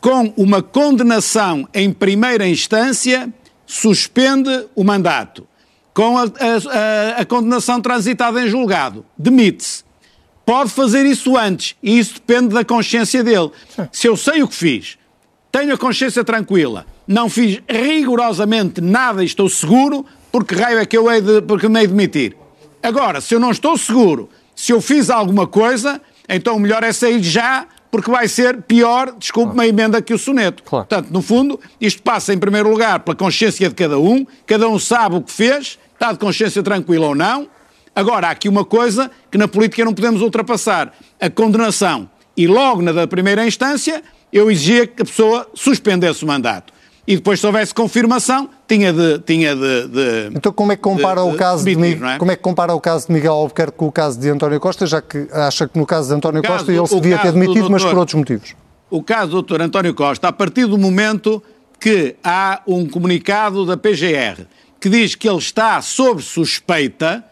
com 0.00 0.32
uma 0.36 0.62
condenação 0.62 1.68
em 1.74 1.92
primeira 1.92 2.46
instância, 2.46 3.32
suspende 3.66 4.66
o 4.74 4.84
mandato. 4.84 5.46
Com 5.92 6.18
a, 6.18 6.24
a, 6.24 7.20
a 7.22 7.24
condenação 7.24 7.80
transitada 7.80 8.40
em 8.40 8.48
julgado, 8.48 9.04
demite-se 9.16 9.85
pode 10.46 10.70
fazer 10.70 11.04
isso 11.04 11.36
antes 11.36 11.74
e 11.82 11.98
isso 11.98 12.14
depende 12.14 12.54
da 12.54 12.64
consciência 12.64 13.22
dele. 13.22 13.50
Se 13.90 14.06
eu 14.06 14.16
sei 14.16 14.42
o 14.42 14.48
que 14.48 14.54
fiz, 14.54 14.96
tenho 15.50 15.74
a 15.74 15.76
consciência 15.76 16.22
tranquila, 16.22 16.86
não 17.06 17.28
fiz 17.28 17.60
rigorosamente 17.68 18.80
nada 18.80 19.22
e 19.22 19.26
estou 19.26 19.48
seguro, 19.48 20.06
porque 20.30 20.54
raio 20.54 20.78
é 20.78 20.86
que 20.86 20.96
eu 20.96 21.10
hei 21.10 21.20
de, 21.20 21.42
porque 21.42 21.68
me 21.68 21.80
hei 21.80 21.86
de 21.86 21.92
demitir. 21.92 22.36
Agora, 22.82 23.20
se 23.20 23.34
eu 23.34 23.40
não 23.40 23.50
estou 23.50 23.76
seguro, 23.76 24.30
se 24.54 24.72
eu 24.72 24.80
fiz 24.80 25.10
alguma 25.10 25.46
coisa, 25.46 26.00
então 26.28 26.56
o 26.56 26.60
melhor 26.60 26.84
é 26.84 26.92
sair 26.92 27.22
já, 27.22 27.66
porque 27.90 28.10
vai 28.10 28.28
ser 28.28 28.62
pior, 28.62 29.14
desculpe-me 29.18 29.62
a 29.62 29.66
emenda 29.66 30.00
que 30.00 30.14
o 30.14 30.18
soneto. 30.18 30.62
Claro. 30.62 30.86
Portanto, 30.86 31.10
no 31.10 31.22
fundo, 31.22 31.58
isto 31.80 32.02
passa 32.02 32.32
em 32.32 32.38
primeiro 32.38 32.70
lugar 32.70 33.00
pela 33.00 33.16
consciência 33.16 33.68
de 33.68 33.74
cada 33.74 33.98
um, 33.98 34.24
cada 34.46 34.68
um 34.68 34.78
sabe 34.78 35.16
o 35.16 35.22
que 35.22 35.32
fez, 35.32 35.78
está 35.94 36.12
de 36.12 36.18
consciência 36.18 36.62
tranquila 36.62 37.06
ou 37.06 37.14
não, 37.14 37.48
Agora, 37.96 38.28
há 38.28 38.30
aqui 38.32 38.46
uma 38.46 38.62
coisa 38.62 39.10
que 39.30 39.38
na 39.38 39.48
política 39.48 39.82
não 39.82 39.94
podemos 39.94 40.20
ultrapassar: 40.20 40.92
a 41.18 41.30
condenação. 41.30 42.10
E 42.36 42.46
logo 42.46 42.82
na 42.82 43.06
primeira 43.06 43.46
instância, 43.46 44.02
eu 44.30 44.50
exigia 44.50 44.86
que 44.86 45.00
a 45.00 45.04
pessoa 45.06 45.48
suspendesse 45.54 46.22
o 46.22 46.26
mandato. 46.26 46.76
E 47.06 47.16
depois, 47.16 47.40
se 47.40 47.46
houvesse 47.46 47.72
confirmação, 47.72 48.50
tinha 48.68 48.92
de. 48.92 49.18
Tinha 49.20 49.56
de, 49.56 49.88
de 49.88 50.36
então, 50.36 50.52
como 50.52 50.72
é 50.72 50.76
que 50.76 50.82
compara 50.82 51.22
de, 51.22 51.28
o 51.28 51.34
caso 51.34 51.64
de, 51.64 51.74
de 51.74 52.04
é? 52.04 52.18
como 52.18 52.30
é 52.30 52.36
que 52.36 52.42
compara 52.42 52.74
o 52.74 52.80
caso 52.80 53.06
de 53.06 53.14
Miguel 53.14 53.32
Albuquerque 53.32 53.78
com 53.78 53.86
o 53.86 53.92
caso 53.92 54.20
de 54.20 54.28
António 54.28 54.60
Costa, 54.60 54.84
já 54.84 55.00
que 55.00 55.26
acha 55.32 55.66
que 55.66 55.78
no 55.78 55.86
caso 55.86 56.08
de 56.08 56.14
António 56.14 56.42
caso, 56.42 56.58
Costa 56.58 56.72
ele 56.72 56.86
se 56.86 57.00
devia 57.00 57.18
ter 57.18 57.32
demitido, 57.32 57.70
mas 57.70 57.82
por 57.82 57.96
outros 57.96 58.14
motivos? 58.14 58.54
O 58.90 59.02
caso 59.02 59.28
do 59.28 59.32
doutor 59.34 59.62
António 59.62 59.94
Costa, 59.94 60.28
a 60.28 60.32
partir 60.32 60.66
do 60.66 60.76
momento 60.76 61.42
que 61.80 62.16
há 62.22 62.60
um 62.66 62.86
comunicado 62.86 63.64
da 63.64 63.76
PGR 63.76 64.44
que 64.78 64.88
diz 64.90 65.14
que 65.14 65.28
ele 65.28 65.38
está 65.38 65.80
sob 65.80 66.22
suspeita 66.22 67.24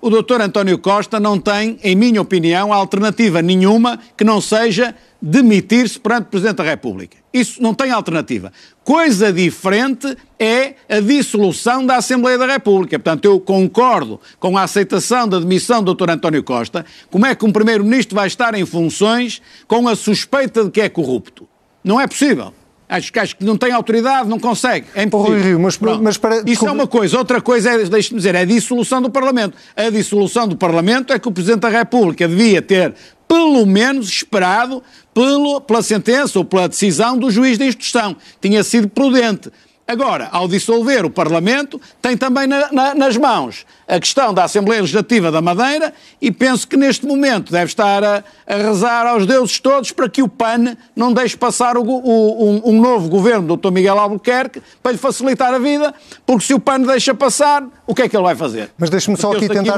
o 0.00 0.08
doutor 0.08 0.40
António 0.40 0.78
Costa 0.78 1.20
não 1.20 1.38
tem, 1.38 1.78
em 1.82 1.94
minha 1.94 2.22
opinião, 2.22 2.72
alternativa 2.72 3.42
nenhuma 3.42 3.98
que 4.16 4.24
não 4.24 4.40
seja 4.40 4.94
demitir-se 5.20 6.00
perante 6.00 6.22
o 6.22 6.30
Presidente 6.30 6.56
da 6.56 6.64
República. 6.64 7.18
Isso 7.32 7.62
não 7.62 7.74
tem 7.74 7.90
alternativa. 7.90 8.52
Coisa 8.82 9.32
diferente 9.32 10.16
é 10.38 10.74
a 10.88 11.00
dissolução 11.00 11.84
da 11.84 11.96
Assembleia 11.96 12.38
da 12.38 12.46
República. 12.46 12.98
Portanto, 12.98 13.26
eu 13.26 13.38
concordo 13.38 14.18
com 14.38 14.56
a 14.56 14.62
aceitação 14.62 15.28
da 15.28 15.38
demissão 15.38 15.82
do 15.82 15.94
Dr. 15.94 16.10
António 16.10 16.42
Costa. 16.42 16.84
Como 17.10 17.26
é 17.26 17.34
que 17.34 17.44
um 17.44 17.52
Primeiro-Ministro 17.52 18.16
vai 18.16 18.26
estar 18.26 18.54
em 18.54 18.64
funções 18.64 19.42
com 19.68 19.86
a 19.86 19.94
suspeita 19.94 20.64
de 20.64 20.70
que 20.70 20.80
é 20.80 20.88
corrupto? 20.88 21.46
Não 21.84 22.00
é 22.00 22.06
possível. 22.06 22.54
Acho, 22.90 23.12
acho 23.20 23.36
que 23.36 23.44
não 23.44 23.56
tem 23.56 23.70
autoridade, 23.70 24.28
não 24.28 24.40
consegue. 24.40 24.88
É 24.96 25.04
impossível. 25.04 25.40
Rio, 25.40 25.60
mas, 25.60 25.78
mas 25.78 26.16
para... 26.16 26.42
Isso 26.44 26.66
é 26.66 26.72
uma 26.72 26.88
coisa. 26.88 27.16
Outra 27.16 27.40
coisa 27.40 27.70
é, 27.70 27.84
deixe-me 27.84 28.18
dizer, 28.18 28.34
é 28.34 28.40
a 28.40 28.44
dissolução 28.44 29.00
do 29.00 29.08
Parlamento. 29.08 29.56
A 29.76 29.88
dissolução 29.90 30.48
do 30.48 30.56
Parlamento 30.56 31.12
é 31.12 31.18
que 31.18 31.28
o 31.28 31.30
Presidente 31.30 31.60
da 31.60 31.68
República 31.68 32.26
devia 32.26 32.60
ter, 32.60 32.92
pelo 33.28 33.64
menos, 33.64 34.08
esperado 34.08 34.82
pelo, 35.14 35.60
pela 35.60 35.82
sentença 35.82 36.40
ou 36.40 36.44
pela 36.44 36.68
decisão 36.68 37.16
do 37.16 37.30
juiz 37.30 37.56
de 37.56 37.64
instrução. 37.64 38.16
Tinha 38.40 38.64
sido 38.64 38.88
prudente. 38.88 39.52
Agora, 39.90 40.28
ao 40.30 40.46
dissolver 40.46 41.04
o 41.04 41.10
Parlamento, 41.10 41.80
tem 42.00 42.16
também 42.16 42.46
na, 42.46 42.70
na, 42.70 42.94
nas 42.94 43.16
mãos 43.16 43.66
a 43.88 43.98
questão 43.98 44.32
da 44.32 44.44
Assembleia 44.44 44.82
Legislativa 44.82 45.32
da 45.32 45.42
Madeira 45.42 45.92
e 46.22 46.30
penso 46.30 46.68
que 46.68 46.76
neste 46.76 47.04
momento 47.04 47.50
deve 47.50 47.64
estar 47.64 48.04
a, 48.04 48.22
a 48.46 48.54
rezar 48.54 49.04
aos 49.04 49.26
deuses 49.26 49.58
todos 49.58 49.90
para 49.90 50.08
que 50.08 50.22
o 50.22 50.28
PAN 50.28 50.76
não 50.94 51.12
deixe 51.12 51.36
passar 51.36 51.76
o, 51.76 51.82
o, 51.82 52.50
um, 52.50 52.62
um, 52.66 52.80
novo 52.80 53.08
governo 53.08 53.48
do 53.48 53.56
Dr. 53.56 53.72
Miguel 53.72 53.98
Albuquerque 53.98 54.62
para 54.80 54.92
lhe 54.92 54.98
facilitar 54.98 55.52
a 55.52 55.58
vida, 55.58 55.92
porque 56.24 56.44
se 56.44 56.54
o 56.54 56.60
PAN 56.60 56.82
deixa 56.82 57.12
passar, 57.12 57.66
o 57.84 57.92
que 57.92 58.02
é 58.02 58.08
que 58.08 58.16
ele 58.16 58.22
vai 58.22 58.36
fazer? 58.36 58.70
Mas 58.78 58.90
deixe-me 58.90 59.16
só 59.16 59.32
aqui 59.32 59.48
tentar, 59.48 59.76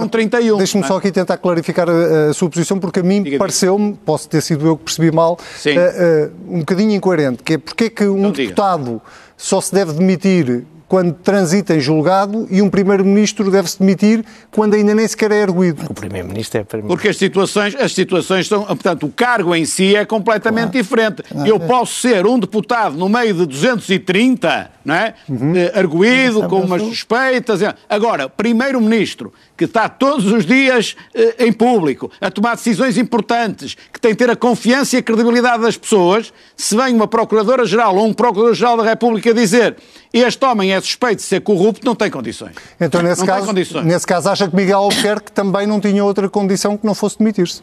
deixe-me 0.58 0.84
é? 0.84 0.86
só 0.86 0.98
aqui 0.98 1.10
tentar 1.10 1.38
clarificar 1.38 1.88
a, 1.88 2.28
a 2.28 2.34
sua 2.34 2.50
posição, 2.50 2.78
porque 2.78 3.00
a 3.00 3.02
mim 3.02 3.38
pareceu-me, 3.38 3.94
posso 3.94 4.28
ter 4.28 4.42
sido 4.42 4.66
eu 4.66 4.76
que 4.76 4.84
percebi 4.84 5.10
mal, 5.10 5.38
uh, 5.40 5.68
uh, 5.70 6.54
um 6.54 6.58
bocadinho 6.58 6.92
incoerente, 6.92 7.42
que 7.42 7.54
é 7.54 7.58
porque 7.58 7.84
é 7.84 7.88
que 7.88 8.04
um 8.04 8.18
então 8.18 8.32
deputado 8.32 9.00
só 9.36 9.60
se 9.60 9.74
deve 9.74 9.92
demitir 9.92 10.66
quando 10.92 11.14
transita 11.14 11.74
em 11.74 11.80
julgado 11.80 12.46
e 12.50 12.60
um 12.60 12.68
Primeiro-Ministro 12.68 13.50
deve-se 13.50 13.78
demitir 13.78 14.22
quando 14.50 14.74
ainda 14.74 14.94
nem 14.94 15.08
sequer 15.08 15.32
é 15.32 15.40
erguido. 15.40 15.86
O 15.88 15.94
Primeiro-Ministro 15.94 16.60
é 16.60 16.64
Primeiro 16.64 16.88
Porque 16.88 17.08
as 17.08 17.16
situações, 17.16 17.74
as 17.74 17.94
situações 17.94 18.46
são. 18.46 18.62
Portanto, 18.64 19.06
o 19.06 19.10
cargo 19.10 19.54
em 19.54 19.64
si 19.64 19.96
é 19.96 20.04
completamente 20.04 20.72
claro. 20.72 20.82
diferente. 20.82 21.22
Eu 21.46 21.58
posso 21.58 21.98
ser 21.98 22.26
um 22.26 22.38
deputado 22.38 22.94
no 22.94 23.08
meio 23.08 23.32
de 23.32 23.46
230, 23.46 24.70
não 24.84 24.94
é? 24.94 25.14
Uhum. 25.26 25.52
Uh, 25.52 25.78
arguído, 25.78 26.46
com 26.46 26.60
umas 26.60 26.82
suspeitas. 26.82 27.62
É. 27.62 27.74
Agora, 27.88 28.28
Primeiro-Ministro, 28.28 29.32
que 29.56 29.64
está 29.64 29.88
todos 29.88 30.26
os 30.30 30.44
dias 30.44 30.94
uh, 31.14 31.42
em 31.42 31.54
público, 31.54 32.10
a 32.20 32.30
tomar 32.30 32.54
decisões 32.56 32.98
importantes, 32.98 33.78
que 33.90 33.98
tem 33.98 34.10
que 34.10 34.18
ter 34.18 34.28
a 34.28 34.36
confiança 34.36 34.96
e 34.96 34.98
a 34.98 35.02
credibilidade 35.02 35.62
das 35.62 35.78
pessoas, 35.78 36.34
se 36.54 36.76
vem 36.76 36.94
uma 36.94 37.08
Procuradora-Geral 37.08 37.96
ou 37.96 38.06
um 38.06 38.12
Procurador-Geral 38.12 38.76
da 38.76 38.82
República 38.82 39.32
dizer 39.32 39.74
este 40.12 40.44
homem 40.44 40.74
é 40.74 40.80
suspeito 40.84 41.16
de 41.16 41.22
ser 41.22 41.40
corrupto, 41.40 41.84
não 41.84 41.94
tem 41.94 42.10
condições. 42.10 42.52
Então, 42.80 43.02
nesse, 43.02 43.20
não 43.20 43.26
caso, 43.26 43.52
nesse 43.84 44.06
caso, 44.06 44.28
acha 44.28 44.48
que 44.48 44.54
Miguel 44.54 44.78
Albuquerque 44.78 45.32
também 45.32 45.66
não 45.66 45.80
tinha 45.80 46.04
outra 46.04 46.28
condição 46.28 46.76
que 46.76 46.86
não 46.86 46.94
fosse 46.94 47.18
demitir-se? 47.18 47.62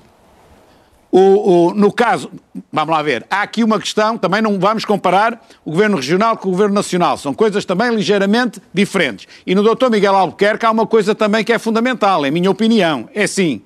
O, 1.12 1.20
o, 1.70 1.74
no 1.74 1.92
caso, 1.92 2.32
vamos 2.72 2.94
lá 2.94 3.02
ver, 3.02 3.26
há 3.32 3.42
aqui 3.42 3.64
uma 3.64 3.80
questão, 3.80 4.16
também 4.16 4.44
não 4.44 4.60
vamos 4.60 4.86
comparar 4.86 5.44
o 5.66 5.72
Governo 5.72 5.96
Regional 5.96 6.38
com 6.38 6.50
o 6.50 6.52
Governo 6.52 6.76
Nacional, 6.76 7.18
são 7.18 7.34
coisas 7.34 7.66
também 7.66 7.96
ligeiramente 7.96 8.62
diferentes. 8.72 9.28
E 9.46 9.56
no 9.56 9.64
Dr. 9.64 9.90
Miguel 9.90 10.16
Albuquerque 10.16 10.68
há 10.68 10.72
uma 10.72 10.86
coisa 10.86 11.16
também 11.16 11.44
que 11.44 11.52
é 11.52 11.58
fundamental, 11.58 12.24
em 12.28 12.32
minha 12.32 12.52
opinião, 12.52 13.10
é 13.16 13.24
assim, 13.24 13.64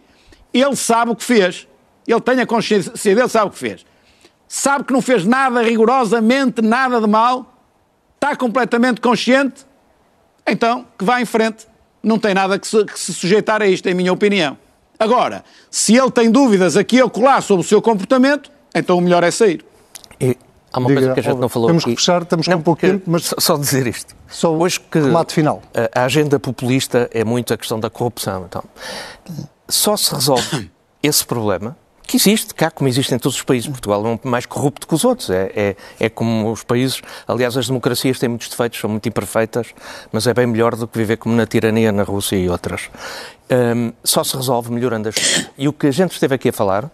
ele 0.54 0.76
sabe 0.78 1.12
o 1.12 1.16
que 1.16 1.24
fez, 1.24 1.68
ele 2.08 2.22
tem 2.22 2.40
a 2.40 2.46
consciência 2.46 3.16
dele, 3.16 3.28
sabe 3.28 3.48
o 3.48 3.52
que 3.52 3.60
fez. 3.60 3.86
Sabe 4.48 4.86
que 4.86 4.94
não 4.94 5.02
fez 5.02 5.26
nada 5.26 5.62
rigorosamente, 5.62 6.62
nada 6.62 7.02
de 7.02 7.08
mal, 7.08 7.53
está 8.24 8.38
completamente 8.38 9.02
consciente, 9.02 9.66
então 10.48 10.86
que 10.98 11.04
vá 11.04 11.20
em 11.20 11.26
frente. 11.26 11.68
Não 12.02 12.18
tem 12.18 12.34
nada 12.34 12.58
que 12.58 12.68
se, 12.68 12.84
que 12.86 13.00
se 13.00 13.14
sujeitar 13.14 13.62
a 13.62 13.68
isto, 13.68 13.88
em 13.88 13.94
minha 13.94 14.12
opinião. 14.12 14.58
Agora, 15.00 15.44
se 15.70 15.96
ele 15.96 16.12
tem 16.12 16.30
dúvidas 16.32 16.76
aqui 16.78 17.02
ou 17.02 17.10
colar 17.10 17.42
sobre 17.42 17.66
o 17.66 17.68
seu 17.68 17.82
comportamento, 17.82 18.52
então 18.74 18.98
o 18.98 19.02
melhor 19.02 19.24
é 19.24 19.32
sair. 19.32 19.66
E 20.20 20.38
Há 20.72 20.80
uma 20.80 20.88
Diga, 20.88 21.02
coisa 21.02 21.14
que 21.14 21.20
a 21.20 21.24
gente 21.24 21.40
não 21.40 21.48
falou 21.48 21.68
Temos 21.68 21.84
aqui. 21.84 21.92
que 21.92 21.98
fechar, 21.98 22.24
estamos 22.24 22.48
com 22.48 22.52
Não, 22.52 22.58
um 22.58 22.64
pouco 22.64 22.82
tempo, 22.82 23.04
mas 23.06 23.26
Só, 23.26 23.36
só 23.38 23.58
dizer 23.58 23.86
isto. 23.86 24.16
Só 24.28 24.52
Hoje 24.56 24.80
que 24.80 25.00
remate 25.00 25.32
final. 25.32 25.62
A, 25.94 26.02
a 26.02 26.06
agenda 26.06 26.40
populista 26.40 27.08
é 27.14 27.24
muito 27.24 27.54
a 27.54 27.58
questão 27.58 27.80
da 27.80 27.92
corrupção. 27.92 28.46
Então, 28.50 28.64
só 29.70 29.96
se 29.96 30.16
resolve 30.16 30.72
esse 31.04 31.24
problema, 31.24 31.78
que 32.06 32.18
existe 32.18 32.54
cá, 32.54 32.70
como 32.70 32.88
existe 32.88 33.14
em 33.14 33.20
todos 33.20 33.38
os 33.38 33.44
países. 33.44 33.70
Portugal 33.70 34.06
é 34.06 34.10
um 34.10 34.20
mais 34.30 34.46
corrupto 34.46 34.88
que 34.88 34.94
os 34.94 35.04
outros. 35.04 35.30
É, 35.30 35.52
é, 35.56 35.76
é 36.00 36.10
como 36.10 36.52
os 36.52 36.64
países. 36.64 37.02
Aliás, 37.28 37.58
as 37.58 37.68
democracias 37.68 38.20
têm 38.20 38.30
muitos 38.30 38.50
defeitos, 38.50 38.80
são 38.80 38.90
muito 38.90 39.08
imperfeitas, 39.08 39.68
mas 40.12 40.28
é 40.28 40.34
bem 40.34 40.46
melhor 40.46 40.76
do 40.76 40.88
que 40.88 40.98
viver 40.98 41.18
como 41.18 41.36
na 41.36 41.46
tirania 41.46 41.92
na 41.92 42.04
Rússia 42.04 42.36
e 42.36 42.50
outras. 42.50 42.90
Hum, 43.50 43.92
só 44.04 44.24
se 44.24 44.36
resolve 44.36 44.72
melhorando 44.72 45.10
a 45.10 45.12
justiça. 45.12 45.50
E 45.58 45.68
o 45.68 45.74
que 45.74 45.88
a 45.88 45.92
gente 45.92 46.12
esteve 46.12 46.36
aqui 46.36 46.50
a 46.50 46.54
falar, 46.54 46.90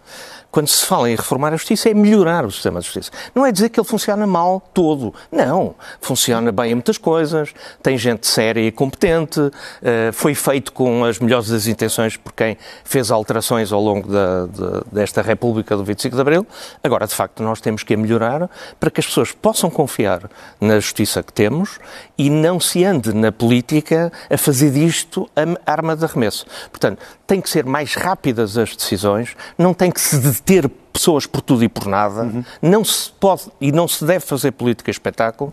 quando 0.50 0.68
se 0.68 0.84
fala 0.84 1.10
em 1.10 1.14
reformar 1.14 1.52
a 1.52 1.56
justiça, 1.56 1.88
é 1.88 1.94
melhorar 1.94 2.44
o 2.44 2.50
sistema 2.50 2.80
de 2.80 2.86
justiça. 2.86 3.10
Não 3.34 3.46
é 3.46 3.52
dizer 3.52 3.68
que 3.68 3.78
ele 3.78 3.86
funciona 3.86 4.26
mal 4.26 4.60
todo. 4.74 5.14
Não. 5.30 5.74
Funciona 6.00 6.50
bem 6.50 6.72
em 6.72 6.74
muitas 6.74 6.98
coisas, 6.98 7.50
tem 7.82 7.96
gente 7.96 8.26
séria 8.26 8.60
e 8.60 8.72
competente, 8.72 9.40
eh, 9.82 10.10
foi 10.12 10.34
feito 10.34 10.72
com 10.72 11.04
as 11.04 11.18
melhores 11.18 11.48
das 11.48 11.66
intenções 11.66 12.16
por 12.16 12.32
quem 12.32 12.56
fez 12.84 13.10
alterações 13.10 13.72
ao 13.72 13.80
longo 13.80 14.08
da, 14.08 14.46
de- 14.46 14.82
desta 14.92 15.22
República 15.22 15.76
do 15.76 15.84
25 15.84 16.14
de 16.16 16.20
Abril. 16.20 16.46
Agora, 16.82 17.06
de 17.06 17.14
facto, 17.14 17.42
nós 17.42 17.60
temos 17.60 17.82
que 17.82 17.94
a 17.94 17.96
melhorar 17.96 18.50
para 18.78 18.90
que 18.90 19.00
as 19.00 19.06
pessoas 19.06 19.32
possam 19.32 19.70
confiar 19.70 20.28
na 20.60 20.80
justiça 20.80 21.22
que 21.22 21.32
temos 21.32 21.78
e 22.18 22.28
não 22.28 22.58
se 22.58 22.84
ande 22.84 23.12
na 23.14 23.30
política 23.30 24.12
a 24.28 24.36
fazer 24.36 24.70
disto 24.72 25.30
a 25.36 25.70
arma 25.70 25.94
de 25.96 26.04
arremesso. 26.04 26.44
Portanto, 26.70 26.98
tem 27.26 27.40
que 27.40 27.48
ser 27.48 27.64
mais 27.64 27.94
rápidas 27.94 28.58
as 28.58 28.74
decisões, 28.74 29.36
não 29.56 29.72
tem 29.72 29.90
que 29.90 30.00
se 30.00 30.18
deter 30.46 30.70
pessoas 30.92 31.24
por 31.26 31.40
tudo 31.40 31.62
e 31.64 31.68
por 31.68 31.86
nada, 31.86 32.28
não 32.60 32.84
se 32.84 33.10
pode 33.18 33.42
e 33.60 33.70
não 33.72 33.86
se 33.86 34.04
deve 34.04 34.24
fazer 34.24 34.50
política 34.52 34.90
espetáculo 34.90 35.52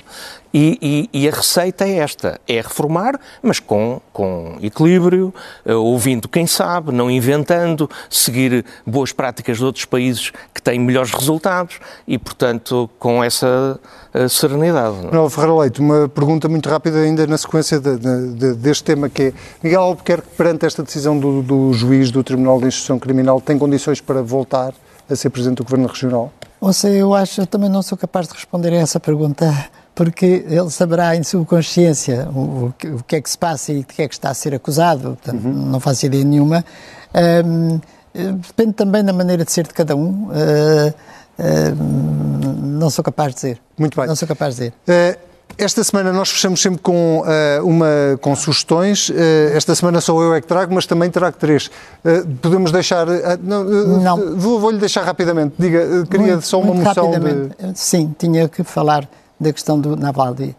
e, 0.54 1.08
e- 1.14 1.22
e 1.24 1.28
a 1.28 1.32
receita 1.32 1.86
é 1.86 1.98
esta, 1.98 2.40
é 2.48 2.56
reformar, 2.56 3.20
mas 3.44 3.60
com, 3.60 4.02
com 4.12 4.58
equilíbrio, 4.62 5.34
eh, 5.66 5.74
ouvindo 5.74 6.28
quem 6.28 6.48
sabe, 6.48 6.92
não 6.92 7.12
inventando, 7.12 7.88
seguir 8.10 8.66
boas 8.86 9.12
práticas 9.12 9.58
de 9.58 9.66
outros 9.66 9.86
países 9.86 10.32
que 10.54 10.62
têm 10.62 10.80
melhores 10.80 11.12
resultados 11.12 11.80
e, 12.08 12.18
portanto, 12.18 12.90
com 12.98 13.24
essa 13.24 13.80
eh, 14.14 14.28
serenidade. 14.28 14.98
é? 15.00 15.06
Manuel 15.06 15.30
Ferreira 15.30 15.56
Leite, 15.60 15.80
uma 15.80 16.08
pergunta 16.10 16.50
muito 16.50 16.68
rápida 16.70 16.98
ainda 17.00 17.28
na 17.28 17.38
sequência 17.38 17.80
de- 17.80 17.98
de- 17.98 18.54
deste 18.56 18.84
tema 18.86 19.10
que 19.10 19.22
é 19.24 19.34
Miguel 19.62 19.82
Albuquerque, 19.82 20.28
perante 20.36 20.66
esta 20.66 20.82
decisão 20.82 21.20
do, 21.20 21.44
do 21.44 21.74
juiz 21.74 22.10
do 22.10 22.24
Tribunal 22.24 22.60
de 22.60 22.68
Instrução 22.68 22.98
Criminal, 22.98 23.40
tem 23.40 23.60
condições 23.60 24.02
para 24.02 24.24
voltar 24.24 24.74
a 25.10 25.16
ser 25.16 25.30
Presidente 25.30 25.58
do 25.58 25.64
Governo 25.64 25.88
Regional? 25.88 26.32
Ou 26.60 26.74
seja, 26.74 26.98
eu 26.98 27.14
acho, 27.14 27.42
eu 27.42 27.48
também 27.48 27.70
não 27.70 27.82
sou 27.82 27.98
capaz 27.98 28.28
de 28.28 28.34
responder 28.34 28.74
a 28.74 28.78
essa 28.78 29.00
pergunta, 29.00 29.54
porque 29.94 30.46
ele 30.48 30.70
saberá 30.70 31.16
em 31.16 31.24
subconsciência 31.24 32.28
o, 32.34 32.40
o 32.68 32.74
que- 32.78 32.88
o 32.88 33.04
que 33.04 33.16
é 33.16 33.22
que 33.22 33.30
se 33.30 33.38
passa 33.38 33.72
e 33.72 33.80
de 33.80 33.84
que 33.86 34.02
é 34.02 34.08
que 34.08 34.14
está 34.16 34.30
a 34.30 34.34
ser 34.34 34.54
acusado, 34.56 35.18
portanto, 35.22 35.42
não 35.44 35.80
faço 35.80 36.06
ideia 36.08 36.24
nenhuma. 36.24 36.66
Ahm, 37.14 37.80
eh, 38.14 38.32
depende 38.32 38.74
também 38.74 39.04
da 39.04 39.14
maneira 39.14 39.46
de 39.46 39.52
ser 39.52 39.68
de 39.68 39.74
cada 39.74 39.96
um. 39.96 40.30
Ah, 40.32 40.94
ahm, 41.40 42.78
não 42.80 42.90
sou 42.90 43.04
capaz 43.04 43.30
de 43.30 43.36
dizer. 43.36 43.62
Muito 43.78 43.96
bem. 43.98 44.08
Não 44.08 44.16
sou 44.16 44.28
capaz 44.28 44.56
de 44.56 44.62
dizer. 44.70 44.74
Eh, 44.88 45.18
Esta 45.58 45.84
semana 45.84 46.14
nós 46.14 46.30
fechamos 46.30 46.62
sempre 46.62 46.80
com, 46.82 47.24
eh, 47.26 47.60
uma, 47.64 47.88
com 48.22 48.36
sugestões. 48.36 49.12
Eh, 49.14 49.54
esta 49.56 49.74
semana 49.74 50.00
sou 50.02 50.22
eu 50.22 50.34
é 50.36 50.42
que 50.42 50.46
trago, 50.48 50.74
mas 50.74 50.86
também 50.86 51.10
trago 51.10 51.36
três. 51.38 51.72
Eh, 52.06 52.24
podemos 52.42 52.72
deixar. 52.72 53.08
não, 53.42 53.64
Não. 53.64 54.36
Vou, 54.38 54.60
vou-lhe 54.60 54.78
deixar 54.78 55.04
rapidamente. 55.04 55.56
Diga, 55.58 56.06
queria 56.10 56.34
Muito- 56.34 56.46
só 56.46 56.60
uma 56.60 56.74
muito 56.76 56.88
moção 56.88 57.10
de. 57.10 57.18
rapidamente. 57.18 57.56
Sim, 57.80 58.14
tinha 58.20 58.48
que 58.48 58.64
falar 58.64 59.10
da 59.40 59.52
questão 59.52 59.80
do 59.80 59.96
Navalny. 59.96 60.56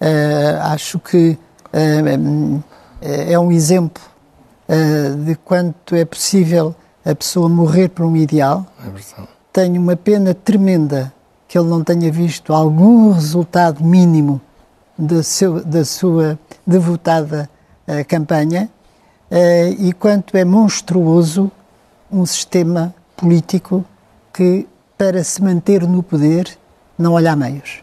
Eh, 0.00 0.58
acho 0.64 0.98
que 0.98 1.38
é 3.00 3.38
um 3.38 3.50
exemplo 3.50 4.02
de 5.24 5.34
quanto 5.36 5.94
é 5.94 6.04
possível 6.04 6.74
a 7.06 7.14
pessoa 7.14 7.48
morrer 7.48 7.88
por 7.88 8.04
um 8.04 8.14
ideal. 8.16 8.66
É. 8.86 9.22
Tenho 9.52 9.80
uma 9.80 9.96
pena 9.96 10.34
tremenda 10.34 11.12
que 11.52 11.58
ele 11.58 11.68
não 11.68 11.84
tenha 11.84 12.10
visto 12.10 12.54
algum 12.54 13.12
resultado 13.12 13.84
mínimo 13.84 14.40
da, 14.96 15.22
seu, 15.22 15.62
da 15.62 15.84
sua 15.84 16.38
devotada 16.66 17.46
eh, 17.86 18.02
campanha 18.04 18.70
eh, 19.30 19.68
e 19.78 19.92
quanto 19.92 20.34
é 20.34 20.46
monstruoso 20.46 21.52
um 22.10 22.24
sistema 22.24 22.94
político 23.14 23.84
que, 24.32 24.66
para 24.96 25.22
se 25.22 25.42
manter 25.42 25.86
no 25.86 26.02
poder, 26.02 26.48
não 26.98 27.12
olha 27.12 27.32
a 27.32 27.36
meios. 27.36 27.81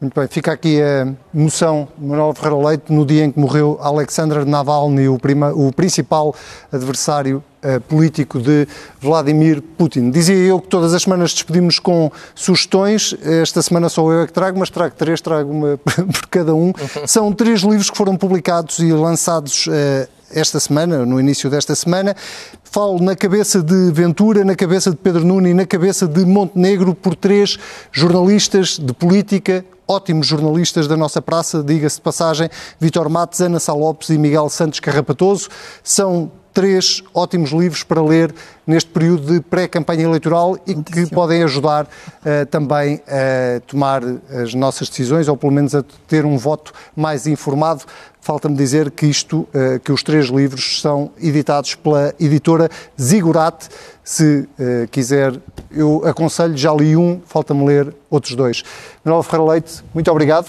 Muito 0.00 0.14
bem, 0.18 0.28
fica 0.28 0.52
aqui 0.52 0.80
a 0.80 1.12
moção 1.34 1.88
de 1.98 2.06
Manuel 2.06 2.32
Ferreira 2.32 2.68
Leite 2.68 2.92
no 2.92 3.04
dia 3.04 3.24
em 3.24 3.32
que 3.32 3.40
morreu 3.40 3.76
Alexander 3.82 4.46
Navalny, 4.46 5.08
o, 5.08 5.18
prima- 5.18 5.50
o 5.52 5.72
principal 5.72 6.32
adversário 6.70 7.42
eh, 7.60 7.80
político 7.80 8.38
de 8.38 8.68
Vladimir 9.00 9.60
Putin. 9.60 10.10
Dizia 10.12 10.36
eu 10.36 10.60
que 10.60 10.68
todas 10.68 10.94
as 10.94 11.02
semanas 11.02 11.32
despedimos 11.32 11.80
com 11.80 12.12
sugestões. 12.32 13.12
Esta 13.24 13.60
semana 13.60 13.88
sou 13.88 14.12
eu 14.12 14.22
é 14.22 14.26
que 14.28 14.32
trago, 14.32 14.56
mas 14.56 14.70
trago 14.70 14.94
três, 14.96 15.20
trago 15.20 15.50
uma 15.50 15.76
por 15.82 16.26
cada 16.30 16.54
um. 16.54 16.72
São 17.04 17.32
três 17.32 17.62
livros 17.62 17.90
que 17.90 17.96
foram 17.96 18.16
publicados 18.16 18.78
e 18.78 18.92
lançados 18.92 19.66
eh, 19.68 20.06
esta 20.32 20.60
semana, 20.60 21.04
no 21.04 21.18
início 21.18 21.50
desta 21.50 21.74
semana. 21.74 22.14
Falo 22.62 23.02
na 23.02 23.16
cabeça 23.16 23.60
de 23.64 23.90
Ventura, 23.90 24.44
na 24.44 24.54
cabeça 24.54 24.90
de 24.92 24.96
Pedro 24.96 25.24
Nuno 25.24 25.48
e 25.48 25.54
na 25.54 25.66
cabeça 25.66 26.06
de 26.06 26.24
Montenegro 26.24 26.94
por 26.94 27.16
três 27.16 27.58
jornalistas 27.90 28.78
de 28.78 28.92
política, 28.92 29.64
ótimos 29.88 30.26
jornalistas 30.26 30.86
da 30.86 30.96
nossa 30.96 31.22
praça, 31.22 31.62
diga-se 31.62 31.96
de 31.96 32.02
passagem, 32.02 32.50
Vítor 32.78 33.08
Matos, 33.08 33.40
Ana 33.40 33.58
Salopes 33.58 34.10
e 34.10 34.18
Miguel 34.18 34.48
Santos 34.50 34.80
Carrapatoso. 34.80 35.48
São 35.82 36.30
três 36.58 37.04
ótimos 37.14 37.50
livros 37.52 37.84
para 37.84 38.02
ler 38.02 38.34
neste 38.66 38.90
período 38.90 39.32
de 39.32 39.40
pré-campanha 39.40 40.02
eleitoral 40.02 40.58
e 40.66 40.74
que 40.74 41.06
podem 41.06 41.44
ajudar 41.44 41.86
eh, 42.24 42.46
também 42.46 43.00
a 43.06 43.60
tomar 43.60 44.02
as 44.42 44.54
nossas 44.54 44.88
decisões 44.88 45.28
ou 45.28 45.36
pelo 45.36 45.52
menos 45.52 45.72
a 45.72 45.84
ter 46.08 46.26
um 46.26 46.36
voto 46.36 46.72
mais 46.96 47.28
informado. 47.28 47.84
Falta-me 48.20 48.56
dizer 48.56 48.90
que 48.90 49.06
isto, 49.06 49.46
eh, 49.54 49.78
que 49.78 49.92
os 49.92 50.02
três 50.02 50.26
livros 50.26 50.80
são 50.80 51.12
editados 51.20 51.76
pela 51.76 52.12
editora 52.18 52.68
Zigurate. 53.00 53.68
Se 54.02 54.48
eh, 54.58 54.88
quiser, 54.90 55.40
eu 55.70 56.02
aconselho, 56.04 56.56
já 56.56 56.74
li 56.74 56.96
um, 56.96 57.20
falta-me 57.24 57.64
ler 57.64 57.94
outros 58.10 58.34
dois. 58.34 58.64
Manuel 59.04 59.22
Ferreira 59.22 59.52
Leite, 59.52 59.84
muito 59.94 60.10
obrigado. 60.10 60.48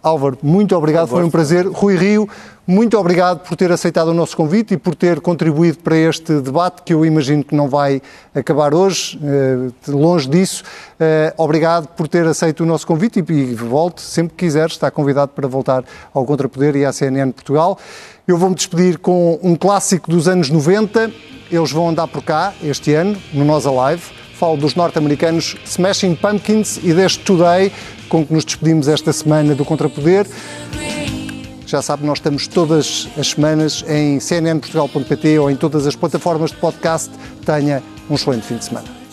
Álvaro, 0.00 0.36
muito 0.42 0.76
obrigado, 0.76 1.08
foi 1.08 1.24
um 1.24 1.30
prazer. 1.30 1.66
Rui 1.66 1.96
Rio, 1.96 2.28
muito 2.66 2.96
obrigado 2.96 3.40
por 3.40 3.56
ter 3.56 3.70
aceitado 3.70 4.08
o 4.08 4.14
nosso 4.14 4.34
convite 4.34 4.72
e 4.72 4.76
por 4.78 4.94
ter 4.94 5.20
contribuído 5.20 5.78
para 5.78 5.96
este 5.98 6.40
debate 6.40 6.82
que 6.82 6.94
eu 6.94 7.04
imagino 7.04 7.44
que 7.44 7.54
não 7.54 7.68
vai 7.68 8.00
acabar 8.34 8.72
hoje, 8.72 9.20
eh, 9.22 9.90
longe 9.90 10.26
disso. 10.26 10.64
Eh, 10.98 11.34
Obrigado 11.36 11.88
por 11.88 12.08
ter 12.08 12.26
aceito 12.26 12.62
o 12.62 12.66
nosso 12.66 12.86
convite 12.86 13.22
e, 13.28 13.54
volte 13.54 14.00
sempre 14.00 14.34
que 14.34 14.46
quiser, 14.46 14.68
está 14.68 14.90
convidado 14.90 15.32
para 15.32 15.46
voltar 15.46 15.84
ao 16.14 16.24
Contrapoder 16.24 16.74
e 16.74 16.86
à 16.86 16.92
CNN 16.92 17.32
Portugal. 17.32 17.78
Eu 18.26 18.38
vou-me 18.38 18.54
despedir 18.54 18.96
com 18.96 19.38
um 19.42 19.54
clássico 19.56 20.10
dos 20.10 20.26
anos 20.26 20.48
90. 20.48 21.12
Eles 21.50 21.70
vão 21.70 21.90
andar 21.90 22.08
por 22.08 22.22
cá 22.22 22.54
este 22.62 22.94
ano, 22.94 23.14
no 23.34 23.44
Nós 23.44 23.66
Alive. 23.66 24.02
Falo 24.38 24.56
dos 24.56 24.74
norte-americanos 24.74 25.54
Smashing 25.66 26.14
Pumpkins 26.14 26.78
e 26.82 26.94
deste 26.94 27.22
Today, 27.24 27.70
com 28.08 28.24
que 28.24 28.32
nos 28.32 28.44
despedimos 28.44 28.88
esta 28.88 29.12
semana 29.12 29.54
do 29.54 29.66
Contrapoder. 29.66 30.26
Já 31.66 31.80
sabe, 31.80 32.04
nós 32.04 32.18
estamos 32.18 32.46
todas 32.46 33.08
as 33.18 33.28
semanas 33.28 33.84
em 33.88 34.18
cnnportugal.pt 34.18 35.38
ou 35.38 35.50
em 35.50 35.56
todas 35.56 35.86
as 35.86 35.96
plataformas 35.96 36.50
de 36.50 36.58
podcast. 36.58 37.10
Tenha 37.44 37.82
um 38.08 38.14
excelente 38.14 38.42
fim 38.42 38.56
de 38.56 38.66
semana. 38.66 39.03